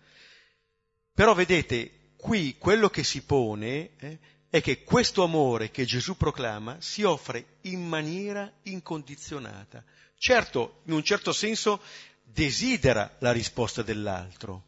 Però 1.13 1.33
vedete, 1.33 2.11
qui 2.15 2.57
quello 2.57 2.89
che 2.89 3.03
si 3.03 3.23
pone 3.23 3.91
eh, 3.97 4.19
è 4.49 4.61
che 4.61 4.83
questo 4.83 5.23
amore 5.23 5.71
che 5.71 5.85
Gesù 5.85 6.15
proclama 6.15 6.77
si 6.79 7.03
offre 7.03 7.57
in 7.61 7.87
maniera 7.87 8.51
incondizionata, 8.63 9.83
Certo, 10.23 10.79
in 10.85 10.93
un 10.93 11.03
certo 11.03 11.33
senso 11.33 11.81
desidera 12.23 13.15
la 13.19 13.31
risposta 13.31 13.81
dell'altro, 13.81 14.65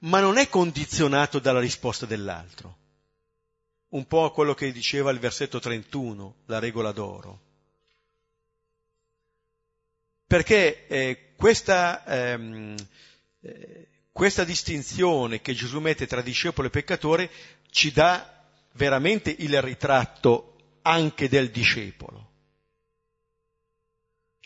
ma 0.00 0.20
non 0.20 0.36
è 0.36 0.48
condizionato 0.48 1.38
dalla 1.38 1.60
risposta 1.60 2.06
dell'altro. 2.06 2.76
Un 3.88 4.06
po' 4.06 4.24
a 4.24 4.32
quello 4.32 4.54
che 4.54 4.72
diceva 4.72 5.10
il 5.10 5.18
versetto 5.18 5.58
31, 5.58 6.34
la 6.46 6.58
regola 6.58 6.92
d'oro. 6.92 7.40
Perché 10.26 10.86
eh, 10.88 11.32
questa, 11.36 12.04
ehm, 12.04 12.74
eh, 13.40 13.88
questa 14.10 14.44
distinzione 14.44 15.40
che 15.40 15.54
Gesù 15.54 15.78
mette 15.78 16.06
tra 16.06 16.20
discepolo 16.20 16.66
e 16.66 16.70
peccatore 16.70 17.30
ci 17.70 17.92
dà 17.92 18.44
veramente 18.72 19.34
il 19.38 19.60
ritratto 19.62 20.78
anche 20.82 21.28
del 21.28 21.50
discepolo. 21.50 22.30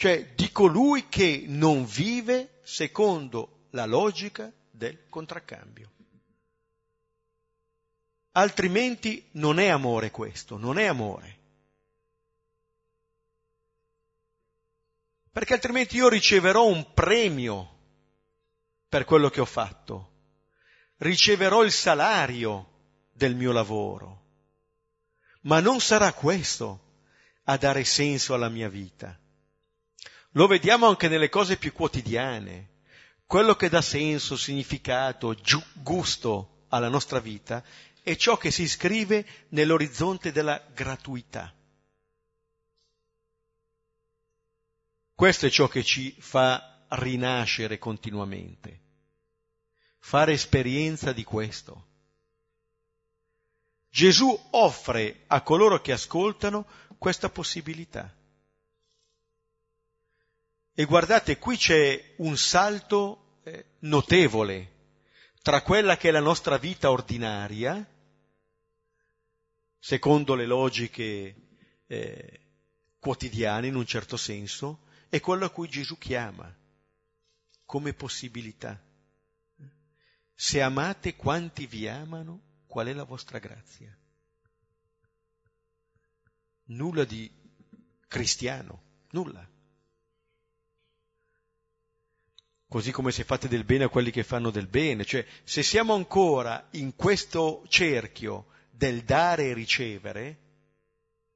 Cioè 0.01 0.32
di 0.34 0.51
colui 0.51 1.11
che 1.11 1.44
non 1.46 1.84
vive 1.84 2.61
secondo 2.62 3.66
la 3.72 3.84
logica 3.84 4.51
del 4.70 5.11
contraccambio. 5.11 5.90
Altrimenti 8.30 9.28
non 9.32 9.59
è 9.59 9.68
amore 9.68 10.11
questo, 10.11 10.57
non 10.57 10.78
è 10.78 10.86
amore. 10.86 11.38
Perché 15.30 15.53
altrimenti 15.53 15.96
io 15.96 16.09
riceverò 16.09 16.66
un 16.66 16.94
premio 16.94 17.78
per 18.88 19.05
quello 19.05 19.28
che 19.28 19.42
ho 19.42 19.44
fatto, 19.44 20.12
riceverò 20.96 21.62
il 21.62 21.72
salario 21.72 22.70
del 23.12 23.34
mio 23.34 23.53
lavoro, 23.53 24.22
ma 25.42 25.61
non 25.61 25.78
sarà 25.78 26.14
questo 26.14 26.84
a 27.42 27.59
dare 27.59 27.84
senso 27.84 28.32
alla 28.32 28.48
mia 28.48 28.70
vita. 28.70 29.19
Lo 30.35 30.47
vediamo 30.47 30.87
anche 30.87 31.09
nelle 31.09 31.28
cose 31.28 31.57
più 31.57 31.72
quotidiane. 31.72 32.68
Quello 33.26 33.55
che 33.55 33.68
dà 33.68 33.83
senso, 33.83 34.37
significato, 34.37 35.35
giu- 35.35 35.64
gusto 35.74 36.64
alla 36.68 36.89
nostra 36.89 37.18
vita 37.20 37.62
è 38.03 38.16
ciò 38.16 38.37
che 38.37 38.51
si 38.51 38.62
iscrive 38.62 39.26
nell'orizzonte 39.51 40.33
della 40.33 40.62
gratuità. 40.72 41.53
Questo 45.14 45.47
è 45.47 45.51
ciò 45.51 45.68
che 45.68 45.85
ci 45.85 46.14
fa 46.18 46.85
rinascere 46.89 47.78
continuamente, 47.78 48.81
fare 49.99 50.33
esperienza 50.33 51.12
di 51.12 51.24
questo. 51.24 51.87
Gesù 53.91 54.49
offre 54.53 55.24
a 55.26 55.43
coloro 55.43 55.81
che 55.81 55.93
ascoltano 55.93 56.66
questa 56.97 57.28
possibilità. 57.28 58.12
E 60.72 60.84
guardate, 60.84 61.38
qui 61.38 61.56
c'è 61.56 62.14
un 62.18 62.36
salto 62.36 63.38
eh, 63.42 63.64
notevole 63.80 64.78
tra 65.42 65.62
quella 65.62 65.96
che 65.96 66.08
è 66.08 66.12
la 66.12 66.20
nostra 66.20 66.58
vita 66.58 66.90
ordinaria, 66.90 67.86
secondo 69.78 70.34
le 70.34 70.46
logiche 70.46 71.34
eh, 71.86 72.40
quotidiane 72.98 73.66
in 73.66 73.74
un 73.74 73.86
certo 73.86 74.16
senso, 74.16 74.82
e 75.08 75.20
quello 75.20 75.46
a 75.46 75.50
cui 75.50 75.68
Gesù 75.68 75.98
chiama 75.98 76.54
come 77.64 77.94
possibilità. 77.94 78.80
Se 80.34 80.62
amate 80.62 81.16
quanti 81.16 81.66
vi 81.66 81.88
amano, 81.88 82.62
qual 82.66 82.86
è 82.86 82.92
la 82.92 83.04
vostra 83.04 83.38
grazia? 83.38 83.96
Nulla 86.66 87.04
di 87.04 87.30
cristiano, 88.06 88.82
nulla. 89.10 89.46
Così 92.70 92.92
come 92.92 93.10
se 93.10 93.24
fate 93.24 93.48
del 93.48 93.64
bene 93.64 93.82
a 93.82 93.88
quelli 93.88 94.12
che 94.12 94.22
fanno 94.22 94.50
del 94.50 94.68
bene, 94.68 95.04
cioè 95.04 95.26
se 95.42 95.60
siamo 95.60 95.92
ancora 95.92 96.68
in 96.74 96.94
questo 96.94 97.64
cerchio 97.66 98.46
del 98.70 99.02
dare 99.02 99.48
e 99.48 99.54
ricevere, 99.54 100.38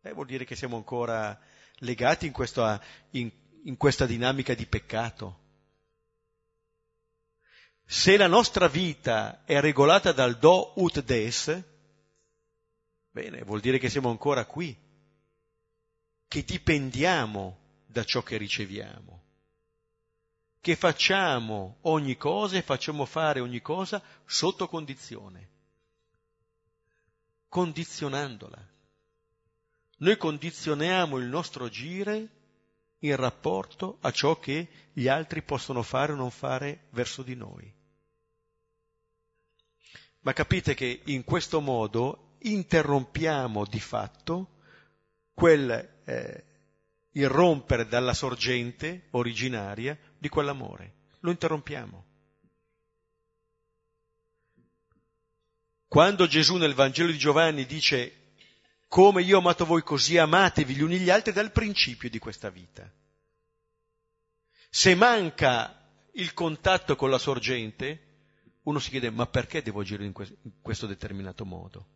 eh, 0.00 0.12
vuol 0.12 0.26
dire 0.26 0.44
che 0.44 0.54
siamo 0.54 0.76
ancora 0.76 1.36
legati 1.78 2.26
in, 2.26 2.32
questo, 2.32 2.80
in, 3.10 3.28
in 3.64 3.76
questa 3.76 4.06
dinamica 4.06 4.54
di 4.54 4.64
peccato. 4.64 5.40
Se 7.84 8.16
la 8.16 8.28
nostra 8.28 8.68
vita 8.68 9.42
è 9.44 9.58
regolata 9.58 10.12
dal 10.12 10.38
do 10.38 10.74
ut 10.76 11.02
des, 11.02 11.64
bene, 13.10 13.42
vuol 13.42 13.58
dire 13.58 13.78
che 13.78 13.90
siamo 13.90 14.08
ancora 14.08 14.44
qui, 14.44 14.78
che 16.28 16.44
dipendiamo 16.44 17.58
da 17.86 18.04
ciò 18.04 18.22
che 18.22 18.36
riceviamo 18.36 19.23
che 20.64 20.76
facciamo 20.76 21.76
ogni 21.82 22.16
cosa 22.16 22.56
e 22.56 22.62
facciamo 22.62 23.04
fare 23.04 23.38
ogni 23.40 23.60
cosa 23.60 24.02
sotto 24.24 24.66
condizione, 24.66 25.48
condizionandola. 27.50 28.66
Noi 29.98 30.16
condizioniamo 30.16 31.18
il 31.18 31.26
nostro 31.26 31.66
agire 31.66 32.28
in 33.00 33.14
rapporto 33.14 33.98
a 34.00 34.10
ciò 34.10 34.38
che 34.38 34.68
gli 34.94 35.06
altri 35.06 35.42
possono 35.42 35.82
fare 35.82 36.12
o 36.12 36.16
non 36.16 36.30
fare 36.30 36.86
verso 36.92 37.22
di 37.22 37.34
noi. 37.34 37.70
Ma 40.20 40.32
capite 40.32 40.72
che 40.72 41.02
in 41.04 41.24
questo 41.24 41.60
modo 41.60 42.36
interrompiamo 42.38 43.66
di 43.66 43.80
fatto 43.80 44.60
quel 45.34 46.00
eh, 46.04 46.44
irrompere 47.10 47.86
dalla 47.86 48.14
sorgente 48.14 49.08
originaria 49.10 49.96
di 50.24 50.30
quell'amore. 50.30 50.94
Lo 51.20 51.30
interrompiamo. 51.30 52.04
Quando 55.86 56.26
Gesù 56.26 56.56
nel 56.56 56.72
Vangelo 56.72 57.10
di 57.10 57.18
Giovanni 57.18 57.66
dice 57.66 58.22
come 58.88 59.22
io 59.22 59.36
ho 59.36 59.40
amato 59.40 59.66
voi 59.66 59.82
così 59.82 60.16
amatevi 60.16 60.74
gli 60.74 60.80
uni 60.80 60.98
gli 60.98 61.10
altri 61.10 61.32
dal 61.32 61.52
principio 61.52 62.08
di 62.08 62.18
questa 62.18 62.48
vita. 62.48 62.90
Se 64.70 64.94
manca 64.94 65.78
il 66.12 66.32
contatto 66.32 66.96
con 66.96 67.10
la 67.10 67.18
sorgente, 67.18 68.02
uno 68.62 68.78
si 68.78 68.90
chiede 68.90 69.10
ma 69.10 69.26
perché 69.26 69.62
devo 69.62 69.80
agire 69.80 70.04
in 70.04 70.12
questo 70.62 70.86
determinato 70.86 71.44
modo? 71.44 71.86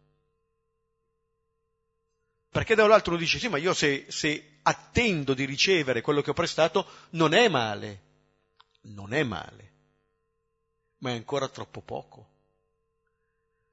Perché 2.51 2.75
da 2.75 2.83
un 2.83 2.91
lato 2.91 3.11
uno 3.11 3.19
dice 3.19 3.39
sì, 3.39 3.49
ma 3.49 3.57
io 3.57 3.73
se, 3.73 4.07
se 4.09 4.59
attendo 4.63 5.35
di 5.35 5.45
ricevere 5.45 6.03
quello 6.03 6.21
che 6.21 6.31
ho 6.31 6.35
prestato 6.35 6.87
non 7.11 7.33
è 7.33 7.49
male, 7.49 8.08
non 8.83 9.13
è 9.13 9.23
male, 9.23 9.73
ma 10.99 11.11
è 11.11 11.15
ancora 11.15 11.49
troppo 11.49 11.81
poco. 11.81 12.37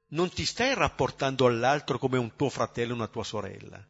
Non 0.08 0.30
ti 0.30 0.46
stai 0.46 0.74
rapportando 0.74 1.46
all'altro 1.46 1.98
come 1.98 2.18
un 2.18 2.36
tuo 2.36 2.50
fratello 2.50 2.94
o 2.94 2.96
una 2.96 3.08
tua 3.08 3.24
sorella. 3.24 3.84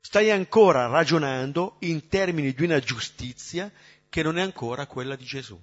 Stai 0.00 0.30
ancora 0.30 0.86
ragionando 0.86 1.76
in 1.80 2.08
termini 2.08 2.52
di 2.52 2.64
una 2.64 2.78
giustizia 2.78 3.70
che 4.08 4.22
non 4.22 4.38
è 4.38 4.42
ancora 4.42 4.86
quella 4.86 5.16
di 5.16 5.24
Gesù. 5.24 5.60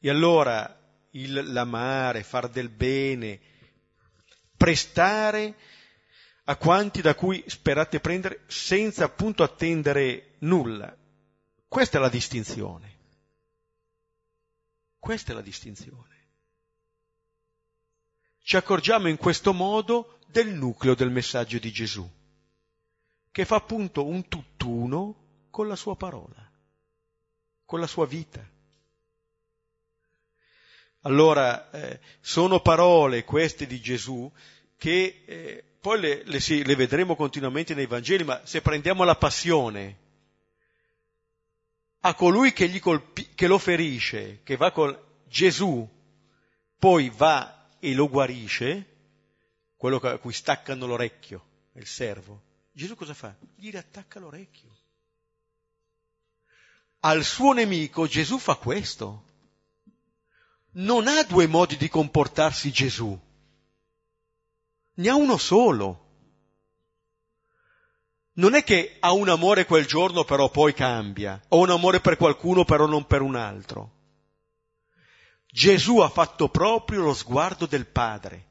E 0.00 0.10
allora 0.10 0.80
il, 1.10 1.52
l'amare, 1.52 2.22
far 2.22 2.48
del 2.48 2.68
bene, 2.68 3.40
prestare 4.56 5.54
a 6.44 6.56
quanti 6.56 7.00
da 7.00 7.14
cui 7.14 7.42
sperate 7.46 8.00
prendere 8.00 8.42
senza 8.46 9.04
appunto 9.04 9.42
attendere 9.42 10.33
nulla. 10.44 10.96
Questa 11.66 11.98
è 11.98 12.00
la 12.00 12.08
distinzione. 12.08 12.92
Questa 14.98 15.32
è 15.32 15.34
la 15.34 15.42
distinzione. 15.42 16.12
Ci 18.42 18.56
accorgiamo 18.56 19.08
in 19.08 19.16
questo 19.16 19.52
modo 19.52 20.18
del 20.26 20.48
nucleo 20.48 20.94
del 20.94 21.10
messaggio 21.10 21.58
di 21.58 21.72
Gesù, 21.72 22.08
che 23.30 23.44
fa 23.44 23.56
appunto 23.56 24.06
un 24.06 24.28
tutt'uno 24.28 25.22
con 25.50 25.66
la 25.66 25.76
sua 25.76 25.96
parola, 25.96 26.50
con 27.64 27.80
la 27.80 27.86
sua 27.86 28.06
vita. 28.06 28.46
Allora, 31.00 31.70
eh, 31.70 32.00
sono 32.20 32.60
parole 32.60 33.24
queste 33.24 33.66
di 33.66 33.80
Gesù 33.80 34.30
che 34.76 35.22
eh, 35.26 35.64
poi 35.80 36.00
le, 36.00 36.22
le, 36.24 36.40
sì, 36.40 36.64
le 36.64 36.76
vedremo 36.76 37.14
continuamente 37.14 37.74
nei 37.74 37.86
Vangeli, 37.86 38.24
ma 38.24 38.40
se 38.44 38.62
prendiamo 38.62 39.04
la 39.04 39.16
passione, 39.16 40.03
a 42.06 42.14
colui 42.14 42.52
che, 42.52 42.80
colpi, 42.80 43.34
che 43.34 43.46
lo 43.46 43.58
ferisce, 43.58 44.40
che 44.42 44.56
va 44.56 44.72
con 44.72 44.96
Gesù, 45.26 45.88
poi 46.78 47.10
va 47.10 47.68
e 47.78 47.94
lo 47.94 48.08
guarisce, 48.08 48.96
quello 49.76 49.96
a 49.96 50.18
cui 50.18 50.32
staccano 50.32 50.86
l'orecchio, 50.86 51.44
il 51.74 51.86
servo, 51.86 52.42
Gesù 52.72 52.96
cosa 52.96 53.14
fa? 53.14 53.34
Gli 53.54 53.70
riattacca 53.70 54.18
l'orecchio. 54.18 54.76
Al 57.00 57.22
suo 57.22 57.52
nemico 57.52 58.06
Gesù 58.06 58.38
fa 58.38 58.56
questo. 58.56 59.24
Non 60.72 61.06
ha 61.06 61.22
due 61.22 61.46
modi 61.46 61.76
di 61.76 61.88
comportarsi 61.88 62.72
Gesù 62.72 63.18
ne 64.94 65.08
ha 65.08 65.14
uno 65.14 65.36
solo. 65.36 66.03
Non 68.34 68.54
è 68.54 68.64
che 68.64 68.96
ha 69.00 69.12
un 69.12 69.28
amore 69.28 69.64
quel 69.64 69.86
giorno 69.86 70.24
però 70.24 70.50
poi 70.50 70.74
cambia, 70.74 71.40
o 71.48 71.58
un 71.58 71.70
amore 71.70 72.00
per 72.00 72.16
qualcuno 72.16 72.64
però 72.64 72.86
non 72.86 73.06
per 73.06 73.20
un 73.22 73.36
altro. 73.36 73.90
Gesù 75.46 75.98
ha 75.98 76.08
fatto 76.08 76.48
proprio 76.48 77.02
lo 77.02 77.14
sguardo 77.14 77.66
del 77.66 77.86
Padre 77.86 78.46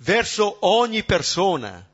verso 0.00 0.56
ogni 0.60 1.04
persona. 1.04 1.86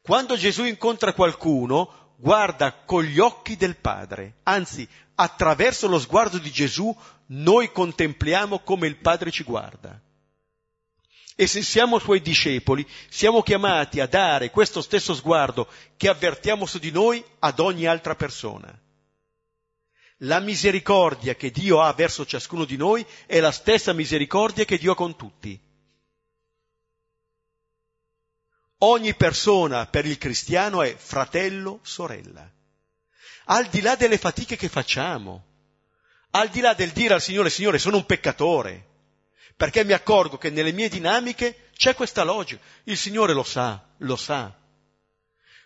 Quando 0.00 0.36
Gesù 0.36 0.64
incontra 0.64 1.12
qualcuno, 1.12 2.14
guarda 2.16 2.72
con 2.72 3.04
gli 3.04 3.18
occhi 3.18 3.56
del 3.56 3.76
Padre, 3.76 4.38
anzi 4.44 4.88
attraverso 5.14 5.88
lo 5.88 5.98
sguardo 5.98 6.38
di 6.38 6.50
Gesù 6.50 6.94
noi 7.26 7.70
contempliamo 7.72 8.60
come 8.60 8.86
il 8.86 8.96
Padre 8.96 9.30
ci 9.30 9.44
guarda. 9.44 10.00
E 11.40 11.46
se 11.46 11.62
siamo 11.62 12.00
suoi 12.00 12.20
discepoli, 12.20 12.84
siamo 13.08 13.44
chiamati 13.44 14.00
a 14.00 14.08
dare 14.08 14.50
questo 14.50 14.82
stesso 14.82 15.14
sguardo 15.14 15.68
che 15.96 16.08
avvertiamo 16.08 16.66
su 16.66 16.80
di 16.80 16.90
noi 16.90 17.24
ad 17.38 17.60
ogni 17.60 17.86
altra 17.86 18.16
persona. 18.16 18.76
La 20.22 20.40
misericordia 20.40 21.36
che 21.36 21.52
Dio 21.52 21.80
ha 21.80 21.92
verso 21.92 22.26
ciascuno 22.26 22.64
di 22.64 22.76
noi 22.76 23.06
è 23.24 23.38
la 23.38 23.52
stessa 23.52 23.92
misericordia 23.92 24.64
che 24.64 24.78
Dio 24.78 24.90
ha 24.90 24.96
con 24.96 25.14
tutti. 25.14 25.56
Ogni 28.78 29.14
persona 29.14 29.86
per 29.86 30.06
il 30.06 30.18
cristiano 30.18 30.82
è 30.82 30.96
fratello, 30.96 31.78
sorella. 31.82 32.50
Al 33.44 33.66
di 33.66 33.80
là 33.80 33.94
delle 33.94 34.18
fatiche 34.18 34.56
che 34.56 34.68
facciamo, 34.68 35.44
al 36.30 36.48
di 36.48 36.58
là 36.58 36.74
del 36.74 36.90
dire 36.90 37.14
al 37.14 37.22
Signore, 37.22 37.48
Signore, 37.48 37.78
sono 37.78 37.98
un 37.98 38.06
peccatore, 38.06 38.86
perché 39.58 39.84
mi 39.84 39.92
accorgo 39.92 40.38
che 40.38 40.50
nelle 40.50 40.70
mie 40.70 40.88
dinamiche 40.88 41.70
c'è 41.76 41.96
questa 41.96 42.22
logica. 42.22 42.62
Il 42.84 42.96
Signore 42.96 43.32
lo 43.32 43.42
sa, 43.42 43.84
lo 43.96 44.14
sa. 44.14 44.56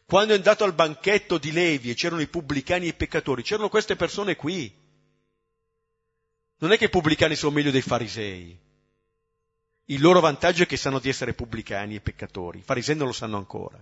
Quando 0.06 0.32
è 0.32 0.36
andato 0.36 0.64
al 0.64 0.72
banchetto 0.72 1.36
di 1.36 1.52
Levi 1.52 1.90
e 1.90 1.94
c'erano 1.94 2.22
i 2.22 2.26
pubblicani 2.26 2.86
e 2.86 2.88
i 2.88 2.94
peccatori, 2.94 3.42
c'erano 3.42 3.68
queste 3.68 3.94
persone 3.94 4.34
qui. 4.34 4.74
Non 6.56 6.72
è 6.72 6.78
che 6.78 6.86
i 6.86 6.88
pubblicani 6.88 7.36
sono 7.36 7.52
meglio 7.52 7.70
dei 7.70 7.82
farisei. 7.82 8.58
Il 9.84 10.00
loro 10.00 10.20
vantaggio 10.20 10.62
è 10.62 10.66
che 10.66 10.78
sanno 10.78 10.98
di 10.98 11.10
essere 11.10 11.34
pubblicani 11.34 11.96
e 11.96 12.00
peccatori. 12.00 12.60
I 12.60 12.62
farisei 12.62 12.96
non 12.96 13.08
lo 13.08 13.12
sanno 13.12 13.36
ancora. 13.36 13.78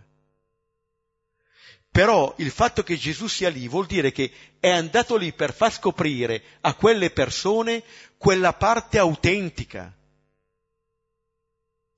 Però 1.88 2.34
il 2.38 2.50
fatto 2.50 2.82
che 2.82 2.96
Gesù 2.96 3.28
sia 3.28 3.48
lì 3.48 3.68
vuol 3.68 3.86
dire 3.86 4.11
che 4.11 4.32
è 4.58 4.70
andato 4.70 5.16
lì 5.16 5.32
per 5.32 5.54
far 5.54 5.72
scoprire 5.72 6.42
a 6.62 6.74
quelle 6.74 7.11
persone 7.11 7.84
quella 8.16 8.52
parte 8.54 8.98
autentica 8.98 9.94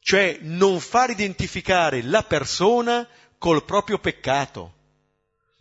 cioè 0.02 0.38
non 0.40 0.80
far 0.80 1.10
identificare 1.10 2.02
la 2.02 2.24
persona 2.24 3.08
col 3.38 3.64
proprio 3.64 3.98
peccato, 3.98 4.74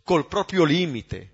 col 0.02 0.26
proprio 0.26 0.64
limite. 0.64 1.30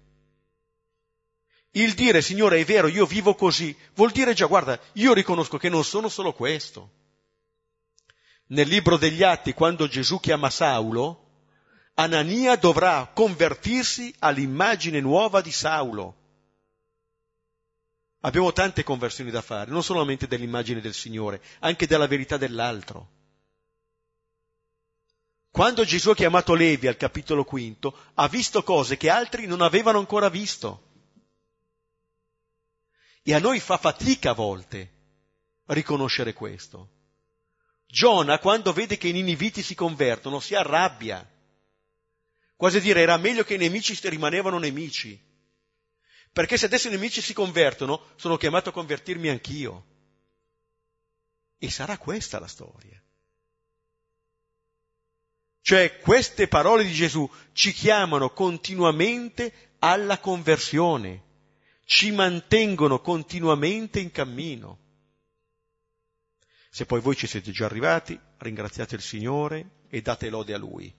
Il 1.71 1.95
dire, 1.95 2.21
Signore, 2.21 2.61
è 2.61 2.65
vero, 2.65 2.87
io 2.87 3.07
vivo 3.07 3.35
così, 3.35 3.75
vuol 3.95 4.11
dire 4.11 4.35
già, 4.35 4.45
guarda, 4.45 4.79
io 4.95 5.15
riconosco 5.15 5.57
che 5.57 5.71
non 5.71 5.85
sono 5.85 6.09
solo 6.09 6.35
questo. 6.35 6.91
Nel 8.49 8.69
libro 8.69 8.99
degli 8.99 9.23
Atti, 9.23 9.55
quando 9.55 9.89
Gesù 9.89 10.21
chiama 10.21 10.51
Saulo, 10.51 11.25
Anania 11.95 12.57
dovrà 12.57 13.11
convertirsi 13.13 14.15
all'immagine 14.19 15.01
nuova 15.01 15.41
di 15.41 15.51
Saulo. 15.51 16.18
Abbiamo 18.21 18.53
tante 18.53 18.83
conversioni 18.83 19.31
da 19.31 19.43
fare, 19.43 19.71
non 19.71 19.83
solamente 19.83 20.27
dell'immagine 20.27 20.81
del 20.81 20.95
Signore, 20.95 21.41
anche 21.61 21.87
della 21.87 22.09
verità 22.09 22.37
dell'altro. 22.37 23.17
Quando 25.51 25.85
Gesù 25.85 26.11
ha 26.11 26.15
chiamato 26.15 26.55
Levi 26.55 26.89
al 26.89 26.97
capitolo 26.97 27.45
quinto, 27.45 27.97
ha 28.15 28.29
visto 28.29 28.63
cose 28.63 28.97
che 28.97 29.09
altri 29.09 29.47
non 29.47 29.61
avevano 29.61 29.99
ancora 29.99 30.29
visto. 30.29 30.87
E 33.23 33.35
a 33.35 33.39
noi 33.39 33.61
fa 33.61 33.77
fatica 33.77 34.31
a 34.31 34.35
volte 34.35 34.93
riconoscere 35.67 36.33
questo. 36.33 36.91
Giona, 37.87 38.39
quando 38.39 38.73
vede 38.73 38.99
che 38.99 39.09
i 39.09 39.13
niniviti 39.13 39.63
si 39.63 39.75
convertono, 39.75 40.41
si 40.41 40.55
arrabbia. 40.55 41.27
Quasi 42.57 42.81
dire, 42.81 43.01
era 43.01 43.17
meglio 43.17 43.45
che 43.45 43.55
i 43.55 43.59
nemici 43.59 43.97
rimanevano 44.09 44.59
nemici. 44.59 45.28
Perché 46.39 46.57
se 46.57 46.67
adesso 46.67 46.87
i 46.87 46.93
nemici 46.93 47.21
si 47.21 47.35
convertono, 47.35 48.01
sono 48.15 48.37
chiamato 48.37 48.69
a 48.69 48.73
convertirmi 48.73 49.29
anch'io. 49.29 49.85
E 51.59 51.69
sarà 51.69 51.99
questa 51.99 52.39
la 52.39 52.47
storia. 52.47 53.03
Cioè 55.61 55.99
queste 55.99 56.47
parole 56.47 56.85
di 56.85 56.93
Gesù 56.93 57.29
ci 57.51 57.73
chiamano 57.73 58.31
continuamente 58.31 59.75
alla 59.81 60.21
conversione, 60.21 61.25
ci 61.85 62.13
mantengono 62.13 63.01
continuamente 63.01 63.99
in 63.99 64.13
cammino. 64.13 64.79
Se 66.71 66.87
poi 66.87 67.01
voi 67.01 67.17
ci 67.17 67.27
siete 67.27 67.51
già 67.51 67.65
arrivati, 67.65 68.17
ringraziate 68.37 68.95
il 68.95 69.03
Signore 69.03 69.87
e 69.89 70.03
date 70.03 70.29
lode 70.29 70.55
a 70.55 70.59
Lui. 70.59 70.95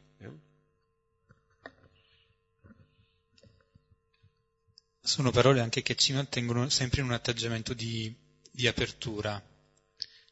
Sono 5.10 5.32
parole 5.32 5.60
anche 5.60 5.82
che 5.82 5.95
ci 5.95 6.14
mantengono 6.14 6.70
sempre 6.70 7.01
in 7.01 7.07
un 7.07 7.14
atteggiamento 7.14 7.74
di, 7.74 8.16
di 8.51 8.68
apertura, 8.68 9.43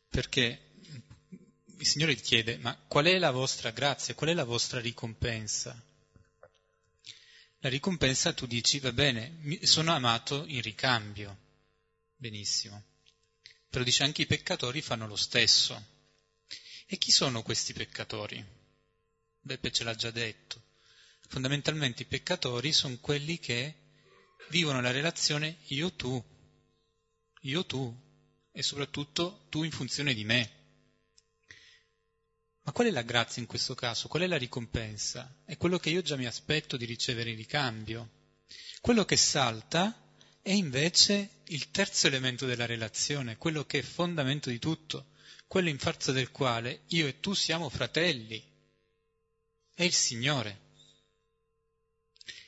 perché 0.08 0.76
il 1.80 1.88
Signore 1.88 2.16
ti 2.16 2.22
chiede, 2.22 2.58
ma 2.58 2.78
qual 2.88 3.06
è 3.06 3.18
la 3.18 3.32
vostra 3.32 3.72
grazia, 3.72 4.14
qual 4.14 4.30
è 4.30 4.34
la 4.36 4.44
vostra 4.44 4.80
ricompensa? 4.80 5.84
La 7.62 7.70
ricompensa 7.70 8.34
tu 8.34 8.46
dici, 8.46 8.78
va 8.78 8.92
bene, 8.92 9.40
sono 9.64 9.94
amato 9.94 10.46
in 10.46 10.62
ricambio, 10.62 11.36
benissimo, 12.16 12.84
però 13.72 13.84
dice 13.84 14.04
anche 14.04 14.22
i 14.22 14.28
peccatori 14.28 14.84
fanno 14.84 15.08
lo 15.08 15.16
stesso. 15.16 15.96
E 16.86 17.00
chi 17.00 17.10
sono 17.10 17.42
questi 17.42 17.74
peccatori? 17.74 18.46
Beppe 19.42 19.72
ce 19.72 19.84
l'ha 19.84 19.96
già 19.96 20.12
detto. 20.12 20.62
Fondamentalmente 21.30 22.04
i 22.04 22.06
peccatori 22.06 22.72
sono 22.72 22.96
quelli 23.00 23.40
che 23.40 23.86
vivono 24.50 24.82
la 24.82 24.92
relazione 24.92 25.58
io-tu, 25.68 26.24
io-tu 27.42 28.06
e 28.52 28.64
soprattutto 28.64 29.46
tu 29.50 29.64
in 29.64 29.72
funzione 29.72 30.14
di 30.14 30.24
me. 30.24 30.52
Ma 32.64 32.72
qual 32.72 32.88
è 32.88 32.92
la 32.92 33.02
grazia 33.02 33.42
in 33.42 33.48
questo 33.48 33.76
caso? 33.76 34.08
Qual 34.08 34.24
è 34.24 34.28
la 34.28 34.38
ricompensa? 34.38 35.42
È 35.46 35.56
quello 35.56 35.78
che 35.78 35.90
io 35.90 36.02
già 36.02 36.18
mi 36.18 36.26
aspetto 36.26 36.76
di 36.76 36.86
ricevere 36.86 37.30
in 37.30 37.38
ricambio. 37.38 38.10
Quello 38.82 39.06
che 39.06 39.16
salta 39.16 39.96
è 40.42 40.52
invece 40.52 41.42
il 41.46 41.72
terzo 41.72 42.08
elemento 42.08 42.46
della 42.46 42.66
relazione, 42.66 43.38
quello 43.38 43.66
che 43.66 43.80
è 43.80 43.84
fondamento 43.84 44.50
di 44.50 44.60
tutto, 44.60 45.12
quello 45.48 45.70
in 45.70 45.78
forza 45.78 46.12
del 46.12 46.32
quale 46.32 46.82
io 46.88 47.08
e 47.08 47.20
tu 47.20 47.34
siamo 47.34 47.70
fratelli. 47.70 48.44
È 49.74 49.84
il 49.84 49.94
Signore. 49.94 50.60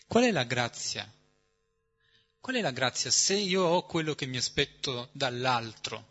Qual 0.06 0.24
è 0.24 0.32
la 0.32 0.44
grazia? 0.44 1.10
Qual 2.40 2.56
è 2.56 2.62
la 2.62 2.72
grazia 2.72 3.12
se 3.12 3.36
io 3.36 3.64
ho 3.64 3.86
quello 3.86 4.16
che 4.16 4.26
mi 4.26 4.38
aspetto 4.38 5.10
dall'altro? 5.12 6.08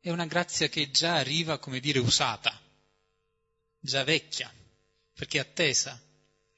È 0.00 0.10
una 0.10 0.26
grazia 0.26 0.68
che 0.68 0.90
già 0.90 1.16
arriva, 1.16 1.58
come 1.58 1.78
dire, 1.78 1.98
usata, 1.98 2.58
già 3.78 4.02
vecchia, 4.02 4.52
perché 5.14 5.38
è 5.38 5.40
attesa. 5.40 6.00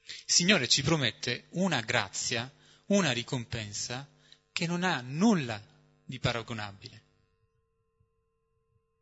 Il 0.05 0.33
Signore 0.33 0.67
ci 0.67 0.81
promette 0.81 1.47
una 1.51 1.81
grazia, 1.81 2.51
una 2.87 3.11
ricompensa 3.11 4.09
che 4.51 4.65
non 4.65 4.83
ha 4.83 5.01
nulla 5.01 5.61
di 6.03 6.19
paragonabile. 6.19 7.01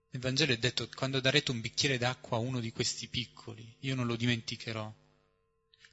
Nel 0.09 0.21
Vangelo 0.21 0.51
è 0.51 0.57
detto 0.57 0.89
quando 0.93 1.21
darete 1.21 1.51
un 1.51 1.61
bicchiere 1.61 1.97
d'acqua 1.97 2.37
a 2.37 2.41
uno 2.41 2.59
di 2.59 2.71
questi 2.71 3.07
piccoli, 3.07 3.77
io 3.79 3.95
non 3.95 4.07
lo 4.07 4.17
dimenticherò. 4.17 4.93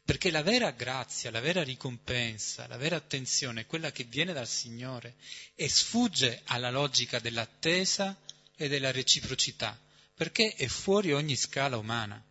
Perché 0.08 0.30
la 0.30 0.40
vera 0.40 0.70
grazia, 0.70 1.30
la 1.30 1.40
vera 1.40 1.62
ricompensa, 1.62 2.66
la 2.66 2.78
vera 2.78 2.96
attenzione 2.96 3.60
è 3.60 3.66
quella 3.66 3.92
che 3.92 4.04
viene 4.04 4.32
dal 4.32 4.48
Signore 4.48 5.16
e 5.54 5.68
sfugge 5.68 6.40
alla 6.46 6.70
logica 6.70 7.18
dell'attesa 7.18 8.18
e 8.56 8.68
della 8.68 8.90
reciprocità, 8.90 9.78
perché 10.14 10.54
è 10.54 10.66
fuori 10.66 11.12
ogni 11.12 11.36
scala 11.36 11.76
umana. 11.76 12.24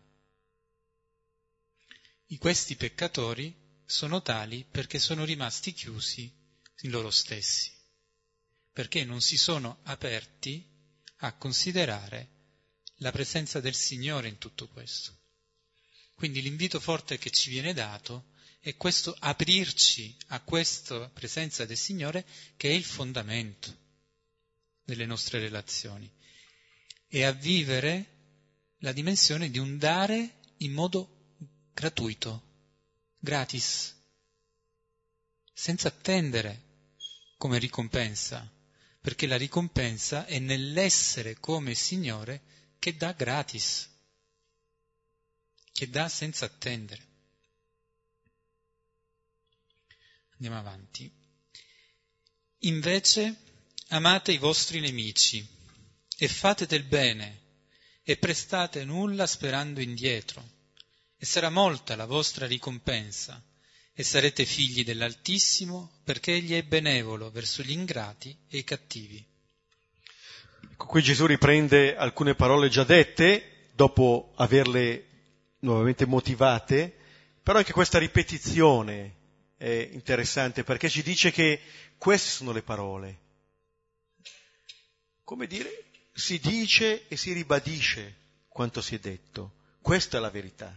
I 2.26 2.38
questi 2.38 2.74
peccatori 2.74 3.54
sono 3.86 4.22
tali 4.22 4.66
perché 4.68 4.98
sono 4.98 5.24
rimasti 5.24 5.72
chiusi 5.72 6.28
in 6.80 6.90
loro 6.90 7.12
stessi, 7.12 7.70
perché 8.72 9.04
non 9.04 9.20
si 9.20 9.36
sono 9.36 9.78
aperti 9.84 10.66
a 11.18 11.32
considerare 11.34 12.28
la 12.96 13.12
presenza 13.12 13.60
del 13.60 13.76
Signore 13.76 14.26
in 14.26 14.38
tutto 14.38 14.66
questo. 14.66 15.17
Quindi 16.18 16.42
l'invito 16.42 16.80
forte 16.80 17.16
che 17.16 17.30
ci 17.30 17.48
viene 17.48 17.72
dato 17.72 18.30
è 18.58 18.76
questo 18.76 19.14
aprirci 19.20 20.16
a 20.30 20.40
questa 20.40 21.08
presenza 21.10 21.64
del 21.64 21.76
Signore 21.76 22.26
che 22.56 22.70
è 22.70 22.72
il 22.72 22.82
fondamento 22.82 23.72
delle 24.82 25.06
nostre 25.06 25.38
relazioni 25.38 26.10
e 27.06 27.22
a 27.22 27.30
vivere 27.30 28.16
la 28.78 28.90
dimensione 28.90 29.48
di 29.48 29.60
un 29.60 29.78
dare 29.78 30.40
in 30.56 30.72
modo 30.72 31.36
gratuito, 31.72 32.42
gratis, 33.20 33.94
senza 35.52 35.86
attendere 35.86 36.62
come 37.36 37.60
ricompensa, 37.60 38.52
perché 39.00 39.28
la 39.28 39.36
ricompensa 39.36 40.26
è 40.26 40.40
nell'essere 40.40 41.38
come 41.38 41.76
Signore 41.76 42.42
che 42.80 42.96
dà 42.96 43.12
gratis 43.12 43.88
che 45.78 45.88
dà 45.88 46.08
senza 46.08 46.44
attendere. 46.44 47.06
Andiamo 50.32 50.58
avanti. 50.58 51.08
Invece 52.62 53.36
amate 53.90 54.32
i 54.32 54.38
vostri 54.38 54.80
nemici 54.80 55.46
e 56.16 56.26
fate 56.26 56.66
del 56.66 56.82
bene 56.82 57.42
e 58.02 58.16
prestate 58.16 58.84
nulla 58.84 59.24
sperando 59.28 59.80
indietro 59.80 60.44
e 61.16 61.24
sarà 61.24 61.48
molta 61.48 61.94
la 61.94 62.06
vostra 62.06 62.44
ricompensa 62.48 63.40
e 63.92 64.02
sarete 64.02 64.44
figli 64.44 64.82
dell'Altissimo 64.82 66.00
perché 66.02 66.32
Egli 66.32 66.54
è 66.54 66.64
benevolo 66.64 67.30
verso 67.30 67.62
gli 67.62 67.70
ingrati 67.70 68.36
e 68.48 68.58
i 68.58 68.64
cattivi. 68.64 69.24
Ecco, 70.72 70.86
qui 70.86 71.02
Gesù 71.04 71.26
riprende 71.26 71.94
alcune 71.94 72.34
parole 72.34 72.68
già 72.68 72.82
dette, 72.82 73.68
dopo 73.74 74.32
averle 74.34 75.07
nuovamente 75.60 76.06
motivate, 76.06 76.94
però 77.42 77.58
anche 77.58 77.72
questa 77.72 77.98
ripetizione 77.98 79.16
è 79.56 79.88
interessante 79.92 80.62
perché 80.62 80.88
ci 80.88 81.02
dice 81.02 81.30
che 81.30 81.60
queste 81.96 82.28
sono 82.28 82.52
le 82.52 82.62
parole. 82.62 83.18
Come 85.24 85.46
dire, 85.46 85.84
si 86.12 86.38
dice 86.38 87.06
e 87.08 87.16
si 87.16 87.32
ribadisce 87.32 88.16
quanto 88.48 88.80
si 88.80 88.94
è 88.94 88.98
detto. 88.98 89.54
Questa 89.80 90.18
è 90.18 90.20
la 90.20 90.30
verità, 90.30 90.76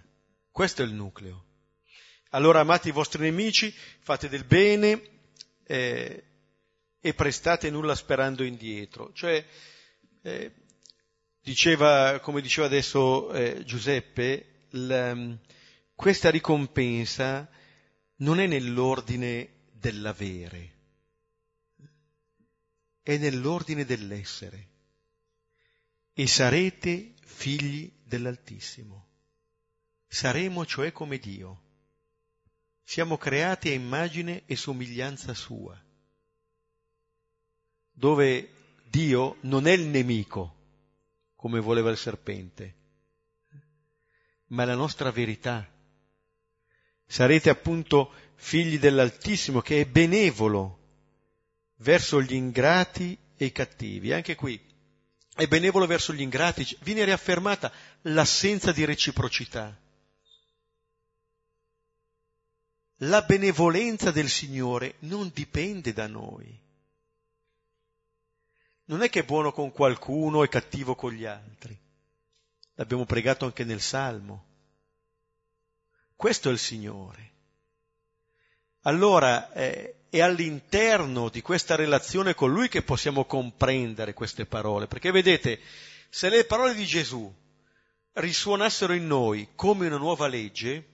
questo 0.52 0.82
è 0.82 0.86
il 0.86 0.94
nucleo. 0.94 1.46
Allora 2.30 2.62
amate 2.62 2.90
i 2.90 2.94
vostri 2.94 3.22
nemici, 3.22 3.74
fate 4.00 4.30
del 4.30 4.46
bene 4.46 5.02
eh, 5.66 6.24
e 7.00 7.14
prestate 7.14 7.70
nulla 7.70 7.96
sperando 7.96 8.44
indietro. 8.44 9.12
Cioè, 9.14 9.46
eh, 10.22 10.52
diceva, 11.42 12.20
come 12.20 12.42
diceva 12.42 12.68
adesso 12.68 13.32
eh, 13.34 13.64
Giuseppe, 13.66 14.51
la, 14.72 15.38
questa 15.96 16.30
ricompensa 16.30 17.50
non 18.18 18.40
è 18.40 18.48
nell'ordine 18.48 19.68
dell'avere, 19.72 20.74
è 23.02 23.18
nell'ordine 23.18 23.86
dell'essere. 23.86 24.70
E 26.14 26.28
sarete 26.28 27.14
figli 27.24 27.92
dell'Altissimo. 28.04 29.08
Saremo 30.08 30.66
cioè 30.66 30.92
come 30.92 31.18
Dio. 31.18 31.62
Siamo 32.84 33.18
creati 33.18 33.70
a 33.70 33.74
immagine 33.74 34.44
e 34.46 34.56
somiglianza 34.58 35.34
sua, 35.34 35.82
dove 37.92 38.50
Dio 38.90 39.38
non 39.42 39.68
è 39.68 39.72
il 39.72 39.86
nemico, 39.86 40.58
come 41.36 41.62
voleva 41.62 41.90
il 41.90 41.98
serpente, 41.98 42.81
ma 44.52 44.66
la 44.66 44.76
nostra 44.76 45.12
verità. 45.12 45.68
Sarete 47.06 47.50
appunto 47.50 48.14
figli 48.36 48.80
dell'Altissimo 48.80 49.62
che 49.62 49.82
è 49.82 49.86
benevolo 49.86 50.80
verso 51.78 52.22
gli 52.22 52.34
ingrati 52.34 53.18
e 53.36 53.46
i 53.46 53.52
cattivi. 53.52 54.14
Anche 54.14 54.36
qui 54.36 54.60
è 55.36 55.48
benevolo 55.48 55.86
verso 55.86 56.14
gli 56.14 56.22
ingrati, 56.22 56.66
viene 56.82 57.04
riaffermata 57.04 57.72
l'assenza 58.04 58.72
di 58.72 58.86
reciprocità. 58.86 59.78
La 63.04 63.24
benevolenza 63.24 64.12
del 64.12 64.30
Signore 64.30 64.96
non 65.00 65.32
dipende 65.34 65.92
da 65.92 66.08
noi. 66.08 66.60
Non 68.86 69.02
è 69.02 69.10
che 69.10 69.22
è 69.22 69.24
buono 69.24 69.52
con 69.52 69.72
qualcuno 69.72 70.44
e 70.44 70.50
cattivo 70.50 70.94
con 70.96 71.12
gli 71.14 71.26
altri. 71.26 71.80
L'abbiamo 72.82 73.06
pregato 73.06 73.46
anche 73.46 73.64
nel 73.64 73.80
Salmo. 73.80 74.44
Questo 76.16 76.50
è 76.50 76.52
il 76.52 76.58
Signore. 76.58 77.32
Allora 78.82 79.54
eh, 79.54 80.06
è 80.10 80.20
all'interno 80.20 81.30
di 81.30 81.44
questa 81.44 81.76
relazione 81.76 82.34
con 82.34 82.52
Lui 82.52 82.70
che 82.70 82.82
possiamo 82.82 83.26
comprendere 83.26 84.16
queste 84.16 84.48
parole, 84.48 84.88
perché 84.88 85.12
vedete, 85.12 85.60
se 86.10 86.30
le 86.30 86.44
parole 86.46 86.74
di 86.74 86.84
Gesù 86.86 87.32
risuonassero 88.14 88.94
in 88.94 89.06
noi 89.06 89.50
come 89.54 89.86
una 89.86 89.98
nuova 89.98 90.26
legge, 90.26 90.88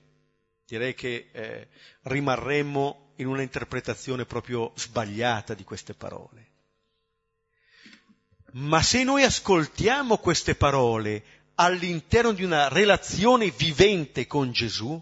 direi 0.66 0.94
che 0.94 1.30
eh, 1.32 1.70
rimarremmo 2.02 3.14
in 3.16 3.28
una 3.28 3.44
interpretazione 3.44 4.26
proprio 4.26 4.74
sbagliata 4.76 5.54
di 5.54 5.64
queste 5.64 5.94
parole. 5.94 6.52
Ma 8.52 8.84
se 8.84 9.06
noi 9.06 9.24
ascoltiamo 9.24 10.18
queste 10.18 10.54
parole 10.54 11.36
all'interno 11.60 12.34
di 12.34 12.44
una 12.44 12.68
relazione 12.68 13.50
vivente 13.52 14.28
con 14.28 14.52
Gesù, 14.52 15.02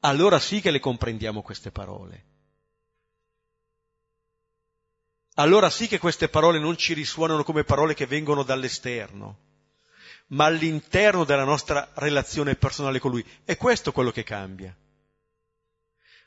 allora 0.00 0.38
sì 0.38 0.60
che 0.60 0.70
le 0.70 0.80
comprendiamo 0.80 1.42
queste 1.42 1.70
parole. 1.70 2.24
Allora 5.34 5.70
sì 5.70 5.86
che 5.88 5.98
queste 5.98 6.28
parole 6.28 6.58
non 6.58 6.76
ci 6.76 6.92
risuonano 6.92 7.44
come 7.44 7.64
parole 7.64 7.94
che 7.94 8.06
vengono 8.06 8.42
dall'esterno, 8.42 9.38
ma 10.28 10.44
all'interno 10.44 11.24
della 11.24 11.44
nostra 11.44 11.90
relazione 11.94 12.56
personale 12.56 12.98
con 12.98 13.10
Lui. 13.10 13.24
È 13.44 13.56
questo 13.56 13.92
quello 13.92 14.10
che 14.10 14.24
cambia. 14.24 14.74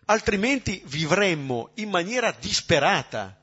Altrimenti 0.05 0.81
vivremmo 0.85 1.69
in 1.75 1.89
maniera 1.89 2.31
disperata, 2.31 3.39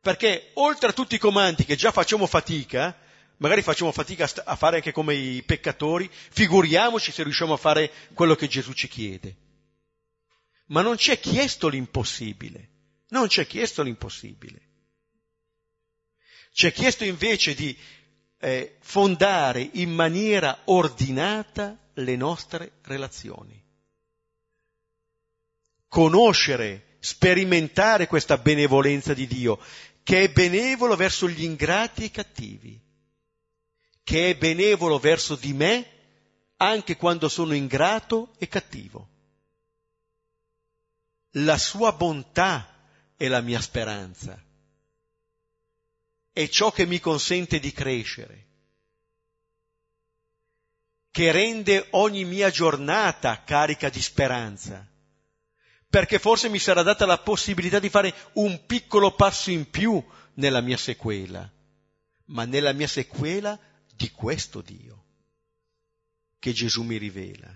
perché 0.00 0.50
oltre 0.54 0.90
a 0.90 0.92
tutti 0.92 1.14
i 1.14 1.18
comandi 1.18 1.64
che 1.64 1.76
già 1.76 1.90
facciamo 1.90 2.26
fatica, 2.26 2.96
magari 3.40 3.62
facciamo 3.62 3.92
fatica 3.92 4.28
a 4.44 4.56
fare 4.56 4.76
anche 4.76 4.92
come 4.92 5.14
i 5.14 5.42
peccatori, 5.42 6.10
figuriamoci 6.10 7.10
se 7.10 7.22
riusciamo 7.22 7.54
a 7.54 7.58
fare 7.58 7.90
quello 8.14 8.34
che 8.34 8.48
Gesù 8.48 8.72
ci 8.72 8.88
chiede. 8.88 9.36
Ma 10.66 10.82
non 10.82 10.96
ci 10.96 11.10
è 11.10 11.18
chiesto 11.18 11.68
l'impossibile, 11.68 12.68
non 13.08 13.28
ci 13.28 13.40
è 13.40 13.46
chiesto 13.46 13.82
l'impossibile. 13.82 14.68
Ci 16.52 16.66
è 16.66 16.72
chiesto 16.72 17.04
invece 17.04 17.54
di 17.54 17.76
eh, 18.38 18.76
fondare 18.80 19.68
in 19.72 19.90
maniera 19.90 20.60
ordinata 20.64 21.78
le 21.94 22.16
nostre 22.16 22.72
relazioni. 22.82 23.58
Conoscere, 25.88 26.96
sperimentare 27.00 28.06
questa 28.06 28.36
benevolenza 28.36 29.14
di 29.14 29.26
Dio, 29.26 29.58
che 30.02 30.24
è 30.24 30.30
benevolo 30.30 30.94
verso 30.94 31.28
gli 31.28 31.42
ingrati 31.42 32.02
e 32.02 32.06
i 32.06 32.10
cattivi, 32.10 32.80
che 34.10 34.30
è 34.30 34.36
benevolo 34.36 34.98
verso 34.98 35.36
di 35.36 35.52
me 35.52 35.88
anche 36.56 36.96
quando 36.96 37.28
sono 37.28 37.54
ingrato 37.54 38.32
e 38.38 38.48
cattivo. 38.48 39.08
La 41.34 41.56
sua 41.56 41.92
bontà 41.92 42.74
è 43.16 43.28
la 43.28 43.40
mia 43.40 43.60
speranza. 43.60 44.36
È 46.32 46.48
ciò 46.48 46.72
che 46.72 46.86
mi 46.86 46.98
consente 46.98 47.60
di 47.60 47.70
crescere, 47.70 48.46
che 51.12 51.30
rende 51.30 51.86
ogni 51.90 52.24
mia 52.24 52.50
giornata 52.50 53.44
carica 53.44 53.90
di 53.90 54.02
speranza, 54.02 54.84
perché 55.88 56.18
forse 56.18 56.48
mi 56.48 56.58
sarà 56.58 56.82
data 56.82 57.06
la 57.06 57.18
possibilità 57.18 57.78
di 57.78 57.88
fare 57.88 58.12
un 58.32 58.66
piccolo 58.66 59.12
passo 59.14 59.52
in 59.52 59.70
più 59.70 60.04
nella 60.34 60.60
mia 60.60 60.76
sequela, 60.76 61.48
ma 62.24 62.44
nella 62.44 62.72
mia 62.72 62.88
sequela 62.88 63.56
di 64.00 64.10
questo 64.12 64.62
Dio 64.62 65.04
che 66.38 66.54
Gesù 66.54 66.82
mi 66.84 66.96
rivela. 66.96 67.54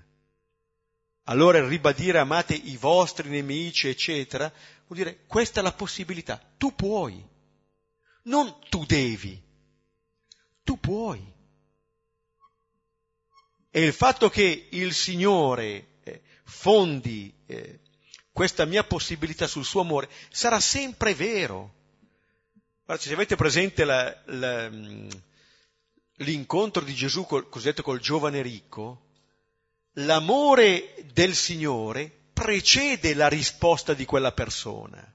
Allora 1.25 1.67
ribadire 1.67 2.19
amate 2.19 2.53
i 2.53 2.77
vostri 2.77 3.31
nemici, 3.31 3.89
eccetera, 3.89 4.53
vuol 4.87 4.99
dire 4.99 5.25
questa 5.27 5.61
è 5.61 5.63
la 5.63 5.73
possibilità, 5.73 6.39
tu 6.59 6.75
puoi. 6.75 7.27
Non 8.25 8.59
tu 8.69 8.85
devi, 8.85 9.41
tu 10.63 10.79
puoi. 10.79 11.33
E 13.71 13.83
il 13.83 13.95
fatto 13.95 14.29
che 14.29 14.69
il 14.71 14.93
Signore 14.93 16.01
eh, 16.03 16.21
fondi 16.45 17.35
eh, 17.47 17.81
questa 18.31 18.67
mia 18.67 18.85
possibilità 18.85 19.47
sul 19.47 19.65
suo 19.65 19.81
amore 19.81 20.11
sarà 20.29 20.61
sempre 20.61 21.15
vero. 21.15 21.75
Guarda, 22.85 23.03
se 23.03 23.15
avete 23.15 23.35
presente 23.35 23.85
la, 23.87 24.23
la, 24.27 24.69
mm, 24.69 25.09
l'incontro 26.19 26.83
di 26.83 26.95
Gesù 26.95 27.25
col, 27.25 27.49
cosiddetto 27.49 27.83
col 27.83 28.01
giovane 28.01 28.43
ricco, 28.43 29.07
l'amore 29.95 30.95
del 31.13 31.35
Signore 31.35 32.11
precede 32.33 33.15
la 33.15 33.29
risposta 33.29 33.95
di 33.95 34.05
quella 34.05 34.33
persona 34.33 35.15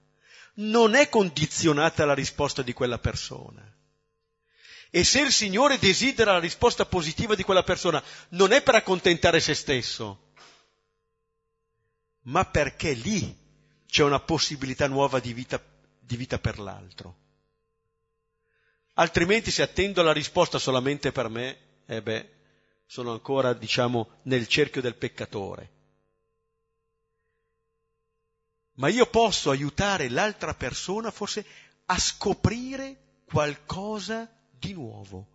non 0.60 0.96
è 0.96 1.10
condizionata 1.10 2.04
alla 2.04 2.14
risposta 2.14 2.62
di 2.62 2.74
quella 2.74 3.00
persona. 3.00 3.66
E 4.92 5.04
se 5.04 5.22
il 5.22 5.32
Signore 5.32 5.78
desidera 5.78 6.34
la 6.34 6.40
risposta 6.40 6.86
positiva 6.86 7.36
di 7.36 7.44
quella 7.44 7.64
persona, 7.64 8.04
non 8.30 8.52
è 8.52 8.62
per 8.62 8.76
accontentare 8.76 9.40
se 9.40 9.54
stesso, 9.54 10.32
ma 12.24 12.44
perché 12.46 12.94
lì 12.94 13.38
c'è 13.86 14.04
una 14.04 14.20
possibilità 14.20 14.88
nuova 14.88 15.20
di 15.20 15.34
vita, 15.34 15.64
di 16.00 16.16
vita 16.18 16.40
per 16.40 16.60
l'altro. 16.60 17.28
Altrimenti 19.00 19.50
se 19.52 19.62
attendo 19.62 20.02
la 20.04 20.12
risposta 20.12 20.60
solamente 20.60 21.12
per 21.12 21.30
me, 21.30 21.58
eh 21.86 22.02
beh, 22.02 22.30
sono 22.86 23.12
ancora, 23.12 23.54
diciamo, 23.54 24.20
nel 24.24 24.48
cerchio 24.48 24.82
del 24.82 24.96
peccatore. 24.96 25.78
ma 28.80 28.88
io 28.88 29.06
posso 29.08 29.52
aiutare 29.52 30.10
l'altra 30.10 30.54
persona 30.54 31.12
forse 31.12 31.46
a 31.86 32.00
scoprire 32.00 33.20
qualcosa 33.26 34.30
di 34.50 34.74
nuovo, 34.74 35.28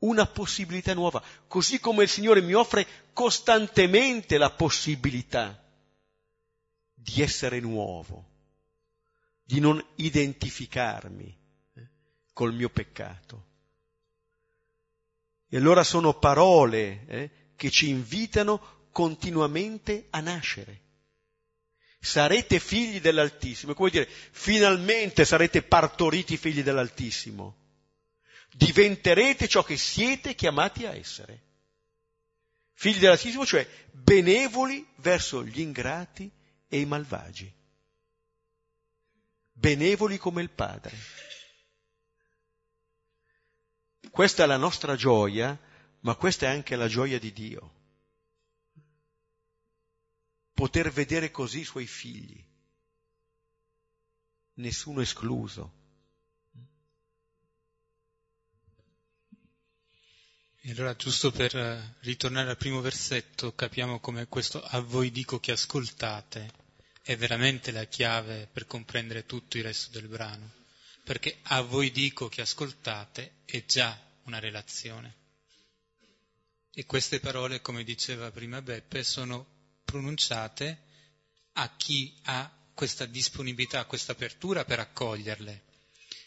una 0.00 0.26
possibilità 0.26 0.92
nuova, 0.94 1.22
così 1.46 1.80
come 1.80 2.04
il 2.04 2.08
Signore 2.08 2.42
mi 2.42 2.52
offre 2.52 2.86
costantemente 3.12 4.36
la 4.38 4.50
possibilità 4.50 5.62
di 6.92 7.22
essere 7.22 7.58
nuovo, 7.60 8.28
di 9.42 9.60
non 9.60 9.82
identificarmi 9.96 11.39
col 12.40 12.54
mio 12.54 12.70
peccato. 12.70 13.48
E 15.46 15.58
allora 15.58 15.84
sono 15.84 16.14
parole 16.14 17.04
eh, 17.06 17.30
che 17.54 17.70
ci 17.70 17.90
invitano 17.90 18.86
continuamente 18.90 20.06
a 20.08 20.20
nascere 20.20 20.80
sarete 22.02 22.58
figli 22.58 22.98
dell'Altissimo. 22.98 23.74
Come 23.74 23.90
dire, 23.90 24.08
finalmente 24.30 25.26
sarete 25.26 25.60
partoriti 25.60 26.38
figli 26.38 26.62
dell'Altissimo. 26.62 27.56
Diventerete 28.54 29.46
ciò 29.46 29.62
che 29.62 29.76
siete 29.76 30.34
chiamati 30.34 30.86
a 30.86 30.94
essere. 30.94 31.42
Figli 32.72 33.00
dell'Altissimo, 33.00 33.44
cioè 33.44 33.68
benevoli 33.90 34.86
verso 34.96 35.44
gli 35.44 35.60
ingrati 35.60 36.30
e 36.68 36.80
i 36.80 36.86
malvagi. 36.86 37.52
Benevoli 39.52 40.16
come 40.16 40.40
il 40.40 40.48
Padre. 40.48 40.96
Questa 44.10 44.44
è 44.44 44.46
la 44.46 44.56
nostra 44.56 44.96
gioia, 44.96 45.58
ma 46.00 46.14
questa 46.14 46.46
è 46.46 46.50
anche 46.50 46.76
la 46.76 46.88
gioia 46.88 47.18
di 47.18 47.32
Dio. 47.32 47.74
Poter 50.52 50.90
vedere 50.90 51.30
così 51.30 51.60
i 51.60 51.64
suoi 51.64 51.86
figli, 51.86 52.44
nessuno 54.54 55.00
escluso. 55.00 55.78
E 60.62 60.72
allora, 60.72 60.94
giusto 60.94 61.30
per 61.30 61.56
eh, 61.56 61.96
ritornare 62.00 62.50
al 62.50 62.58
primo 62.58 62.82
versetto, 62.82 63.54
capiamo 63.54 63.98
come 63.98 64.26
questo 64.28 64.62
a 64.62 64.80
voi 64.80 65.10
dico 65.10 65.40
che 65.40 65.52
ascoltate 65.52 66.52
è 67.02 67.16
veramente 67.16 67.70
la 67.70 67.84
chiave 67.84 68.46
per 68.52 68.66
comprendere 68.66 69.24
tutto 69.24 69.56
il 69.56 69.62
resto 69.62 69.98
del 69.98 70.06
brano, 70.06 70.52
perché 71.02 71.38
a 71.42 71.60
voi 71.62 71.90
dico 71.90 72.28
che 72.28 72.42
ascoltate 72.42 73.40
è 73.44 73.64
già 73.64 73.98
una 74.24 74.38
relazione. 74.38 75.16
E 76.72 76.86
queste 76.86 77.20
parole, 77.20 77.60
come 77.60 77.82
diceva 77.84 78.30
prima 78.30 78.62
Beppe, 78.62 79.02
sono 79.02 79.46
pronunciate 79.84 80.82
a 81.54 81.76
chi 81.76 82.16
ha 82.24 82.50
questa 82.74 83.06
disponibilità, 83.06 83.84
questa 83.84 84.12
apertura 84.12 84.64
per 84.64 84.78
accoglierle. 84.78 85.64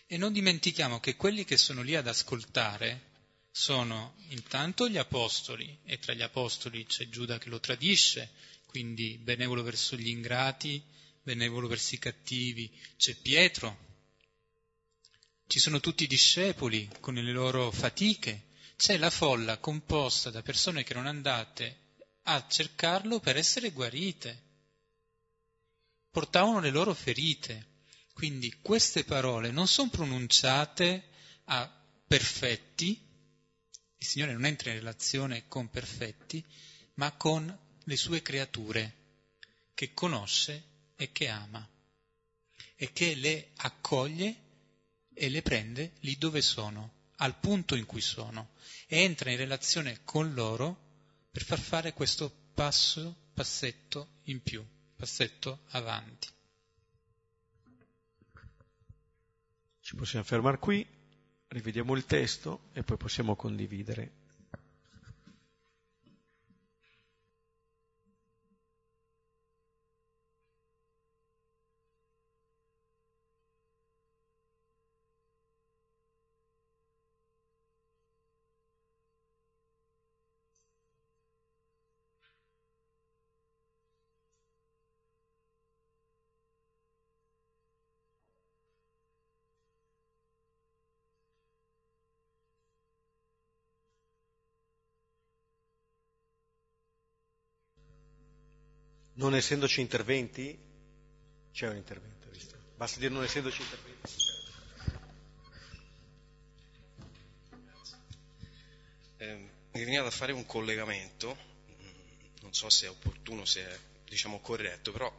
E 0.05 0.17
non 0.17 0.33
dimentichiamo 0.33 0.99
che 0.99 1.15
quelli 1.15 1.45
che 1.45 1.57
sono 1.57 1.81
lì 1.81 1.95
ad 1.95 2.07
ascoltare 2.07 3.11
sono 3.49 4.15
intanto 4.29 4.89
gli 4.89 4.97
apostoli, 4.97 5.79
e 5.85 5.97
tra 5.99 6.13
gli 6.13 6.21
apostoli 6.21 6.85
c'è 6.85 7.07
Giuda 7.07 7.37
che 7.37 7.49
lo 7.49 7.59
tradisce, 7.59 8.31
quindi 8.65 9.17
benevolo 9.17 9.63
verso 9.63 9.95
gli 9.95 10.09
ingrati, 10.09 10.83
benevolo 11.21 11.67
verso 11.67 11.95
i 11.95 11.99
cattivi, 11.99 12.69
c'è 12.97 13.15
Pietro, 13.15 13.92
ci 15.47 15.59
sono 15.59 15.79
tutti 15.79 16.03
i 16.03 16.07
discepoli 16.07 16.89
con 16.99 17.13
le 17.13 17.31
loro 17.31 17.71
fatiche, 17.71 18.47
c'è 18.75 18.97
la 18.97 19.09
folla 19.09 19.57
composta 19.57 20.29
da 20.29 20.41
persone 20.41 20.83
che 20.83 20.91
erano 20.91 21.09
andate 21.09 21.77
a 22.23 22.45
cercarlo 22.47 23.19
per 23.19 23.37
essere 23.37 23.71
guarite. 23.71 24.41
Portavano 26.09 26.59
le 26.59 26.69
loro 26.69 26.93
ferite. 26.93 27.71
Quindi 28.13 28.59
queste 28.61 29.03
parole 29.03 29.51
non 29.51 29.67
sono 29.67 29.89
pronunciate 29.89 31.09
a 31.45 31.69
perfetti, 32.05 32.99
il 33.97 34.05
Signore 34.05 34.33
non 34.33 34.45
entra 34.45 34.69
in 34.69 34.77
relazione 34.77 35.47
con 35.47 35.69
perfetti, 35.69 36.43
ma 36.95 37.11
con 37.13 37.57
le 37.83 37.97
sue 37.97 38.21
creature, 38.21 38.95
che 39.73 39.93
conosce 39.93 40.63
e 40.95 41.11
che 41.11 41.27
ama, 41.27 41.67
e 42.75 42.93
che 42.93 43.15
le 43.15 43.51
accoglie 43.55 44.42
e 45.13 45.29
le 45.29 45.41
prende 45.41 45.93
lì 46.01 46.17
dove 46.17 46.41
sono, 46.41 46.91
al 47.17 47.37
punto 47.37 47.75
in 47.75 47.85
cui 47.85 48.01
sono, 48.01 48.51
e 48.87 48.99
entra 49.01 49.31
in 49.31 49.37
relazione 49.37 49.99
con 50.03 50.33
loro 50.33 50.91
per 51.31 51.43
far 51.43 51.59
fare 51.59 51.93
questo 51.93 52.31
passo, 52.53 53.15
passetto 53.33 54.19
in 54.23 54.41
più, 54.41 54.65
passetto 54.95 55.61
avanti. 55.69 56.27
Ci 59.81 59.95
possiamo 59.95 60.23
fermare 60.23 60.59
qui, 60.59 60.85
rivediamo 61.47 61.95
il 61.95 62.05
testo 62.05 62.69
e 62.73 62.83
poi 62.83 62.97
possiamo 62.97 63.35
condividere. 63.35 64.22
Non 99.23 99.35
essendoci 99.35 99.79
interventi, 99.79 100.59
c'è 101.53 101.69
un 101.69 101.77
intervento, 101.77 102.29
visto? 102.29 102.57
Basta 102.75 102.99
dire 102.99 103.13
non 103.13 103.23
essendoci 103.23 103.61
interventi. 103.61 104.11
Eh, 109.15 109.35
mi 109.71 109.83
veniva 109.85 110.03
da 110.03 110.11
fare 110.11 110.33
un 110.33 110.45
collegamento, 110.45 111.37
mm, 111.37 112.41
non 112.41 112.53
so 112.53 112.69
se 112.69 112.87
è 112.87 112.89
opportuno, 112.89 113.45
se 113.45 113.65
è 113.65 113.79
diciamo 114.03 114.41
corretto, 114.41 114.91
però 114.91 115.17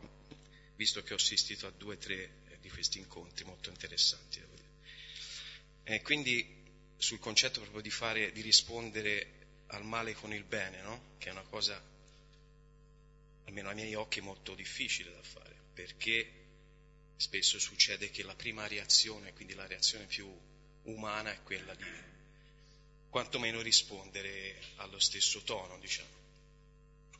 visto 0.77 1.03
che 1.03 1.15
ho 1.15 1.17
assistito 1.17 1.67
a 1.67 1.71
due 1.71 1.95
o 1.95 1.99
tre 1.99 2.43
di 2.61 2.69
questi 2.69 2.99
incontri 2.99 3.47
molto 3.47 3.71
interessanti. 3.71 4.39
Eh, 5.85 6.03
quindi 6.03 6.63
sul 6.99 7.19
concetto 7.19 7.61
proprio 7.61 7.81
di 7.81 7.91
fare, 7.91 8.33
di 8.33 8.43
rispondere 8.43 9.63
al 9.69 9.87
male 9.87 10.13
con 10.13 10.35
il 10.35 10.45
bene, 10.45 10.83
no? 10.83 11.15
che 11.17 11.31
è 11.31 11.33
una 11.33 11.45
cosa 11.49 11.93
almeno 13.47 13.69
ai 13.69 13.75
miei 13.75 13.95
occhi, 13.95 14.21
molto 14.21 14.55
difficile 14.55 15.13
da 15.13 15.23
fare, 15.23 15.55
perché 15.73 16.43
spesso 17.17 17.59
succede 17.59 18.11
che 18.11 18.23
la 18.23 18.35
prima 18.35 18.67
reazione, 18.67 19.33
quindi 19.33 19.55
la 19.55 19.67
reazione 19.67 20.07
più 20.07 20.29
umana, 20.85 21.33
è 21.33 21.43
quella 21.43 21.75
di 21.75 21.85
quantomeno 23.09 23.61
rispondere 23.61 24.61
allo 24.77 24.99
stesso 24.99 25.41
tono, 25.43 25.79
diciamo. 25.79 26.23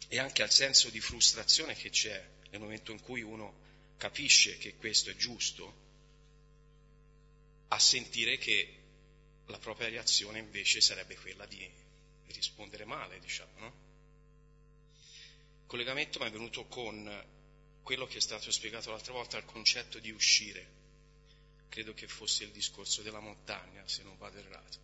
E 0.09 0.19
anche 0.19 0.43
al 0.43 0.51
senso 0.51 0.91
di 0.91 1.01
frustrazione 1.01 1.75
che 1.75 1.91
c'è 1.91 2.29
nel 2.51 2.61
momento 2.61 2.93
in 2.93 3.01
cui 3.01 3.23
uno 3.23 3.63
capisce 3.97 4.59
che 4.59 4.75
questo 4.77 5.11
è 5.11 5.17
giusto, 5.17 5.83
a 7.69 7.79
sentire 7.79 8.39
che 8.39 8.83
la 9.47 9.59
propria 9.59 9.89
reazione 9.89 10.39
invece 10.39 10.81
sarebbe 10.81 11.17
quella 11.17 11.47
di 11.47 11.69
rispondere 12.27 12.85
male, 12.85 13.19
diciamo, 13.21 13.59
no? 13.59 13.84
Collegamento 15.75 16.21
mi 16.21 16.27
è 16.27 16.31
venuto 16.31 16.67
con 16.67 17.27
quello 17.83 18.07
che 18.07 18.19
è 18.19 18.21
stato 18.21 18.53
spiegato 18.53 18.91
l'altra 18.91 19.13
volta, 19.13 19.39
il 19.39 19.45
concetto 19.45 19.99
di 19.99 20.13
uscire. 20.13 20.83
Credo 21.69 21.93
che 21.95 22.07
fosse 22.07 22.45
il 22.45 22.53
discorso 22.53 23.03
della 23.03 23.19
montagna, 23.19 23.83
se 23.85 24.05
non 24.05 24.17
vado 24.17 24.39
errato, 24.39 24.79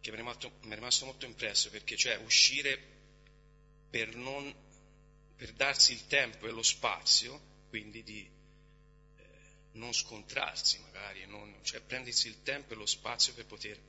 che 0.00 0.10
mi 0.10 0.16
è 0.16 0.18
rimasto, 0.18 0.58
mi 0.62 0.72
è 0.72 0.74
rimasto 0.74 1.04
molto 1.04 1.24
impresso 1.24 1.70
perché 1.70 1.96
cioè 1.96 2.16
uscire 2.16 2.82
per, 3.88 4.16
non, 4.16 4.52
per 5.36 5.52
darsi 5.52 5.92
il 5.92 6.04
tempo 6.08 6.48
e 6.48 6.50
lo 6.50 6.64
spazio, 6.64 7.40
quindi 7.68 8.02
di 8.02 8.28
eh, 9.18 9.24
non 9.74 9.92
scontrarsi 9.92 10.80
magari, 10.80 11.26
non, 11.26 11.60
cioè 11.62 11.80
prendersi 11.80 12.26
il 12.26 12.42
tempo 12.42 12.72
e 12.72 12.76
lo 12.76 12.86
spazio 12.86 13.34
per 13.34 13.46
poter 13.46 13.80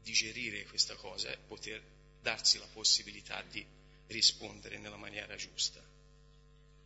digerire 0.00 0.64
questa 0.64 0.94
cosa 0.94 1.30
e 1.30 1.36
poter 1.36 1.82
darsi 2.22 2.56
la 2.56 2.68
possibilità 2.72 3.42
di 3.42 3.82
rispondere 4.08 4.78
nella 4.78 4.96
maniera 4.96 5.34
giusta. 5.36 5.82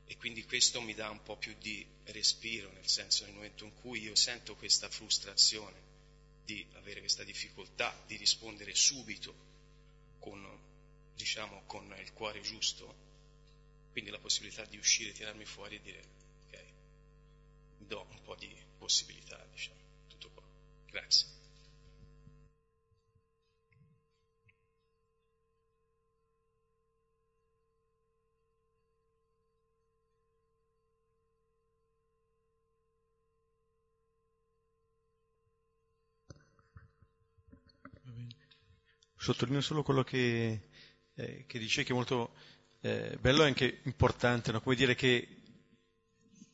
E 0.05 0.17
quindi 0.17 0.45
questo 0.45 0.81
mi 0.81 0.95
dà 0.95 1.11
un 1.11 1.23
po' 1.23 1.37
più 1.37 1.55
di 1.59 1.87
respiro, 2.05 2.71
nel 2.73 2.89
senso 2.89 3.25
nel 3.25 3.35
momento 3.35 3.65
in 3.65 3.75
cui 3.75 4.01
io 4.01 4.15
sento 4.15 4.57
questa 4.57 4.89
frustrazione 4.89 5.87
di 6.45 6.67
avere 6.75 7.01
questa 7.01 7.25
difficoltà 7.25 7.95
di 8.07 8.17
rispondere 8.17 8.75
subito 8.75 9.35
con, 10.19 10.47
diciamo, 11.15 11.63
con 11.67 11.95
il 11.99 12.13
cuore 12.15 12.41
giusto, 12.41 13.07
quindi 13.93 14.11
la 14.11 14.19
possibilità 14.19 14.65
di 14.65 14.79
uscire, 14.79 15.13
tirarmi 15.13 15.45
fuori 15.45 15.77
e 15.77 15.81
dire 15.83 16.05
ok, 16.47 16.65
do 17.79 18.07
un 18.09 18.23
po' 18.23 18.35
di 18.37 18.51
possibilità, 18.79 19.45
diciamo, 19.53 19.81
tutto 20.09 20.31
qua. 20.31 20.45
Grazie. 20.91 21.38
Sottolineo 39.33 39.61
solo 39.61 39.83
quello 39.83 40.03
che, 40.03 40.69
eh, 41.15 41.45
che 41.47 41.59
dice 41.59 41.85
che 41.85 41.93
è 41.93 41.95
molto 41.95 42.33
eh, 42.81 43.19
bello 43.21 43.43
e 43.43 43.49
anche 43.49 43.81
importante, 43.83 44.53
no? 44.53 44.63
come 44.63 44.75
dire 44.75 44.95
che 44.95 45.29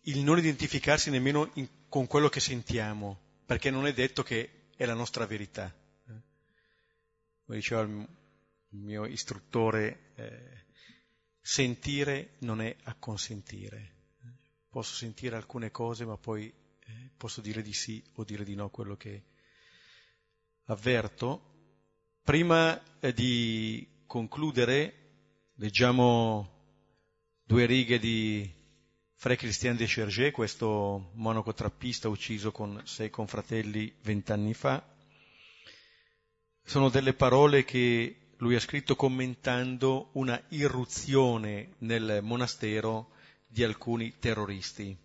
il 0.01 0.19
non 0.25 0.39
identificarsi 0.39 1.09
nemmeno 1.11 1.49
in, 1.55 1.69
con 1.89 2.09
quello 2.09 2.29
che 2.29 2.41
sentiamo, 2.41 3.43
perché 3.47 3.71
non 3.71 3.87
è 3.87 3.93
detto 3.93 4.25
che 4.25 4.71
è 4.77 4.85
la 4.87 4.95
nostra 4.95 5.25
verità. 5.25 5.67
Eh. 5.67 6.23
Come 7.45 7.59
diceva 7.59 7.83
il 7.83 8.09
mio 8.71 9.07
istruttore, 9.07 10.11
eh, 10.17 10.65
sentire 11.41 12.35
non 12.39 12.61
è 12.61 12.75
acconsentire. 12.83 13.93
Posso 14.69 14.97
sentire 14.97 15.37
alcune 15.37 15.71
cose, 15.71 16.05
ma 16.05 16.17
poi 16.17 16.53
eh, 16.81 17.11
posso 17.17 17.41
dire 17.41 17.63
di 17.63 17.73
sì 17.73 18.03
o 18.15 18.25
dire 18.25 18.43
di 18.43 18.57
no 18.57 18.65
a 18.65 18.71
quello 18.71 18.97
che 18.97 19.23
avverto. 20.65 21.53
Prima 22.25 22.81
eh, 23.01 23.13
di 23.13 23.87
concludere, 24.07 24.95
leggiamo 25.57 26.49
due 27.45 27.67
righe 27.67 27.99
di 27.99 28.51
Frère 29.13 29.37
Christian 29.37 29.77
de 29.77 29.85
Chergé, 29.85 30.31
questo 30.31 31.11
monaco 31.17 31.53
trappista 31.53 32.09
ucciso 32.09 32.51
con 32.51 32.81
sei 32.87 33.11
confratelli 33.11 33.95
vent'anni 34.01 34.55
fa. 34.55 34.83
Sono 36.63 36.89
delle 36.89 37.13
parole 37.13 37.63
che 37.63 38.29
lui 38.39 38.55
ha 38.55 38.61
scritto 38.61 38.97
commentando 38.97 40.09
una 40.13 40.43
irruzione 40.49 41.75
nel 41.81 42.21
monastero 42.23 43.11
di 43.47 43.63
alcuni 43.63 44.15
terroristi. 44.19 44.97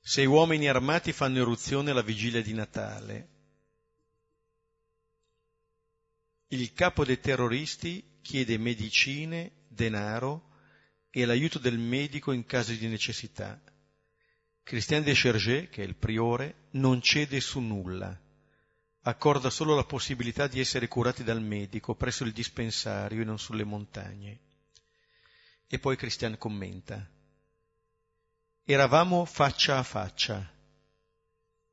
Sei 0.00 0.24
uomini 0.24 0.68
armati 0.68 1.12
fanno 1.12 1.36
irruzione 1.36 1.90
alla 1.90 2.00
vigilia 2.00 2.40
di 2.40 2.54
Natale. 2.54 3.32
Il 6.52 6.74
capo 6.74 7.06
dei 7.06 7.18
terroristi 7.18 8.18
chiede 8.20 8.58
medicine, 8.58 9.52
denaro, 9.68 10.50
e 11.08 11.24
l'aiuto 11.24 11.58
del 11.58 11.78
medico 11.78 12.30
in 12.30 12.44
caso 12.44 12.72
di 12.72 12.86
necessità. 12.88 13.58
Christian 14.62 15.02
de 15.02 15.14
Chergé, 15.14 15.70
che 15.70 15.82
è 15.82 15.86
il 15.86 15.94
priore, 15.94 16.66
non 16.72 17.00
cede 17.00 17.40
su 17.40 17.58
nulla, 17.60 18.20
accorda 19.04 19.48
solo 19.48 19.74
la 19.74 19.84
possibilità 19.84 20.46
di 20.46 20.60
essere 20.60 20.88
curati 20.88 21.24
dal 21.24 21.40
medico 21.40 21.94
presso 21.94 22.22
il 22.22 22.32
dispensario 22.32 23.22
e 23.22 23.24
non 23.24 23.38
sulle 23.38 23.64
montagne. 23.64 24.40
E 25.66 25.78
poi 25.78 25.96
Christian 25.96 26.36
commenta. 26.36 27.10
Eravamo 28.62 29.24
faccia 29.24 29.78
a 29.78 29.82
faccia. 29.82 30.52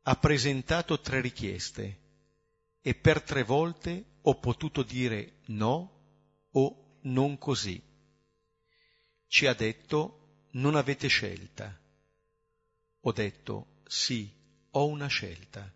Ha 0.04 0.16
presentato 0.16 1.02
tre 1.02 1.20
richieste 1.20 1.99
e 2.90 2.96
per 2.96 3.22
tre 3.22 3.44
volte 3.44 3.92
ho 4.22 4.40
potuto 4.40 4.82
dire 4.82 5.42
no 5.48 5.74
o 6.54 6.98
non 7.02 7.38
così 7.38 7.80
ci 9.28 9.46
ha 9.46 9.54
detto 9.54 10.48
non 10.54 10.76
avete 10.76 11.08
scelta. 11.08 11.80
Ho 13.02 13.12
detto 13.12 13.82
sì, 13.86 14.28
ho 14.72 14.88
una 14.88 15.06
scelta. 15.06 15.72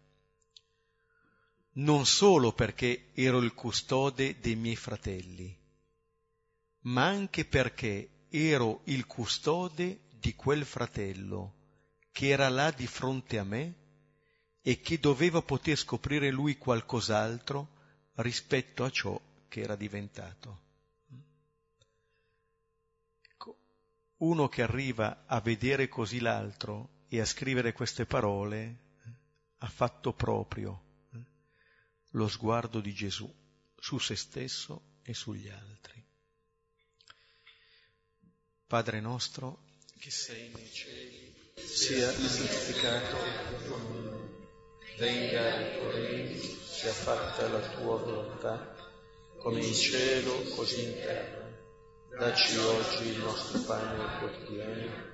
Non 1.73 2.07
solo 2.07 2.51
perché 2.51 3.11
ero 3.13 3.37
il 3.37 3.53
custode 3.53 4.39
dei 4.39 4.55
miei 4.55 4.75
fratelli, 4.75 5.55
ma 6.81 7.05
anche 7.05 7.45
perché 7.45 8.25
ero 8.29 8.81
il 8.85 9.05
custode 9.05 10.07
di 10.19 10.33
quel 10.33 10.65
fratello 10.65 11.53
che 12.11 12.29
era 12.29 12.49
là 12.49 12.71
di 12.71 12.87
fronte 12.87 13.37
a 13.37 13.43
me 13.43 13.82
e 14.63 14.79
che 14.79 14.99
doveva 14.99 15.43
poter 15.43 15.77
scoprire 15.77 16.31
lui 16.31 16.57
qualcos'altro 16.57 17.67
rispetto 18.15 18.83
a 18.83 18.89
ciò 18.89 19.21
che 19.47 19.61
era 19.61 19.75
diventato. 19.75 20.63
uno 24.23 24.47
che 24.47 24.61
arriva 24.61 25.25
a 25.25 25.39
vedere 25.41 25.89
così 25.89 26.19
l'altro 26.19 27.05
e 27.09 27.19
a 27.19 27.25
scrivere 27.25 27.73
queste 27.73 28.05
parole 28.05 28.79
ha 29.57 29.67
fatto 29.67 30.13
proprio 30.13 31.07
eh, 31.13 31.19
lo 32.11 32.27
sguardo 32.27 32.79
di 32.79 32.93
Gesù 32.93 33.31
su 33.77 33.99
se 33.99 34.15
stesso 34.15 34.99
e 35.03 35.13
sugli 35.13 35.49
altri. 35.49 36.01
Padre 38.65 39.01
nostro, 39.01 39.65
che 39.99 40.09
sei 40.09 40.49
nei 40.53 40.71
cieli, 40.71 41.35
sia 41.55 42.09
santificato 42.11 43.15
il 43.25 43.65
tuo 43.65 43.77
nome, 43.77 44.22
venga 44.97 45.55
il 45.57 45.77
tuo 45.77 45.91
regno, 45.91 46.39
sia 46.39 46.91
fatta 46.91 47.47
la 47.47 47.59
tua 47.59 47.97
volontà, 47.97 48.75
come 49.39 49.63
in 49.63 49.73
cielo 49.73 50.41
così 50.55 50.83
in 50.83 50.93
terra. 50.93 51.51
Dacci 52.17 52.57
oggi 52.57 53.07
il 53.07 53.17
nostro 53.17 53.59
pane 53.61 54.19
quotidiano 54.19 55.11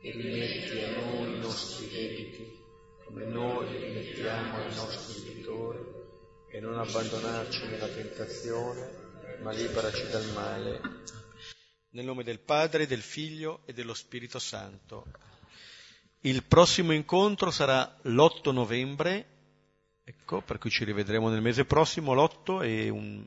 e 0.00 0.10
rimetti 0.10 0.82
a 0.82 1.00
noi 1.00 1.34
i 1.34 1.38
nostri 1.38 1.88
debiti, 1.88 2.60
come 3.04 3.24
noi 3.24 3.66
rimettiamo 3.78 4.56
ai 4.56 4.74
nostri 4.74 5.22
debitori, 5.22 5.84
e 6.48 6.60
non 6.60 6.78
abbandonarci 6.78 7.66
nella 7.66 7.86
tentazione, 7.86 9.38
ma 9.40 9.52
liberaci 9.52 10.08
dal 10.08 10.26
male. 10.32 10.80
Nel 11.90 12.04
nome 12.04 12.24
del 12.24 12.40
Padre, 12.40 12.86
del 12.86 13.02
Figlio 13.02 13.60
e 13.64 13.72
dello 13.72 13.94
Spirito 13.94 14.38
Santo. 14.38 15.06
Il 16.24 16.44
prossimo 16.44 16.92
incontro 16.92 17.50
sarà 17.50 17.98
l'8 18.02 18.52
novembre, 18.52 19.26
ecco, 20.04 20.40
per 20.40 20.58
cui 20.58 20.70
ci 20.70 20.84
rivedremo 20.84 21.28
nel 21.28 21.42
mese 21.42 21.64
prossimo, 21.64 22.14
l'8 22.14 22.62
e 22.62 22.88
un 22.90 23.26